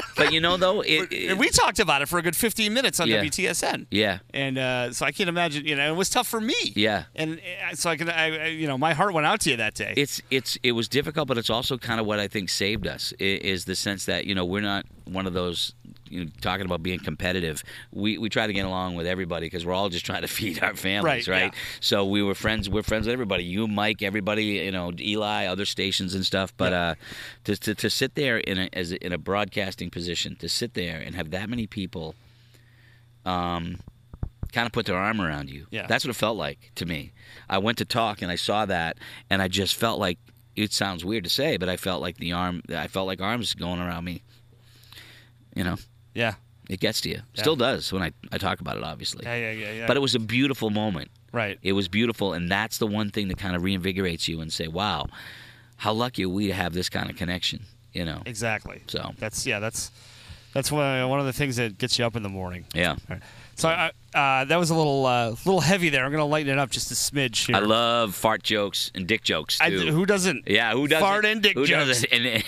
But 0.16 0.32
you 0.32 0.40
know, 0.40 0.56
though, 0.56 0.80
it, 0.80 1.12
it- 1.12 1.38
we 1.38 1.50
talked 1.50 1.78
about 1.78 2.00
it 2.02 2.08
for 2.08 2.18
a 2.18 2.22
good 2.22 2.34
15 2.34 2.72
minutes 2.72 3.00
on 3.00 3.08
Yeah. 3.08 3.22
WTSN. 3.22 3.86
yeah, 3.90 4.18
And 4.32 4.56
uh, 4.58 4.92
so 4.92 5.04
I 5.04 5.12
can't 5.12 5.28
imagine, 5.28 5.66
you 5.66 5.76
know, 5.76 5.92
it 5.92 5.96
was 5.96 6.08
tough 6.08 6.26
for 6.26 6.40
me. 6.40 6.54
Yeah. 6.74 7.04
And 7.14 7.38
uh, 7.70 7.74
so 7.74 7.90
I 7.90 7.96
can, 7.96 8.08
I, 8.08 8.44
I- 8.44 8.46
you 8.46 8.66
know, 8.66 8.78
my 8.78 8.94
heart 8.94 9.12
went 9.12 9.26
out 9.26 9.40
to 9.40 9.50
you 9.50 9.56
that 9.58 9.74
day. 9.74 9.92
it's 9.96 10.20
it's 10.30 10.58
it 10.62 10.72
was 10.72 10.88
difficult, 10.88 11.28
but 11.28 11.36
it's 11.38 11.50
also 11.50 11.76
kind 11.78 12.00
of 12.00 12.06
what 12.06 12.18
I 12.18 12.28
think 12.28 12.48
saved 12.48 12.86
us 12.86 13.12
is 13.20 13.66
the 13.66 13.76
sense 13.76 14.06
that 14.06 14.24
you 14.24 14.34
know 14.34 14.44
we're 14.44 14.62
not 14.62 14.86
one 15.04 15.26
of 15.26 15.34
those. 15.34 15.74
You 16.10 16.24
know, 16.24 16.30
talking 16.40 16.66
about 16.66 16.82
being 16.82 16.98
competitive, 16.98 17.62
we, 17.92 18.18
we 18.18 18.28
try 18.28 18.46
to 18.46 18.52
get 18.52 18.64
along 18.64 18.94
with 18.94 19.06
everybody 19.06 19.46
because 19.46 19.64
we're 19.66 19.72
all 19.74 19.88
just 19.88 20.06
trying 20.06 20.22
to 20.22 20.28
feed 20.38 20.62
our 20.62 20.74
families, 20.74 21.28
Right, 21.28 21.42
right? 21.42 21.52
yeah. 21.54 21.60
So 21.80 22.04
we 22.04 22.22
were 22.22 22.34
friends. 22.34 22.68
We're 22.68 22.82
friends 22.82 23.06
with 23.06 23.12
everybody. 23.12 23.44
You, 23.44 23.66
Mike, 23.66 24.02
everybody. 24.02 24.44
You 24.44 24.70
know, 24.72 24.92
Eli, 24.98 25.46
other 25.46 25.64
stations 25.64 26.14
and 26.14 26.24
stuff. 26.24 26.52
But 26.56 26.72
Yeah. 26.72 26.88
uh, 26.90 26.94
to, 27.44 27.56
to 27.56 27.74
to 27.74 27.90
sit 27.90 28.14
there 28.14 28.38
in 28.38 28.58
a 28.58 28.68
as 28.72 28.92
a, 28.92 29.04
in 29.04 29.12
a 29.12 29.18
broadcasting 29.18 29.90
position, 29.90 30.36
to 30.36 30.48
sit 30.48 30.74
there 30.74 30.98
and 31.00 31.14
have 31.14 31.30
that 31.30 31.48
many 31.48 31.66
people, 31.66 32.14
um, 33.24 33.78
kind 34.52 34.66
of 34.66 34.72
put 34.72 34.86
their 34.86 34.96
arm 34.96 35.20
around 35.20 35.50
you. 35.50 35.66
Yeah. 35.70 35.86
That's 35.86 36.04
what 36.04 36.10
it 36.10 36.16
felt 36.18 36.36
like 36.36 36.70
to 36.76 36.86
me. 36.86 37.12
I 37.48 37.58
went 37.58 37.78
to 37.78 37.84
talk 37.84 38.22
and 38.22 38.30
I 38.30 38.36
saw 38.36 38.64
that, 38.66 38.98
and 39.30 39.42
I 39.42 39.48
just 39.48 39.74
felt 39.74 39.98
like 39.98 40.18
it 40.54 40.72
sounds 40.72 41.04
weird 41.04 41.24
to 41.24 41.30
say, 41.30 41.56
but 41.58 41.68
I 41.68 41.76
felt 41.76 42.00
like 42.00 42.16
the 42.16 42.32
arm. 42.32 42.62
I 42.70 42.86
felt 42.88 43.06
like 43.06 43.20
arms 43.20 43.52
going 43.54 43.80
around 43.80 44.04
me. 44.04 44.22
You 45.54 45.64
know, 45.64 45.76
yeah. 46.16 46.34
it 46.68 46.80
gets 46.80 47.00
to 47.02 47.08
you. 47.10 47.20
Still 47.34 47.54
does 47.56 47.92
when 47.92 48.02
I, 48.02 48.10
I 48.32 48.38
talk 48.38 48.60
about 48.60 48.76
it, 48.76 48.82
obviously. 48.82 49.24
Yeah, 49.24 49.36
yeah, 49.36 49.50
yeah, 49.52 49.72
yeah. 49.72 49.86
But 49.86 49.96
it 49.96 50.00
was 50.00 50.14
a 50.14 50.18
beautiful 50.18 50.70
moment. 50.70 51.10
right. 51.32 51.58
It 51.62 51.72
was 51.74 51.86
beautiful, 51.88 52.32
and 52.32 52.50
that's 52.50 52.78
the 52.78 52.86
one 52.86 53.10
thing 53.10 53.28
that 53.28 53.38
kind 53.38 53.54
of 53.54 53.62
reinvigorates 53.62 54.26
you 54.26 54.40
and 54.40 54.52
say, 54.52 54.66
"Wow, 54.68 55.06
how 55.76 55.92
lucky 55.92 56.24
are 56.24 56.28
we 56.28 56.46
to 56.48 56.54
have 56.54 56.72
this 56.72 56.88
kind 56.88 57.10
of 57.10 57.16
connection?" 57.16 57.60
You 57.92 58.04
know. 58.04 58.22
Exactly. 58.26 58.82
So 58.88 59.12
That's, 59.18 59.46
yeah, 59.46 59.58
that's, 59.60 59.90
that's 60.52 60.70
one, 60.72 61.08
one 61.08 61.20
of 61.20 61.26
the 61.26 61.32
things 61.32 61.56
that 61.56 61.78
gets 61.78 61.98
you 61.98 62.04
up 62.04 62.14
in 62.16 62.22
the 62.22 62.28
morning. 62.28 62.64
yeah, 62.74 62.90
All 62.90 62.98
right. 63.08 63.22
So 63.56 63.70
I, 63.70 63.90
uh, 64.14 64.44
that 64.44 64.56
was 64.58 64.68
a 64.68 64.74
little, 64.74 65.06
uh, 65.06 65.30
little 65.46 65.62
heavy 65.62 65.88
there. 65.88 66.04
I'm 66.04 66.10
going 66.10 66.20
to 66.20 66.26
lighten 66.26 66.52
it 66.52 66.58
up 66.58 66.68
just 66.70 66.90
a 66.90 66.94
smidge 66.94 67.46
here. 67.46 67.56
I 67.56 67.60
love 67.60 68.14
fart 68.14 68.42
jokes 68.42 68.90
and 68.94 69.06
dick 69.06 69.22
jokes 69.22 69.58
I- 69.60 69.70
too. 69.70 69.92
who 69.92 70.04
doesn't? 70.04 70.46
Yeah, 70.46 70.72
who 70.72 70.86
doesn't? 70.86 71.02
Fart 71.06 71.24
and 71.24 71.42
dick 71.42 71.54
who 71.54 71.64
jokes. 71.64 72.04
And, 72.12 72.24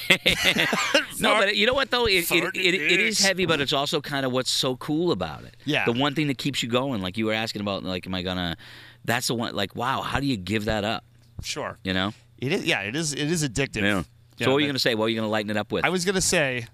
no, 1.18 1.34
but 1.38 1.56
you 1.56 1.66
know 1.66 1.72
what 1.72 1.90
though? 1.90 2.06
It, 2.06 2.30
it, 2.30 2.56
it, 2.56 2.74
it 2.74 3.00
is 3.00 3.18
heavy, 3.20 3.46
but 3.46 3.60
it's 3.60 3.72
also 3.72 4.02
kind 4.02 4.26
of 4.26 4.32
what's 4.32 4.50
so 4.50 4.76
cool 4.76 5.10
about 5.10 5.44
it. 5.44 5.56
Yeah. 5.64 5.86
the 5.86 5.92
one 5.92 6.14
thing 6.14 6.26
that 6.26 6.36
keeps 6.36 6.62
you 6.62 6.68
going, 6.68 7.00
like 7.00 7.16
you 7.16 7.24
were 7.26 7.32
asking 7.32 7.62
about, 7.62 7.84
like, 7.84 8.06
am 8.06 8.14
I 8.14 8.22
gonna? 8.22 8.56
That's 9.04 9.28
the 9.28 9.34
one. 9.34 9.54
Like, 9.54 9.74
wow, 9.74 10.02
how 10.02 10.20
do 10.20 10.26
you 10.26 10.36
give 10.36 10.66
that 10.66 10.84
up? 10.84 11.04
Sure. 11.42 11.78
You 11.84 11.94
know? 11.94 12.12
It 12.38 12.52
is. 12.52 12.64
Yeah, 12.66 12.82
it 12.82 12.94
is. 12.94 13.14
It 13.14 13.30
is 13.30 13.48
addictive. 13.48 13.80
Yeah. 13.82 14.02
Yeah, 14.36 14.44
so 14.44 14.52
what 14.52 14.58
are 14.58 14.60
you 14.60 14.66
gonna 14.66 14.78
say? 14.78 14.94
What 14.94 15.06
are 15.06 15.08
you 15.08 15.16
gonna 15.16 15.28
lighten 15.30 15.50
it 15.50 15.56
up 15.56 15.72
with? 15.72 15.84
I 15.84 15.88
was 15.88 16.04
gonna 16.04 16.20
say. 16.20 16.66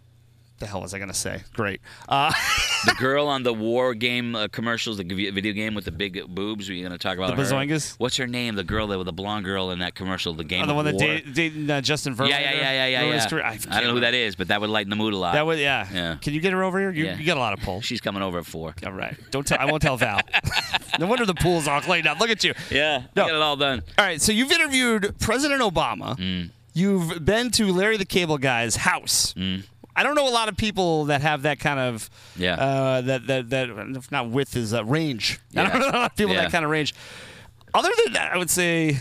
The 0.61 0.67
hell 0.69 0.81
was 0.81 0.95
I 0.95 1.01
gonna 1.01 1.13
say? 1.13 1.43
Great. 1.53 1.81
Uh, 2.09 2.33
the 2.87 2.95
girl 2.95 3.27
on 3.27 3.43
the 3.43 3.53
war 3.53 3.93
game 3.93 4.37
uh, 4.37 4.47
commercials, 4.49 4.99
the 4.99 5.03
video 5.05 5.53
game 5.53 5.75
with 5.75 5.85
the 5.85 5.91
big 5.91 6.25
boobs. 6.29 6.69
Were 6.69 6.75
you 6.75 6.85
gonna 6.85 6.97
talk 6.97 7.17
about 7.19 7.31
The 7.31 7.37
her? 7.37 7.43
Bazoingas? 7.43 7.97
What's 7.99 8.17
her 8.19 8.29
name? 8.29 8.55
The 8.55 8.63
girl 8.63 8.87
that 8.87 8.97
with 8.99 9.07
the 9.07 9.13
blonde 9.13 9.45
girl 9.45 9.73
in 9.73 9.81
that 9.81 9.97
commercial, 9.97 10.33
the 10.33 10.45
game. 10.45 10.65
the 10.67 10.71
of 10.71 10.77
one 10.77 10.85
that 10.85 10.95
war. 10.95 11.21
dated 11.33 11.69
uh, 11.71 11.81
Justin 11.81 12.15
Verlander. 12.15 12.31
Yeah, 12.31 12.41
yeah, 12.41 12.53
yeah, 12.53 12.73
yeah, 12.87 13.03
yeah. 13.03 13.15
Yeah. 13.15 13.29
career. 13.29 13.45
I, 13.45 13.57
don't 13.57 13.85
know 13.85 13.95
who 13.95 14.01
that 14.01 14.15
is, 14.15 14.37
but 14.37 14.49
that 14.49 14.61
would 14.61 14.71
lighten 14.71 14.91
the 14.91 14.97
mood 14.97 15.13
a 15.13 15.17
lot. 15.17 15.33
That 15.35 15.45
was 15.45 15.59
yeah. 15.59 15.89
Yeah. 15.93 16.17
Can 16.23 16.35
you 16.35 16.41
get 16.41 16.53
her 16.53 16.63
over 16.63 16.79
here? 16.79 16.93
You, 16.93 17.05
Yeah. 17.07 17.17
you 17.19 17.27
got 17.27 17.37
a 17.37 17.41
lot 17.41 17.53
of 17.53 17.61
pull. 17.61 17.81
She's 17.81 18.01
coming 18.01 18.23
over 18.23 18.39
at 18.39 18.47
four. 18.47 18.75
All 18.87 18.93
right. 18.93 19.17
Don't 19.33 19.45
tell. 19.47 19.59
I 19.59 19.65
won't 19.65 19.83
tell 19.83 19.97
Val. 19.97 20.21
no 21.01 21.07
wonder 21.07 21.27
the 21.27 21.35
pool's 21.35 21.67
all 21.67 21.81
cleaned 21.81 22.07
up. 22.07 22.21
Look 22.21 22.31
at 22.31 22.45
you. 22.45 22.55
Yeah, 22.71 23.03
No. 23.17 23.27
get 23.27 23.35
it 23.35 23.41
all 23.43 23.57
done. 23.57 23.83
All 23.99 24.05
right. 24.05 24.21
So 24.21 24.31
you've 24.31 24.53
interviewed 24.53 25.17
President 25.19 25.61
Obama. 25.63 26.17
Mm. 26.17 26.51
You've 26.75 27.25
been 27.25 27.51
to 27.53 27.73
Larry 27.73 27.97
the 27.97 28.05
Cable 28.05 28.39
Guy's 28.39 28.77
house. 28.77 29.33
Mm. 29.35 29.65
I 29.97 30.03
don't 30.03 30.15
know 30.15 30.29
a 30.29 30.31
lot 30.31 30.49
of 30.49 30.57
people 30.57 31.05
that 31.07 31.21
have 31.23 31.43
that 31.43 31.59
kind 31.61 31.79
of 31.79 32.11
Yeah. 32.37 32.55
uh, 32.55 33.01
that 33.03 33.27
that 33.29 33.51
that 33.51 33.71
if 33.97 34.11
not 34.11 34.31
width 34.31 34.57
is 34.57 34.75
uh, 34.75 34.85
range. 34.85 35.41
I 35.57 35.69
don't 35.69 35.79
know 35.81 35.89
a 35.91 35.99
lot 35.99 36.11
of 36.13 36.17
people 36.17 36.35
Yeah. 36.35 36.43
that 36.43 36.53
kind 36.53 36.65
of 36.65 36.71
range. 36.71 36.95
Other 37.73 37.91
than 38.05 38.13
that, 38.15 38.33
I 38.33 38.39
would 38.39 38.51
say 38.51 38.99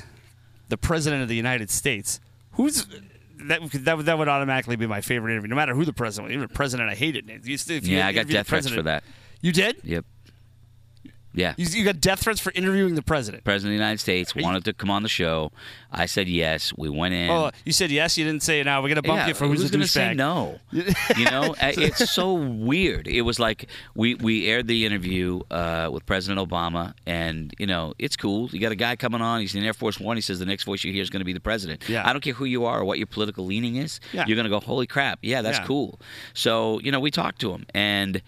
the 0.70 0.78
president 0.78 1.22
of 1.24 1.28
the 1.30 1.36
United 1.36 1.70
States. 1.70 2.20
Who's 2.54 2.86
that? 2.86 3.60
That 3.76 3.98
would, 3.98 4.06
that 4.06 4.18
would 4.18 4.28
automatically 4.30 4.78
be 4.78 4.88
my 4.88 5.02
favorite 5.02 5.34
interview, 5.34 5.50
no 5.50 5.56
matter 5.58 5.76
who 5.76 5.84
the 5.84 5.92
president. 5.92 6.30
was. 6.30 6.34
Even 6.36 6.48
the 6.48 6.54
president, 6.54 6.90
I 6.90 6.96
hated 6.96 7.30
it. 7.30 7.46
You 7.46 7.56
if 7.56 7.86
you 7.88 7.98
Yeah, 7.98 8.08
I 8.08 8.14
got 8.14 8.28
death 8.28 8.48
threats 8.48 8.70
for 8.70 8.84
that. 8.84 9.04
You 9.42 9.52
did? 9.52 9.78
Yep. 9.84 10.06
Yeah. 11.34 11.54
You, 11.58 11.66
you 11.66 11.84
got 11.84 12.00
death 12.00 12.22
threats 12.22 12.40
for 12.40 12.52
interviewing 12.54 12.96
the 12.96 13.02
president. 13.02 13.44
President 13.44 13.70
of 13.74 13.78
the 13.78 13.84
United 13.84 14.00
States 14.00 14.34
you- 14.36 14.44
wanted 14.44 14.66
to 14.66 14.74
come 14.74 14.90
on 14.90 15.04
the 15.04 15.10
show. 15.10 15.52
I 15.92 16.06
said 16.06 16.28
yes. 16.28 16.74
We 16.76 16.90
went 16.90 17.14
in. 17.14 17.30
Oh, 17.30 17.52
you 17.66 17.72
said 17.72 17.92
yes. 17.92 18.18
You 18.18 18.26
didn't 18.26 18.44
say 18.44 18.62
no. 18.64 18.82
We're 18.82 18.90
gonna 18.90 19.02
bump 19.02 19.20
yeah, 19.20 19.28
you 19.28 19.34
for 19.34 19.48
who's 19.48 19.62
who's 19.62 19.72
the 19.72 19.78
gonna 19.78 19.88
say 19.88 20.14
no? 20.14 20.60
you 20.72 21.26
know, 21.26 21.56
it's 21.62 22.10
so 22.12 22.34
weird. 22.34 23.08
It 23.08 23.22
was 23.22 23.40
like 23.40 23.68
we 23.96 24.16
we 24.16 24.48
aired 24.48 24.68
the 24.68 24.86
interview 24.86 25.42
uh, 25.52 25.90
with 25.92 26.06
President 26.06 26.40
Obama, 26.48 26.94
and 27.06 27.54
you 27.60 27.68
know, 27.68 27.94
it's 28.00 28.16
cool. 28.16 28.50
You 28.50 28.60
got 28.60 28.72
a 28.72 28.76
guy 28.76 28.96
coming 28.96 29.22
on. 29.22 29.42
He's 29.42 29.54
in 29.56 29.64
Air 29.64 29.74
Force 29.74 30.00
One. 30.00 30.18
He 30.18 30.22
says 30.22 30.40
the 30.40 30.46
next 30.46 30.64
voice 30.64 30.84
you 30.84 30.92
hear 30.92 31.04
is 31.04 31.10
going 31.10 31.22
to 31.22 31.26
be 31.26 31.34
the 31.34 31.40
president. 31.40 31.88
Yeah. 31.88 32.08
I 32.08 32.12
don't 32.14 32.22
care 32.22 32.34
who 32.34 32.46
you 32.46 32.66
are 32.66 32.80
or 32.80 32.86
what 32.86 32.98
your 32.98 33.08
political 33.08 33.46
leaning 33.46 33.76
is. 33.76 34.00
Yeah. 34.14 34.26
You're 34.28 34.36
going 34.36 34.46
to 34.46 34.50
go, 34.50 34.60
holy 34.60 34.88
crap! 34.88 35.20
Yeah, 35.22 35.42
that's 35.42 35.60
Yeah. 35.60 35.66
cool. 35.66 36.00
So 36.34 36.80
you 36.80 36.92
know, 36.92 37.00
we 37.00 37.12
talked 37.12 37.40
to 37.42 37.52
him 37.52 37.66
and. 37.74 38.22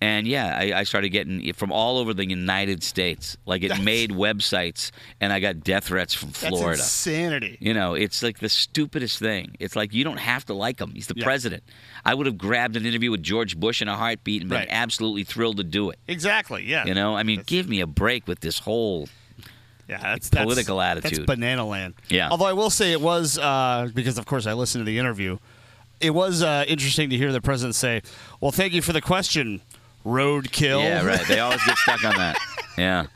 And 0.00 0.28
yeah, 0.28 0.54
I, 0.54 0.80
I 0.80 0.84
started 0.84 1.08
getting 1.08 1.52
from 1.54 1.72
all 1.72 1.96
over 1.96 2.12
the 2.12 2.28
United 2.28 2.82
States. 2.82 3.36
Like 3.46 3.62
it 3.62 3.68
That's- 3.68 3.84
made 3.84 4.10
websites, 4.10 4.90
and 5.22 5.32
I 5.32 5.40
got 5.40 5.64
death 5.64 5.84
threats 5.84 6.12
from 6.12 6.28
That's 6.30 6.48
Florida. 6.48 6.72
insanity. 6.82 7.56
You 7.60 7.72
know, 7.72 7.94
it's 7.94 8.22
like 8.22 8.38
the 8.40 8.50
stupidest 8.50 9.18
thing. 9.18 9.56
It's 9.58 9.74
like 9.74 9.94
you 9.94 10.04
don't 10.04 10.18
have 10.18 10.44
to 10.46 10.54
like 10.54 10.80
him. 10.80 10.92
He's 10.94 11.06
the 11.06 11.14
Yeah. 11.16 11.24
president. 11.24 11.62
I 12.04 12.12
would 12.12 12.26
have 12.26 12.36
grabbed 12.36 12.76
an 12.76 12.84
interview 12.84 13.10
with 13.10 13.22
George 13.22 13.56
Bush 13.58 13.80
in 13.80 13.88
a 13.88 13.96
heartbeat 13.96 14.42
and 14.42 14.50
been 14.50 14.58
Right. 14.58 14.68
absolutely 14.70 15.24
thrilled 15.24 15.56
to 15.56 15.64
do 15.64 15.88
it. 15.88 15.98
Exactly. 16.06 16.64
Yeah. 16.64 16.84
You 16.84 16.92
know, 16.94 17.16
I 17.16 17.22
mean, 17.22 17.42
give 17.46 17.66
me 17.66 17.80
a 17.80 17.86
break 17.86 18.28
with 18.28 18.40
this 18.40 18.58
whole. 18.60 19.08
Yeah, 19.88 19.98
that's 20.02 20.28
political 20.28 20.78
that's, 20.78 20.98
attitude. 21.06 21.20
That's 21.20 21.26
banana 21.26 21.64
land. 21.64 21.94
Yeah. 22.08 22.28
Although 22.28 22.46
I 22.46 22.52
will 22.52 22.70
say 22.70 22.92
it 22.92 23.00
was 23.00 23.38
uh, 23.38 23.88
because, 23.94 24.18
of 24.18 24.26
course, 24.26 24.46
I 24.46 24.52
listened 24.52 24.82
to 24.82 24.84
the 24.84 24.98
interview. 24.98 25.38
It 26.00 26.10
was 26.10 26.42
uh, 26.42 26.64
interesting 26.68 27.08
to 27.10 27.16
hear 27.16 27.32
the 27.32 27.40
president 27.40 27.76
say, 27.76 28.02
"Well, 28.40 28.50
thank 28.52 28.74
you 28.74 28.82
for 28.82 28.92
the 28.92 29.00
question, 29.00 29.62
roadkill." 30.06 30.82
Yeah, 30.82 31.04
right. 31.04 31.26
They 31.26 31.40
always 31.40 31.62
get 31.64 31.76
stuck 31.78 32.04
on 32.04 32.16
that. 32.16 32.36
Yeah. 32.78 33.06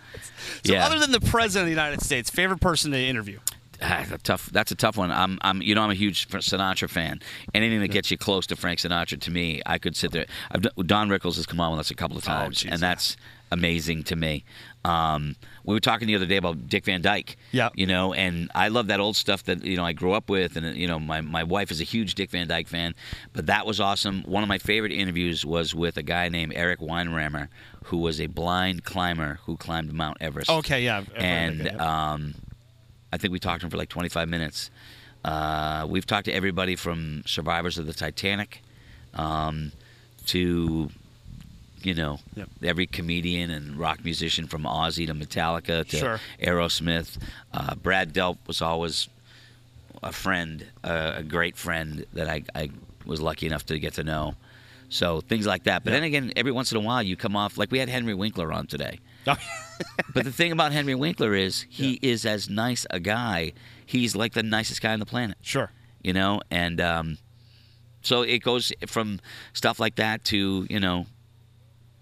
so, 0.65 0.73
yeah. 0.73 0.87
other 0.87 0.99
than 0.99 1.13
the 1.13 1.21
president 1.21 1.65
of 1.65 1.67
the 1.67 1.83
United 1.83 2.01
States, 2.01 2.31
favorite 2.31 2.63
person 2.63 2.93
to 2.93 2.99
interview? 2.99 3.41
Ah, 3.83 4.07
a 4.13 4.19
tough. 4.19 4.51
That's 4.51 4.71
a 4.71 4.75
tough 4.75 4.97
one. 4.97 5.11
I'm, 5.11 5.39
I'm, 5.43 5.63
you 5.63 5.75
know, 5.75 5.83
I'm 5.83 5.91
a 5.91 5.95
huge 5.95 6.29
Sinatra 6.29 6.89
fan. 6.89 7.21
Anything 7.55 7.81
that 7.81 7.89
gets 7.89 8.11
you 8.11 8.19
close 8.19 8.47
to 8.49 8.57
Frank 8.57 8.79
Sinatra, 8.79 9.21
to 9.21 9.31
me, 9.31 9.63
I 9.65 9.79
could 9.79 9.97
sit 9.97 10.13
there. 10.13 10.27
I've 10.51 10.63
Don 10.87 11.09
Rickles 11.09 11.37
has 11.37 11.47
come 11.47 11.61
on 11.61 11.73
with 11.73 11.81
us 11.81 11.91
a 11.91 11.95
couple 11.95 12.17
of 12.17 12.25
times, 12.25 12.59
geez, 12.61 12.73
and 12.73 12.81
yeah. 12.81 12.89
that's 12.89 13.17
amazing 13.51 14.05
to 14.05 14.17
me. 14.17 14.45
Um, 14.85 15.37
we 15.71 15.77
were 15.77 15.81
talking 15.81 16.09
the 16.09 16.17
other 16.17 16.27
day 16.27 16.37
about 16.37 16.69
Dick 16.69 16.85
Van 16.85 17.01
Dyke. 17.01 17.37
Yep. 17.53 17.73
You 17.77 17.87
know, 17.87 18.13
and 18.13 18.51
I 18.55 18.69
love 18.69 18.89
that 18.89 18.99
old 18.99 19.17
stuff 19.17 19.45
that 19.45 19.65
you 19.65 19.77
know 19.77 19.85
I 19.85 19.93
grew 19.93 20.13
up 20.13 20.29
with, 20.29 20.57
and 20.57 20.77
you 20.77 20.89
know, 20.89 20.99
my 20.99 21.21
my 21.21 21.45
wife 21.45 21.71
is 21.71 21.81
a 21.81 21.85
huge 21.85 22.17
Dick 22.17 22.31
Van 22.31 22.49
Dyke 22.49 22.67
fan. 22.69 22.95
But 23.33 23.47
that 23.47 23.67
was 23.67 23.81
awesome. 23.81 24.23
One 24.25 24.43
of 24.43 24.49
my 24.49 24.59
favorite 24.59 24.93
interviews 24.93 25.47
was 25.47 25.75
with 25.75 25.97
a 25.97 26.03
guy 26.03 26.29
named 26.29 26.53
Erik 26.57 26.81
Weihenmayer, 26.81 27.49
who 27.85 27.99
was 27.99 28.21
a 28.21 28.27
blind 28.27 28.85
climber 28.85 29.39
who 29.45 29.57
climbed 29.57 29.93
Mount 29.93 30.17
Everest 30.21 30.51
Okay, 30.51 30.85
yeah. 30.85 30.99
I've 30.99 31.07
heard 31.09 31.17
of 31.17 31.23
and 31.23 31.61
that, 31.61 31.75
yeah. 31.75 32.13
um, 32.13 32.35
I 33.13 33.17
think 33.17 33.33
we 33.33 33.39
talked 33.39 33.61
to 33.61 33.67
him 33.67 33.71
for 33.71 33.77
like 33.77 33.89
25 33.89 34.29
minutes. 34.29 34.71
Uh, 35.25 35.87
we've 35.89 36.07
talked 36.07 36.25
to 36.25 36.33
everybody 36.33 36.77
from 36.77 37.23
survivors 37.27 37.79
of 37.79 37.87
the 37.87 37.93
Titanic 37.93 38.63
um, 39.15 39.73
to, 40.27 40.91
you 41.83 41.95
know, 41.95 42.19
Yep. 42.37 42.49
every 42.65 42.87
comedian 42.87 43.51
and 43.51 43.77
rock 43.77 44.05
musician 44.05 44.47
from 44.47 44.63
Ozzy 44.65 45.07
to 45.07 45.15
Metallica 45.15 45.87
to 45.89 45.97
Sure. 45.97 46.21
Aerosmith. 46.43 47.19
Uh, 47.53 47.75
Brad 47.75 48.13
Delp 48.13 48.39
was 48.47 48.61
always 48.63 49.09
a 50.03 50.13
friend, 50.13 50.67
uh, 50.85 51.13
a 51.17 51.23
great 51.23 51.57
friend 51.57 52.05
that 52.15 52.29
I, 52.29 52.43
I 52.55 52.71
was 53.05 53.21
lucky 53.21 53.47
enough 53.47 53.67
to 53.67 53.79
get 53.79 53.95
to 53.95 54.05
know. 54.05 54.35
So 54.89 55.21
things 55.21 55.47
like 55.47 55.65
that. 55.65 55.85
But 55.85 55.91
Yeah. 55.91 55.97
then 56.01 56.05
again, 56.05 56.33
every 56.37 56.53
once 56.53 56.73
in 56.73 56.79
a 56.79 56.81
while, 56.81 57.03
you 57.03 57.17
come 57.17 57.37
off 57.37 57.57
like 57.59 57.71
we 57.71 57.79
had 57.79 57.89
Henry 57.89 58.15
Winkler 58.15 58.53
on 58.53 58.67
today. 58.67 58.99
But 60.13 60.25
the 60.25 60.33
thing 60.33 60.53
about 60.53 60.73
Henry 60.73 60.95
Winkler 60.95 61.35
is 61.35 61.65
he 61.71 61.99
is 62.03 62.27
as 62.27 62.51
nice 62.51 62.87
a 62.91 63.01
guy. 63.01 63.53
He's 63.87 64.15
like 64.15 64.35
the 64.35 64.43
nicest 64.43 64.83
guy 64.83 64.93
on 64.93 65.01
the 65.01 65.07
planet, 65.07 65.39
sure. 65.41 65.71
you 66.03 66.13
know. 66.13 66.43
And 66.51 66.81
um, 66.83 67.17
so 68.03 68.21
it 68.23 68.41
goes 68.43 68.73
from 68.87 69.21
stuff 69.55 69.81
like 69.81 69.95
that 69.97 70.23
to 70.27 70.67
you 70.69 70.81
know, 70.81 71.07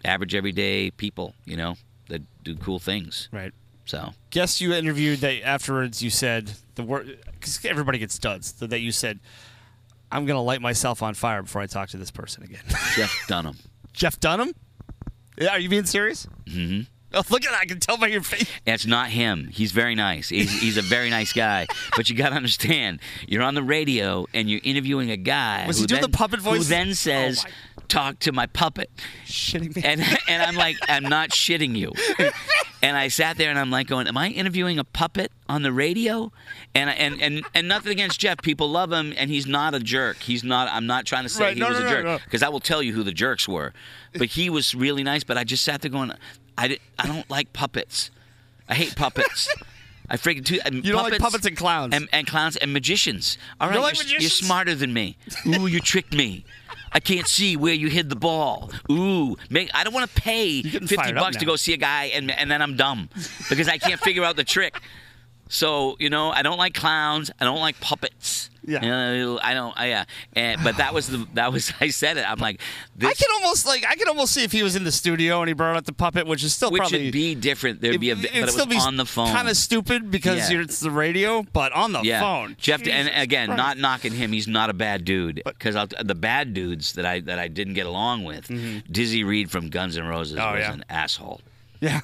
average 0.05 0.34
everyday 0.34 0.90
people, 0.90 1.34
you 1.44 1.57
know, 1.57 1.76
that 2.09 2.22
do 2.44 2.57
cool 2.57 2.78
things. 2.78 3.28
Right. 3.32 3.53
So 3.84 4.11
Guess 4.30 4.61
you 4.61 4.74
interviewed 4.74 5.20
that 5.20 5.42
afterwards. 5.42 6.03
You 6.03 6.11
said 6.11 6.53
the 6.74 6.82
word 6.82 7.18
because 7.32 7.64
everybody 7.64 7.99
gets 7.99 8.18
duds. 8.18 8.53
That 8.53 8.68
that 8.70 8.80
you 8.80 8.92
said, 8.92 9.18
"I'm 10.12 10.26
going 10.26 10.36
to 10.36 10.42
light 10.42 10.61
myself 10.61 11.03
on 11.03 11.14
fire 11.14 11.42
before 11.42 11.62
I 11.62 11.66
talk 11.66 11.88
to 11.90 11.96
this 11.96 12.11
person 12.11 12.42
again." 12.42 12.61
Jeff 12.96 13.14
Dunham. 13.28 13.57
Jeff 13.94 14.20
Dunham. 14.20 14.53
Are 15.51 15.59
you 15.59 15.68
being 15.68 15.84
serious? 15.86 16.26
Mm-hmm. 16.46 16.82
Oh, 17.14 17.22
look 17.30 17.42
at 17.46 17.51
that! 17.53 17.61
I 17.62 17.64
can 17.64 17.80
tell 17.80 17.96
by 17.96 18.09
your 18.09 18.20
face. 18.22 18.44
It's 18.66 18.84
not 18.84 19.09
him. 19.09 19.49
He's 19.51 19.72
very 19.72 19.94
nice. 19.94 20.28
He's, 20.28 20.61
he's 20.61 20.76
a 20.76 20.82
very 20.82 21.09
nice 21.09 21.32
guy. 21.32 21.66
But 21.96 22.11
you 22.11 22.14
got 22.16 22.28
to 22.30 22.34
understand, 22.34 23.01
you're 23.26 23.42
on 23.42 23.55
the 23.55 23.62
radio 23.62 24.26
and 24.34 24.51
you're 24.51 24.61
interviewing 24.62 25.11
a 25.11 25.16
guy 25.16 25.64
Was 25.66 25.78
who 25.78 25.84
he 25.84 25.86
doing 25.86 26.03
then, 26.03 26.11
the 26.11 26.16
puppet 26.16 26.40
voice? 26.40 26.59
Who 26.59 26.64
then 26.64 26.88
Oh, 26.90 26.92
says, 26.92 27.44
my- 27.44 27.51
"Talk 27.89 28.18
to 28.20 28.32
my 28.32 28.47
puppet." 28.47 28.91
Shitting 29.26 29.74
me. 29.74 29.82
And 29.84 30.03
and 30.28 30.43
I'm 30.43 30.55
like, 30.55 30.76
I'm 30.89 31.05
not 31.05 31.30
shitting 31.30 31.76
you. 31.76 31.93
And 32.80 32.97
I 32.97 33.09
sat 33.09 33.36
there 33.39 33.51
and 33.51 33.59
I'm 33.59 33.72
like 33.72 33.89
going, 33.89 34.07
Am 34.07 34.16
I 34.16 34.28
interviewing 34.28 34.78
a 34.78 34.84
puppet 34.84 35.32
on 35.49 35.62
the 35.62 35.72
radio? 35.72 36.30
And 36.76 36.89
and 36.89 37.20
and 37.20 37.45
and 37.53 37.66
nothing 37.66 37.91
against 37.91 38.20
Jeff. 38.20 38.41
People 38.41 38.70
love 38.70 38.93
him 38.93 39.12
and 39.16 39.30
he's 39.30 39.47
not 39.47 39.74
a 39.74 39.80
jerk. 39.80 40.18
He's 40.18 40.45
not 40.45 40.68
I'm 40.72 40.86
not 40.86 41.05
trying 41.05 41.24
to 41.24 41.28
say 41.28 41.43
Right, 41.47 41.55
he 41.55 41.61
no, 41.61 41.70
was 41.70 41.80
no, 41.80 41.86
a 41.86 41.91
no, 41.91 42.03
jerk. 42.03 42.24
Because 42.24 42.45
I 42.45 42.49
will 42.51 42.61
tell 42.61 42.80
you 42.80 42.93
who 42.93 43.03
the 43.03 43.11
jerks 43.11 43.49
were. 43.49 43.72
But 44.12 44.28
he 44.28 44.49
was 44.49 44.76
really 44.76 45.03
nice, 45.03 45.24
but 45.24 45.36
I 45.36 45.43
just 45.43 45.64
sat 45.64 45.82
there 45.82 45.91
going, 45.91 46.12
I, 46.57 46.68
di- 46.68 46.78
I 47.01 47.09
don't 47.09 47.28
like 47.28 47.53
puppets. 47.53 48.12
I 48.68 48.74
hate 48.74 48.95
puppets. 48.95 49.49
I 50.09 50.16
freaking 50.16 50.45
too. 50.45 50.61
And 50.64 50.84
You 50.84 50.93
don't 50.93 51.03
like 51.03 51.18
puppets 51.18 51.47
and 51.47 51.57
clowns. 51.57 51.95
and, 51.95 52.09
and 52.12 52.28
clowns 52.28 52.57
and 52.57 52.72
magicians. 52.72 53.39
All 53.61 53.68
right, 53.68 53.74
don't 53.74 53.82
like 53.82 54.09
you're, 54.09 54.20
you're 54.20 54.30
smarter 54.30 54.76
than 54.76 54.93
me. 54.93 55.16
Ooh, 55.47 55.66
you 55.66 55.80
tricked 55.80 56.14
me. 56.14 56.45
I 56.93 57.01
can't 57.01 57.26
see 57.26 57.57
where 57.57 57.74
you 57.74 57.89
hid 57.89 58.09
the 58.11 58.16
ball. 58.16 58.70
Ooh, 58.91 59.36
make, 59.51 59.70
I 59.74 59.84
don't 59.84 59.95
want 59.95 60.09
to 60.09 60.20
pay 60.20 60.62
fifty 60.62 61.12
bucks 61.12 61.36
to 61.39 61.45
go 61.47 61.57
see 61.57 61.72
a 61.72 61.76
guy 61.76 62.05
and 62.07 62.30
and 62.30 62.51
then 62.51 62.62
I'm 62.62 62.76
dumb 62.76 63.09
because 63.49 63.68
I 63.68 63.78
can't 63.78 64.01
figure 64.01 64.24
out 64.24 64.36
the 64.36 64.45
trick. 64.45 64.80
So 65.49 65.97
you 65.99 66.11
know, 66.11 66.30
I 66.30 66.43
don't 66.43 66.59
like 66.59 66.74
clowns. 66.74 67.30
I 67.41 67.45
don't 67.45 67.61
like 67.61 67.80
puppets. 67.80 68.38
Yeah. 68.68 68.82
You 68.82 68.88
know, 68.90 69.40
I 69.42 69.54
don't. 69.54 69.72
I, 69.78 69.86
yeah. 69.88 70.04
And, 70.34 70.62
but 70.62 70.76
that 70.76 70.92
was 70.92 71.08
the 71.08 71.26
that 71.34 71.52
was 71.52 71.72
I 71.80 71.88
said 71.88 72.16
it. 72.18 72.30
I'm 72.30 72.38
like, 72.38 72.60
this, 72.94 73.10
I 73.10 73.14
can 73.14 73.28
almost 73.42 73.66
like 73.66 73.84
I 73.88 73.94
can 73.96 74.08
almost 74.08 74.34
see 74.34 74.44
if 74.44 74.52
he 74.52 74.62
was 74.62 74.76
in 74.76 74.84
the 74.84 74.92
studio 74.92 75.40
and 75.40 75.48
he 75.48 75.54
brought 75.54 75.76
out 75.76 75.86
the 75.86 75.92
puppet, 75.92 76.26
which 76.26 76.44
is 76.44 76.54
still 76.54 76.70
which 76.70 76.80
probably 76.80 77.04
would 77.04 77.12
be 77.12 77.34
different. 77.34 77.80
There'd 77.80 77.98
be 78.00 78.10
a, 78.10 78.16
but 78.16 78.34
it 78.34 78.44
was 78.68 78.86
on 78.86 78.96
the 78.96 79.06
phone. 79.06 79.32
Kind 79.32 79.48
of 79.48 79.56
stupid 79.56 80.10
because 80.10 80.38
Yeah. 80.38 80.50
you're, 80.50 80.62
it's 80.62 80.80
the 80.80 80.90
radio, 80.90 81.42
but 81.52 81.72
on 81.72 81.92
the 81.92 82.02
yeah. 82.02 82.20
phone. 82.20 82.56
Jeff, 82.58 82.86
and 82.86 83.08
again, 83.14 83.48
Christ. 83.48 83.56
not 83.58 83.78
knocking 83.78 84.12
him. 84.12 84.32
He's 84.32 84.46
not 84.48 84.68
a 84.70 84.74
bad 84.74 85.04
dude. 85.04 85.42
Because 85.44 85.74
the 86.02 86.14
bad 86.14 86.52
dudes 86.54 86.92
that 86.92 87.06
I 87.06 87.20
that 87.20 87.38
I 87.38 87.48
didn't 87.48 87.74
get 87.74 87.86
along 87.86 88.24
with, 88.24 88.50
Dizzy 88.90 89.24
Reed 89.24 89.50
from 89.50 89.68
Guns 89.70 89.96
N' 89.96 90.06
Roses 90.06 90.36
Mm-hmm. 90.38 90.46
Oh, 90.48 90.52
was 90.54 90.60
yeah. 90.60 90.72
an 90.74 90.84
asshole. 90.90 91.40
yeah. 91.80 92.00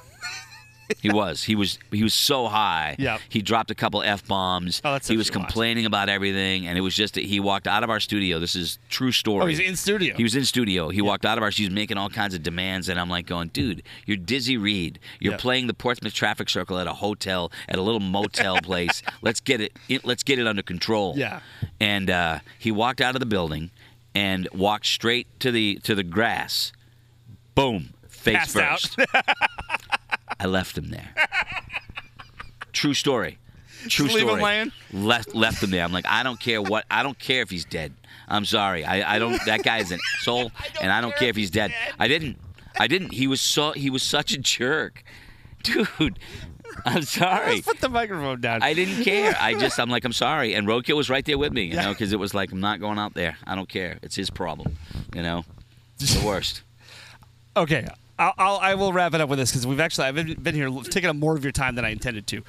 He 1.00 1.10
was. 1.10 1.44
He 1.44 1.54
was. 1.54 1.78
He 1.90 2.02
was 2.02 2.14
so 2.14 2.46
high. 2.48 2.96
Yep. 2.98 3.20
He 3.28 3.42
dropped 3.42 3.70
a 3.70 3.74
couple 3.74 4.02
f 4.02 4.26
bombs. 4.26 4.80
Oh, 4.84 4.92
that 4.92 5.06
he 5.06 5.16
was 5.16 5.26
says 5.28 5.36
a 5.36 5.38
lot. 5.38 5.46
complaining 5.48 5.86
about 5.86 6.08
everything, 6.08 6.66
and 6.66 6.76
it 6.76 6.82
was 6.82 6.94
just 6.94 7.14
that 7.14 7.24
he 7.24 7.40
walked 7.40 7.66
out 7.66 7.82
of 7.84 7.90
our 7.90 8.00
studio. 8.00 8.38
This 8.38 8.54
is 8.54 8.78
true 8.90 9.12
story. 9.12 9.42
Oh, 9.42 9.46
he's 9.46 9.60
in 9.60 9.76
studio. 9.76 10.14
He 10.16 10.22
was 10.22 10.34
in 10.36 10.44
studio. 10.44 10.88
He 10.90 11.00
walked 11.02 11.24
out 11.24 11.38
of 11.38 11.44
our. 11.44 11.50
She 11.50 11.64
was 11.64 11.70
making 11.70 11.96
all 11.96 12.10
kinds 12.10 12.34
of 12.34 12.42
demands, 12.42 12.88
and 12.88 12.98
I'm 13.00 13.08
like, 13.08 13.26
going, 13.26 13.48
dude, 13.48 13.82
you're 14.06 14.16
Dizzy 14.16 14.56
Reed. 14.56 14.98
You're 15.20 15.32
Yeah. 15.34 15.38
playing 15.38 15.66
the 15.68 15.74
Portsmouth 15.74 16.14
traffic 16.14 16.48
circle 16.50 16.78
at 16.78 16.86
a 16.86 16.92
hotel, 16.94 17.50
at 17.68 17.78
a 17.78 17.82
little 17.82 18.00
motel 18.00 18.56
place. 18.62 19.02
Let's 19.22 19.40
get 19.40 19.60
it. 19.60 19.72
Let's 20.04 20.22
get 20.22 20.38
it 20.38 20.46
under 20.46 20.62
control. 20.62 21.14
Yeah. 21.16 21.40
And 21.80 22.10
uh, 22.10 22.38
he 22.58 22.70
walked 22.72 23.00
out 23.00 23.14
of 23.16 23.20
the 23.20 23.26
building, 23.26 23.70
and 24.14 24.48
walked 24.52 24.86
straight 24.86 25.26
to 25.40 25.50
the 25.50 25.76
to 25.84 25.94
the 25.94 26.02
grass. 26.04 26.72
Boom, 27.54 27.94
face 28.08 28.52
Passed 28.52 28.96
first. 28.96 29.10
I 30.40 30.46
left 30.46 30.76
him 30.76 30.88
there. 30.90 31.10
True 32.72 32.94
story. 32.94 33.38
True 33.88 34.06
Just 34.06 34.16
leave 34.16 34.22
him 34.24 34.28
story. 34.30 34.42
laying? 34.42 34.72
Left 34.92 35.34
left 35.34 35.62
him 35.62 35.70
there. 35.70 35.84
I'm 35.84 35.92
like, 35.92 36.06
I 36.06 36.22
don't 36.22 36.40
care 36.40 36.60
what. 36.62 36.84
I 36.90 37.02
don't 37.02 37.18
care 37.18 37.42
if 37.42 37.50
he's 37.50 37.64
dead. 37.64 37.92
I'm 38.28 38.44
sorry. 38.44 38.84
I, 38.84 39.16
I 39.16 39.18
don't. 39.18 39.38
That 39.44 39.62
guy 39.62 39.78
is 39.78 39.92
an 39.92 40.00
asshole, 40.16 40.50
and 40.80 40.90
I 40.90 41.00
don't 41.00 41.14
care 41.16 41.28
if 41.28 41.36
he's 41.36 41.50
dead. 41.50 41.74
I 41.98 42.08
didn't. 42.08 42.38
I 42.78 42.86
didn't. 42.86 43.12
He 43.12 43.26
was 43.26 43.40
so. 43.40 43.72
He 43.72 43.90
was 43.90 44.02
such 44.02 44.32
a 44.32 44.38
jerk, 44.38 45.04
dude. 45.62 46.18
I'm 46.84 47.02
sorry. 47.02 47.56
Let's 47.56 47.66
put 47.66 47.80
the 47.80 47.88
microphone 47.88 48.40
down. 48.40 48.62
I 48.62 48.74
didn't 48.74 49.04
care. 49.04 49.36
I 49.38 49.54
just, 49.60 49.78
I'm 49.78 49.90
like, 49.90 50.04
I'm 50.04 50.12
sorry. 50.12 50.54
And 50.54 50.66
Roadkill 50.66 50.96
was 50.96 51.08
right 51.08 51.24
there 51.24 51.38
with 51.38 51.52
me, 51.52 51.64
you 51.64 51.76
know, 51.76 51.90
because 51.90 52.12
it 52.12 52.18
was 52.18 52.34
like, 52.34 52.50
I'm 52.50 52.60
not 52.60 52.80
going 52.80 52.98
out 52.98 53.14
there. 53.14 53.36
I 53.46 53.54
don't 53.54 53.68
care. 53.68 53.98
It's 54.02 54.16
his 54.16 54.28
problem, 54.28 54.76
you 55.14 55.22
know. 55.22 55.44
the 55.98 56.22
worst. 56.26 56.62
Okay, 57.56 57.86
I'll, 58.18 58.32
I'll 58.38 58.56
I 58.58 58.74
will 58.74 58.92
wrap 58.92 59.14
it 59.14 59.20
up 59.20 59.28
with 59.28 59.38
this 59.38 59.50
because 59.50 59.66
we've 59.66 59.80
actually 59.80 60.06
I've 60.06 60.14
been, 60.14 60.34
been 60.34 60.54
here 60.54 60.70
taking 60.84 61.10
up 61.10 61.16
more 61.16 61.36
of 61.36 61.42
your 61.44 61.52
time 61.52 61.74
than 61.74 61.84
I 61.84 61.90
intended 61.90 62.26
to. 62.28 62.42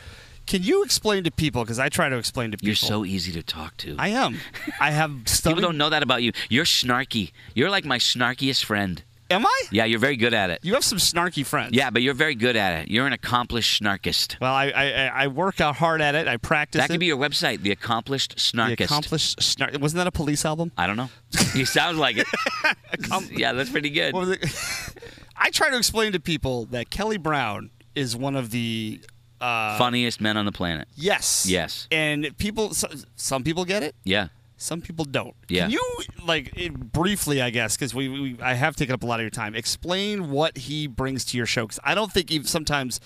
Can 0.45 0.61
you 0.61 0.83
explain 0.83 1.23
to 1.23 1.31
people 1.31 1.63
because 1.63 1.79
I 1.79 1.89
try 1.89 2.07
to 2.07 2.17
explain 2.17 2.51
to 2.51 2.57
people. 2.57 2.67
You're 2.67 2.75
so 2.75 3.03
easy 3.03 3.31
to 3.31 3.41
talk 3.41 3.77
to. 3.77 3.95
I 3.97 4.09
am. 4.09 4.37
I 4.79 4.91
have 4.91 5.11
People 5.43 5.61
don't 5.61 5.77
know 5.77 5.89
that 5.89 6.03
about 6.03 6.21
you. 6.21 6.33
You're 6.49 6.65
snarky. 6.65 7.31
You're 7.55 7.71
like 7.71 7.83
my 7.83 7.97
snarkiest 7.97 8.63
friend. 8.63 9.01
Am 9.31 9.43
I? 9.43 9.61
Yeah, 9.71 9.85
you're 9.85 9.97
very 9.99 10.17
good 10.17 10.35
at 10.35 10.51
it. 10.51 10.59
You 10.61 10.75
have 10.75 10.83
some 10.83 10.99
snarky 10.99 11.43
friends. 11.43 11.71
Yeah, 11.73 11.89
but 11.89 12.03
you're 12.03 12.13
very 12.13 12.35
good 12.35 12.55
at 12.55 12.81
it. 12.81 12.91
You're 12.91 13.07
an 13.07 13.13
accomplished 13.13 13.81
snarkist. 13.81 14.39
Well, 14.39 14.53
I 14.53 14.67
I, 14.69 15.05
I 15.23 15.27
work 15.27 15.59
out 15.59 15.77
hard 15.77 15.99
at 15.99 16.13
it. 16.13 16.27
I 16.27 16.37
practice. 16.37 16.79
That 16.79 16.91
it. 16.91 16.93
could 16.93 16.99
be 16.99 17.07
your 17.07 17.17
website, 17.17 17.61
The 17.63 17.71
Accomplished 17.71 18.35
snarkist. 18.37 18.77
the 18.77 18.83
accomplished 18.83 19.41
snark. 19.41 19.75
Wasn't 19.81 19.97
that 19.97 20.05
a 20.05 20.11
police 20.11 20.45
album? 20.45 20.71
I 20.77 20.85
don't 20.85 20.95
know. 20.95 21.09
You 21.55 21.65
sound 21.65 21.97
like 21.97 22.17
it. 22.17 22.27
yeah, 23.31 23.53
that's 23.53 23.71
pretty 23.71 23.89
good. 23.89 24.13
What 25.35 25.41
was 25.41 25.47
it? 25.47 25.47
I 25.47 25.51
try 25.51 25.69
to 25.71 25.77
explain 25.77 26.11
to 26.13 26.19
people 26.19 26.65
that 26.67 26.89
Kelly 26.89 27.17
Brown 27.17 27.69
is 27.95 28.15
one 28.15 28.35
of 28.35 28.51
the 28.51 29.01
uh, 29.41 29.77
Funniest 29.77 30.21
men 30.21 30.37
on 30.37 30.45
the 30.45 30.51
planet. 30.51 30.87
yes, 30.95 31.45
Yes. 31.47 31.87
and 31.91 32.35
people. 32.37 32.73
so- 32.73 32.89
Some 33.15 33.43
people 33.43 33.65
get 33.65 33.83
it. 33.83 33.95
Yeah. 34.03 34.29
Some 34.57 34.81
people 34.81 35.03
don't. 35.03 35.35
Yeah. 35.49 35.63
Can 35.63 35.71
you 35.71 35.97
like 36.25 36.53
it, 36.55 36.73
briefly, 36.93 37.41
I 37.41 37.49
guess, 37.49 37.75
because 37.75 37.93
we, 37.93 38.07
we 38.07 38.37
I 38.41 38.53
have 38.53 38.77
taken 38.77 38.93
up 38.93 39.03
a 39.03 39.05
lot 39.05 39.19
of 39.19 39.23
your 39.23 39.29
time. 39.29 39.53
Explain 39.53 40.31
what 40.31 40.57
he 40.57 40.87
brings 40.87 41.25
to 41.25 41.37
your 41.37 41.45
show, 41.45 41.63
because 41.65 41.79
I 41.83 41.93
don't 41.93 42.11
think 42.11 42.31
even 42.31 42.47
sometimes. 42.47 42.99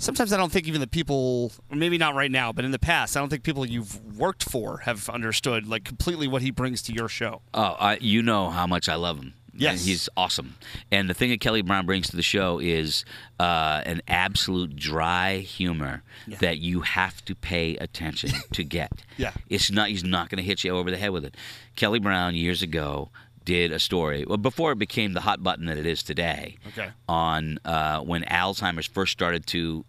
Sometimes 0.00 0.32
I 0.32 0.36
don't 0.36 0.52
think 0.52 0.68
even 0.68 0.80
the 0.80 0.86
people, 0.86 1.50
maybe 1.72 1.98
not 1.98 2.14
right 2.14 2.30
now, 2.30 2.52
but 2.52 2.64
in 2.64 2.70
the 2.70 2.78
past, 2.78 3.16
I 3.16 3.20
don't 3.20 3.28
think 3.30 3.42
people 3.42 3.66
you've 3.66 4.16
worked 4.16 4.44
for 4.48 4.78
have 4.84 5.08
understood 5.08 5.66
like 5.66 5.82
completely 5.82 6.28
what 6.28 6.40
he 6.40 6.52
brings 6.52 6.82
to 6.82 6.92
your 6.92 7.08
show. 7.08 7.42
Oh, 7.52 7.74
I, 7.80 7.96
you 8.00 8.22
know 8.22 8.48
how 8.50 8.64
much 8.68 8.88
I 8.88 8.94
love 8.94 9.18
him. 9.18 9.34
Yes. 9.58 9.80
And 9.80 9.88
he's 9.88 10.08
awesome. 10.16 10.54
And 10.90 11.10
the 11.10 11.14
thing 11.14 11.30
that 11.30 11.40
Kelly 11.40 11.62
Brown 11.62 11.84
brings 11.84 12.08
to 12.10 12.16
the 12.16 12.22
show 12.22 12.58
is 12.58 13.04
uh, 13.40 13.82
an 13.84 14.00
absolute 14.08 14.76
dry 14.76 15.38
humor 15.38 16.02
that 16.40 16.58
you 16.58 16.80
have 16.82 17.24
to 17.26 17.34
pay 17.34 17.76
attention 17.76 18.30
to 18.52 18.64
get. 18.64 18.92
Yeah. 19.16 19.32
It's 19.48 19.70
not. 19.70 19.88
He's 19.88 20.04
not 20.04 20.28
going 20.30 20.38
to 20.38 20.44
hit 20.44 20.64
you 20.64 20.70
over 20.76 20.90
the 20.90 20.96
head 20.96 21.10
with 21.10 21.24
it. 21.24 21.36
Kelly 21.76 21.98
Brown 21.98 22.34
years 22.34 22.62
ago 22.62 23.10
did 23.44 23.72
a 23.72 23.78
story 23.78 24.26
well 24.26 24.36
before 24.36 24.72
it 24.72 24.78
became 24.78 25.14
the 25.14 25.20
hot 25.22 25.42
button 25.42 25.66
that 25.66 25.78
it 25.78 25.86
is 25.86 26.02
today. 26.02 26.56
Okay. 26.68 26.90
On 27.08 27.58
uh, 27.64 28.00
when 28.00 28.22
Alzheimer's 28.24 28.86
first 28.86 29.10
started 29.12 29.46
to, 29.48 29.84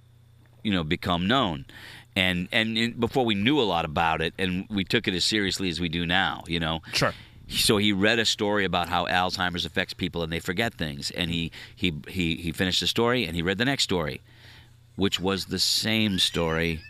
you 0.64 0.72
know, 0.72 0.84
become 0.84 1.28
known. 1.28 1.66
And, 2.16 2.50
and 2.52 2.78
and 2.78 3.00
before 3.00 3.24
we 3.24 3.36
knew 3.36 3.60
a 3.62 3.64
lot 3.64 3.86
about 3.86 4.22
it, 4.22 4.34
and 4.38 4.66
we 4.70 4.84
took 4.84 5.08
it 5.08 5.14
as 5.14 5.24
seriously 5.24 5.70
as 5.70 5.80
we 5.80 5.90
do 5.90 6.06
now, 6.06 6.44
you 6.48 6.60
know, 6.60 6.82
Sure. 6.94 7.14
So 7.50 7.78
he 7.78 7.92
read 7.92 8.20
a 8.20 8.26
story 8.26 8.66
about 8.66 8.90
how 8.90 9.06
Alzheimer's 9.06 9.66
affects 9.66 9.94
people 9.94 10.24
and 10.24 10.32
they 10.32 10.40
forget 10.40 10.74
things, 10.74 11.12
and 11.12 11.32
he 11.32 11.52
he 11.76 11.94
he 12.08 12.36
he 12.36 12.52
finished 12.52 12.80
the 12.80 12.88
story 12.88 13.26
and 13.26 13.36
he 13.36 13.42
read 13.42 13.58
the 13.58 13.66
next 13.66 13.84
story, 13.84 14.22
which 14.96 15.20
was 15.20 15.46
the 15.46 15.60
same 15.60 16.20
story. 16.20 16.82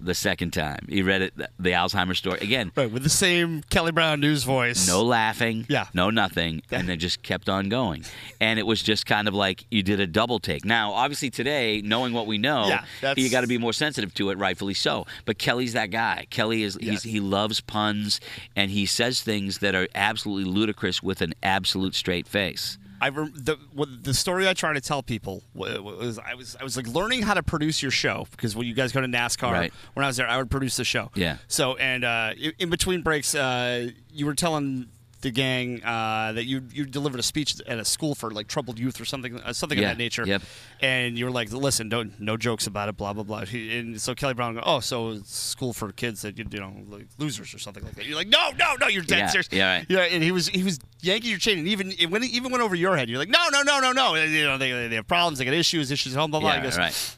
The 0.00 0.14
second 0.14 0.52
time 0.52 0.86
he 0.88 1.02
read 1.02 1.22
it, 1.22 1.34
the 1.36 1.70
Alzheimer's 1.70 2.18
story 2.18 2.38
again. 2.40 2.72
Right, 2.76 2.90
with 2.90 3.02
the 3.02 3.08
same 3.08 3.62
Kelly 3.70 3.92
Brown 3.92 4.20
news 4.20 4.44
voice. 4.44 4.86
No 4.86 5.02
laughing, 5.02 5.66
Yeah. 5.68 5.86
no 5.94 6.10
nothing, 6.10 6.62
and 6.70 6.88
then 6.88 6.98
just 6.98 7.22
kept 7.22 7.48
on 7.48 7.68
going. 7.68 8.04
And 8.40 8.58
it 8.58 8.66
was 8.66 8.82
just 8.82 9.06
kind 9.06 9.26
of 9.28 9.34
like 9.34 9.64
you 9.70 9.82
did 9.82 9.98
a 10.00 10.06
double 10.06 10.38
take. 10.38 10.64
Now, 10.64 10.92
obviously, 10.92 11.30
today, 11.30 11.80
knowing 11.84 12.12
what 12.12 12.26
we 12.26 12.38
know, 12.38 12.68
Yeah, 12.68 12.84
that's- 13.00 13.22
you 13.22 13.30
got 13.30 13.40
to 13.40 13.46
be 13.46 13.58
more 13.58 13.72
sensitive 13.72 14.12
to 14.14 14.30
it, 14.30 14.38
rightfully 14.38 14.74
so. 14.74 15.06
But 15.24 15.38
Kelly's 15.38 15.72
that 15.72 15.90
guy. 15.90 16.26
Kelly 16.30 16.62
is 16.62 16.78
yes. 16.80 17.02
he 17.02 17.20
loves 17.20 17.60
puns, 17.60 18.20
and 18.54 18.70
he 18.70 18.86
says 18.86 19.22
things 19.22 19.58
that 19.58 19.74
are 19.74 19.88
absolutely 19.94 20.50
ludicrous 20.50 21.02
with 21.02 21.20
an 21.22 21.34
absolute 21.42 21.94
straight 21.94 22.28
face. 22.28 22.78
I 23.00 23.08
rem- 23.10 23.32
the 23.34 23.58
what, 23.72 23.88
the 24.04 24.14
story 24.14 24.48
I 24.48 24.54
try 24.54 24.72
to 24.72 24.80
tell 24.80 25.02
people 25.02 25.42
was 25.54 26.18
I 26.18 26.34
was 26.34 26.56
I 26.60 26.64
was 26.64 26.76
like 26.76 26.86
learning 26.88 27.22
how 27.22 27.34
to 27.34 27.42
produce 27.42 27.82
your 27.82 27.90
show 27.90 28.26
because 28.30 28.56
when 28.56 28.66
you 28.66 28.74
guys 28.74 28.92
go 28.92 29.00
to 29.00 29.06
NASCAR 29.06 29.52
Right. 29.52 29.72
when 29.94 30.04
I 30.04 30.06
was 30.08 30.16
there 30.16 30.28
I 30.28 30.36
would 30.38 30.50
produce 30.50 30.76
the 30.76 30.84
show 30.84 31.10
Yeah. 31.14 31.36
so 31.48 31.76
and 31.76 32.04
uh, 32.04 32.32
in, 32.38 32.52
in 32.58 32.70
between 32.70 33.02
breaks 33.02 33.34
uh, 33.34 33.90
you 34.10 34.24
were 34.26 34.34
telling 34.34 34.86
the 35.26 35.32
gang 35.32 35.82
uh, 35.84 36.32
that 36.36 36.44
you 36.44 36.62
you 36.72 36.84
delivered 36.98 37.18
a 37.18 37.22
speech 37.32 37.50
at 37.66 37.78
a 37.78 37.84
school 37.84 38.14
for 38.14 38.30
like 38.30 38.46
troubled 38.54 38.78
youth 38.78 39.00
or 39.00 39.04
something 39.04 39.32
uh, 39.40 39.52
something 39.52 39.78
Yeah. 39.78 39.90
of 39.90 39.96
that 39.96 40.02
nature 40.06 40.24
Yep. 40.26 40.42
and 40.80 41.18
you 41.18 41.24
were 41.24 41.30
like 41.38 41.48
listen 41.52 41.88
don't 41.88 42.10
no 42.20 42.36
jokes 42.36 42.66
about 42.68 42.88
it 42.88 42.96
blah 42.96 43.12
blah 43.12 43.24
blah 43.24 43.42
and 43.52 44.00
so 44.00 44.14
Kelly 44.14 44.34
Brown 44.34 44.54
go 44.54 44.62
oh 44.64 44.80
so 44.80 45.10
it's 45.10 45.34
school 45.54 45.72
for 45.72 45.90
kids 45.92 46.22
that 46.22 46.38
you, 46.38 46.44
you 46.50 46.60
know 46.60 46.72
like 46.88 47.06
losers 47.18 47.52
or 47.54 47.58
something 47.58 47.82
like 47.84 47.94
that 47.96 48.04
you're 48.06 48.16
like 48.22 48.28
no 48.28 48.50
no 48.58 48.68
no 48.80 48.86
you're 48.86 49.02
dead 49.02 49.18
Yeah. 49.18 49.28
serious 49.28 49.48
Yeah, 49.50 49.76
right. 49.78 49.86
yeah, 49.88 50.14
and 50.14 50.22
he 50.22 50.30
was 50.32 50.46
he 50.48 50.62
was 50.62 50.78
yanking 51.02 51.30
your 51.30 51.38
chain, 51.40 51.58
and 51.58 51.68
even 51.68 51.92
it 51.98 52.06
went 52.10 52.24
even 52.24 52.52
went 52.52 52.62
over 52.62 52.74
your 52.74 52.96
head. 52.96 53.08
You're 53.08 53.18
like, 53.18 53.28
no, 53.28 53.44
no, 53.52 53.62
no, 53.62 53.80
no, 53.80 53.92
no. 53.92 54.14
You 54.16 54.44
know, 54.44 54.58
they, 54.58 54.70
they 54.88 54.96
have 54.96 55.06
problems, 55.06 55.38
they 55.38 55.44
got 55.44 55.54
issues, 55.54 55.90
issues, 55.90 56.14
blah 56.14 56.26
blah 56.26 56.40
blah. 56.40 56.54
Yeah, 56.54 56.62
goes, 56.62 56.76
right. 56.78 57.16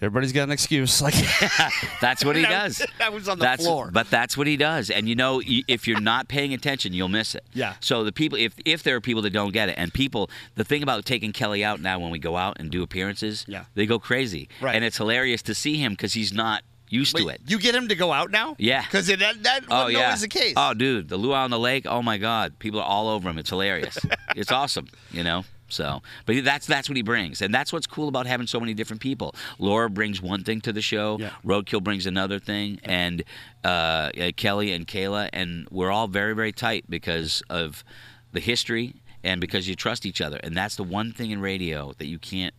Everybody's 0.00 0.32
got 0.32 0.44
an 0.44 0.52
excuse. 0.52 1.00
Like 1.08 1.14
That's 2.00 2.24
what 2.24 2.36
he 2.36 2.42
That 2.42 2.50
does. 2.50 2.86
that 2.98 3.12
was 3.12 3.28
on 3.28 3.38
the 3.38 3.44
that's, 3.44 3.64
floor. 3.64 3.90
But 3.92 4.10
that's 4.10 4.36
what 4.36 4.46
he 4.46 4.56
does. 4.56 4.90
And 4.90 5.08
you 5.08 5.14
know, 5.14 5.40
if 5.44 5.86
you're 5.88 6.00
not 6.00 6.28
paying 6.28 6.54
attention, 6.54 6.92
you'll 6.92 7.08
miss 7.08 7.34
it. 7.34 7.44
Yeah. 7.52 7.74
So 7.80 8.04
the 8.04 8.12
people, 8.12 8.38
if 8.38 8.54
if 8.64 8.82
there 8.82 8.96
are 8.96 9.00
people 9.00 9.22
that 9.22 9.30
don't 9.30 9.52
get 9.52 9.68
it, 9.68 9.74
and 9.78 9.92
people, 9.92 10.30
the 10.54 10.64
thing 10.64 10.82
about 10.82 11.04
taking 11.04 11.32
Kelly 11.32 11.64
out 11.64 11.80
now 11.80 11.98
when 11.98 12.10
we 12.10 12.18
go 12.18 12.36
out 12.36 12.56
and 12.60 12.70
do 12.70 12.82
appearances, 12.82 13.44
Yeah. 13.48 13.64
they 13.74 13.86
go 13.86 13.98
crazy. 13.98 14.48
Right. 14.60 14.74
And 14.74 14.84
it's 14.84 14.96
hilarious 14.98 15.42
to 15.42 15.54
see 15.54 15.76
him 15.76 15.92
because 15.92 16.14
he's 16.14 16.32
not 16.32 16.62
used 16.90 17.14
to 17.16 17.28
it. 17.28 17.40
you 17.46 17.58
get 17.58 17.74
him 17.74 17.88
to 17.88 17.94
go 17.94 18.12
out 18.12 18.30
now? 18.30 18.56
Yeah. 18.58 18.82
because 18.82 19.08
that 19.08 19.18
that 19.42 19.60
Oh 19.70 19.84
wasn't 19.84 19.92
yeah. 19.98 20.14
the 20.16 20.28
case. 20.28 20.54
Oh, 20.56 20.72
dude, 20.74 21.08
the 21.08 21.16
luau 21.18 21.44
on 21.44 21.50
the 21.50 21.58
lake. 21.58 21.86
Oh 21.86 22.02
my 22.02 22.18
God, 22.18 22.58
people 22.58 22.80
are 22.80 22.86
all 22.86 23.08
over 23.08 23.28
him. 23.28 23.36
It's 23.38 23.50
hilarious. 23.50 23.98
it's 24.36 24.52
awesome. 24.52 24.86
You 25.10 25.22
know. 25.24 25.44
So, 25.68 26.02
but 26.26 26.44
that's 26.44 26.66
that's 26.66 26.88
what 26.88 26.96
he 26.96 27.02
brings, 27.02 27.42
and 27.42 27.54
that's 27.54 27.72
what's 27.72 27.86
cool 27.86 28.08
about 28.08 28.26
having 28.26 28.46
so 28.46 28.58
many 28.58 28.74
different 28.74 29.02
people. 29.02 29.34
Laura 29.58 29.90
brings 29.90 30.20
one 30.22 30.42
thing 30.42 30.60
to 30.62 30.72
the 30.72 30.80
show. 30.80 31.18
Yeah. 31.20 31.30
Roadkill 31.44 31.82
brings 31.82 32.06
another 32.06 32.38
thing, 32.38 32.80
and 32.84 33.22
uh, 33.64 34.10
uh, 34.18 34.32
Kelly 34.36 34.72
and 34.72 34.86
Kayla, 34.86 35.28
and 35.32 35.68
we're 35.70 35.90
all 35.90 36.08
very 36.08 36.34
very 36.34 36.52
tight 36.52 36.86
because 36.88 37.42
of 37.50 37.84
the 38.32 38.40
history 38.40 38.94
and 39.22 39.40
because 39.40 39.68
you 39.68 39.74
trust 39.74 40.06
each 40.06 40.20
other, 40.20 40.38
and 40.42 40.56
that's 40.56 40.76
the 40.76 40.84
one 40.84 41.12
thing 41.12 41.30
in 41.30 41.40
radio 41.40 41.92
that 41.98 42.06
you 42.06 42.18
can't 42.18 42.54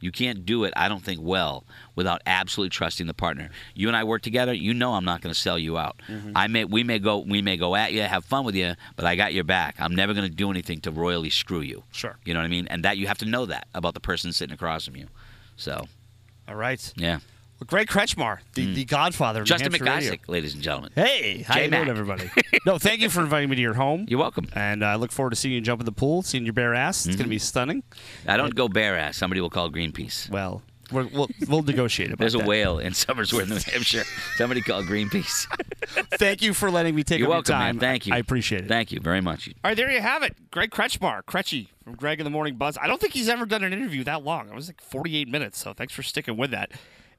you 0.00 0.12
can't 0.12 0.46
do 0.46 0.64
it, 0.64 0.72
I 0.76 0.88
don't 0.88 1.02
think, 1.02 1.20
well 1.22 1.64
without 1.94 2.22
absolutely 2.26 2.70
trusting 2.70 3.06
the 3.06 3.14
partner. 3.14 3.50
You 3.74 3.88
and 3.88 3.96
I 3.96 4.04
work 4.04 4.22
together. 4.22 4.52
You 4.52 4.72
know, 4.72 4.94
I'm 4.94 5.04
not 5.04 5.20
going 5.20 5.34
to 5.34 5.38
sell 5.38 5.58
you 5.58 5.76
out. 5.76 6.00
Mm-hmm. 6.08 6.32
I 6.36 6.46
may, 6.46 6.64
we 6.64 6.84
may 6.84 6.98
go, 6.98 7.18
we 7.18 7.42
may 7.42 7.56
go 7.56 7.74
at 7.74 7.92
you, 7.92 8.02
have 8.02 8.24
fun 8.24 8.44
with 8.44 8.54
you, 8.54 8.74
but 8.96 9.04
I 9.04 9.16
got 9.16 9.34
your 9.34 9.44
back. 9.44 9.74
I'm 9.78 9.94
never 9.94 10.14
going 10.14 10.28
to 10.28 10.34
do 10.34 10.50
anything 10.50 10.80
to 10.82 10.90
royally 10.90 11.30
screw 11.30 11.60
you. 11.60 11.82
Sure. 11.90 12.16
You 12.24 12.34
know 12.34 12.40
what 12.40 12.46
I 12.46 12.50
mean? 12.50 12.68
And 12.68 12.84
that 12.84 12.98
you 12.98 13.08
have 13.08 13.18
to 13.18 13.26
know 13.26 13.46
that 13.46 13.66
about 13.74 13.94
the 13.94 14.00
person 14.00 14.32
sitting 14.32 14.54
across 14.54 14.84
from 14.84 14.96
you. 14.96 15.08
So, 15.56 15.88
All 16.46 16.54
right. 16.54 16.92
yeah. 16.96 17.18
Greg 17.66 17.88
Kretschmar, 17.88 18.38
the, 18.54 18.66
hmm. 18.66 18.74
the 18.74 18.84
godfather 18.84 19.40
of 19.40 19.46
New 19.46 19.48
Justin 19.48 19.72
Hampshire 19.72 20.10
radio. 20.10 20.18
Ladies 20.28 20.54
and 20.54 20.62
gentlemen. 20.62 20.92
Hey, 20.94 21.42
how 21.42 21.58
you 21.58 21.70
doing, 21.70 21.88
everybody? 21.88 22.30
no, 22.64 22.78
thank 22.78 23.00
you 23.00 23.10
for 23.10 23.20
inviting 23.20 23.50
me 23.50 23.56
to 23.56 23.62
your 23.62 23.74
home. 23.74 24.06
You're 24.08 24.20
welcome. 24.20 24.48
And 24.54 24.84
I 24.84 24.94
look 24.94 25.10
forward 25.10 25.30
to 25.30 25.36
seeing 25.36 25.54
you 25.54 25.60
jump 25.60 25.80
in 25.80 25.86
the 25.86 25.92
pool, 25.92 26.22
seeing 26.22 26.44
your 26.44 26.52
bare 26.52 26.74
ass. 26.74 27.06
It's 27.06 27.16
going 27.16 27.18
to 27.18 27.24
mm-hmm. 27.24 27.30
be 27.30 27.38
stunning. 27.38 27.82
I 28.26 28.36
don't 28.36 28.54
go 28.54 28.68
bare 28.68 28.96
ass. 28.96 29.16
Somebody 29.16 29.40
will 29.40 29.50
call 29.50 29.70
Greenpeace. 29.70 30.30
Well, 30.30 30.62
we're, 30.92 31.06
we'll 31.08 31.28
we'll 31.48 31.62
negotiate 31.62 32.08
about 32.08 32.18
There's 32.18 32.34
a 32.34 32.38
that. 32.38 32.46
whale 32.46 32.78
in 32.78 32.92
Somersworth, 32.92 33.48
New 33.48 33.56
Hampshire. 33.56 34.04
Somebody 34.36 34.62
call 34.62 34.82
Greenpeace. 34.82 35.46
Thank 36.18 36.42
you 36.42 36.54
for 36.54 36.70
letting 36.70 36.94
me 36.94 37.02
take 37.02 37.18
You're 37.18 37.28
up 37.28 37.32
welcome, 37.32 37.52
your 37.52 37.58
man. 37.58 37.74
time. 37.74 37.80
Thank 37.80 38.06
you. 38.06 38.14
I 38.14 38.18
appreciate 38.18 38.64
it. 38.64 38.68
Thank 38.68 38.92
you 38.92 39.00
very 39.00 39.20
much. 39.20 39.48
All 39.48 39.54
right, 39.64 39.76
there 39.76 39.90
you 39.90 40.00
have 40.00 40.22
it. 40.22 40.36
Greg 40.50 40.70
Kretschmar, 40.70 41.22
Kretchy 41.24 41.68
from 41.84 41.96
Greg 41.96 42.20
in 42.20 42.24
the 42.24 42.30
Morning 42.30 42.56
Buzz. 42.56 42.78
I 42.80 42.86
don't 42.86 43.00
think 43.00 43.12
he's 43.12 43.28
ever 43.28 43.44
done 43.44 43.64
an 43.64 43.72
interview 43.72 44.04
that 44.04 44.24
long. 44.24 44.48
It 44.48 44.54
was 44.54 44.68
like 44.68 44.80
48 44.80 45.28
minutes, 45.28 45.58
so 45.58 45.74
thanks 45.74 45.92
for 45.92 46.02
sticking 46.02 46.36
with 46.36 46.52
that. 46.52 46.70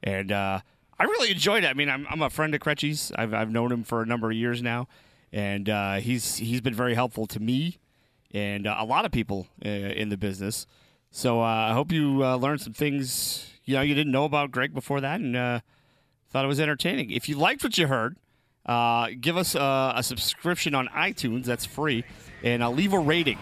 And 0.02 0.32
uh, 0.32 0.60
I 0.98 1.04
really 1.04 1.30
enjoyed 1.30 1.64
it. 1.64 1.68
I 1.68 1.74
mean, 1.74 1.88
I'm, 1.88 2.06
I'm 2.10 2.22
a 2.22 2.30
friend 2.30 2.54
of 2.54 2.60
Kretchy's. 2.60 3.12
I've, 3.16 3.34
I've 3.34 3.50
known 3.50 3.72
him 3.72 3.84
for 3.84 4.02
a 4.02 4.06
number 4.06 4.30
of 4.30 4.36
years 4.36 4.62
now, 4.62 4.88
and 5.32 5.68
uh, 5.68 5.94
he's 5.96 6.36
he's 6.36 6.60
been 6.60 6.74
very 6.74 6.94
helpful 6.94 7.26
to 7.28 7.40
me 7.40 7.78
and 8.32 8.66
uh, 8.66 8.76
a 8.78 8.84
lot 8.84 9.04
of 9.04 9.12
people 9.12 9.46
uh, 9.64 9.68
in 9.68 10.08
the 10.08 10.16
business. 10.16 10.66
So 11.10 11.40
uh, 11.40 11.44
I 11.44 11.72
hope 11.72 11.92
you 11.92 12.24
uh, 12.24 12.36
learned 12.36 12.60
some 12.60 12.72
things 12.72 13.50
you 13.64 13.74
know 13.74 13.82
you 13.82 13.94
didn't 13.94 14.12
know 14.12 14.24
about 14.24 14.50
Greg 14.50 14.72
before 14.72 15.00
that, 15.00 15.20
and 15.20 15.62
thought 16.30 16.44
it 16.44 16.48
was 16.48 16.60
entertaining. 16.60 17.10
If 17.10 17.28
you 17.28 17.36
liked 17.36 17.64
what 17.64 17.76
you 17.76 17.86
heard, 17.88 18.16
give 19.20 19.36
us 19.36 19.54
a, 19.54 19.94
a 19.96 20.02
subscription 20.02 20.74
on 20.74 20.88
iTunes. 20.88 21.44
That's 21.44 21.64
free, 21.64 22.04
and 22.42 22.62
uh, 22.62 22.70
leave 22.70 22.92
a 22.92 22.98
rating. 22.98 23.38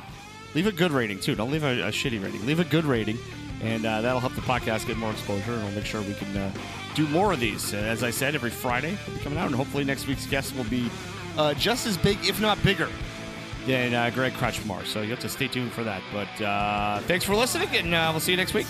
Leave 0.55 0.67
a 0.67 0.73
good 0.73 0.93
rating 0.93 1.21
too. 1.21 1.35
Don't 1.35 1.51
leave 1.51 1.65
a, 1.65 1.83
a 1.83 1.91
shitty 1.91 2.23
rating. 2.23 2.47
Leave 2.47 2.61
a 2.61 2.65
good 2.65 2.85
rating, 2.85 3.19
and 3.63 3.85
uh, 3.85 4.01
that'll 4.01 4.21
help 4.21 4.35
the 4.35 4.41
podcast 4.43 4.87
get 4.87 4.97
more 4.97 5.11
exposure, 5.11 5.53
and 5.53 5.65
we'll 5.65 5.73
make 5.73 5.85
sure 5.85 6.01
we 6.03 6.15
can 6.15 6.37
uh, 6.37 6.53
do 6.95 7.07
more 7.09 7.33
of 7.33 7.41
these. 7.41 7.75
As 7.75 8.03
I 8.03 8.11
said, 8.11 8.35
every 8.35 8.51
Friday 8.51 8.97
will 9.07 9.15
be 9.15 9.21
coming 9.21 9.39
out, 9.39 9.47
and 9.47 9.55
hopefully 9.55 9.85
next 9.85 10.07
week's 10.07 10.27
guest 10.27 10.55
will 10.57 10.65
be 10.65 10.91
uh, 11.37 11.55
just 11.55 11.87
as 11.87 11.97
big, 11.97 12.19
if 12.25 12.41
not 12.41 12.63
bigger, 12.63 12.89
than 13.67 13.95
uh, 13.95 14.11
Greg 14.11 14.33
Kretschmar. 14.35 14.85
So 14.87 15.03
you 15.03 15.11
have 15.11 15.21
to 15.21 15.29
stay 15.29 15.49
tuned 15.49 15.73
for 15.73 15.85
that. 15.85 16.03
But 16.13 16.45
uh, 16.45 17.01
thanks 17.01 17.25
for 17.25 17.35
listening, 17.35 17.69
and 17.77 17.95
uh, 17.95 18.09
we'll 18.13 18.21
see 18.21 18.33
you 18.33 18.37
next 18.37 18.55
week. 18.55 18.67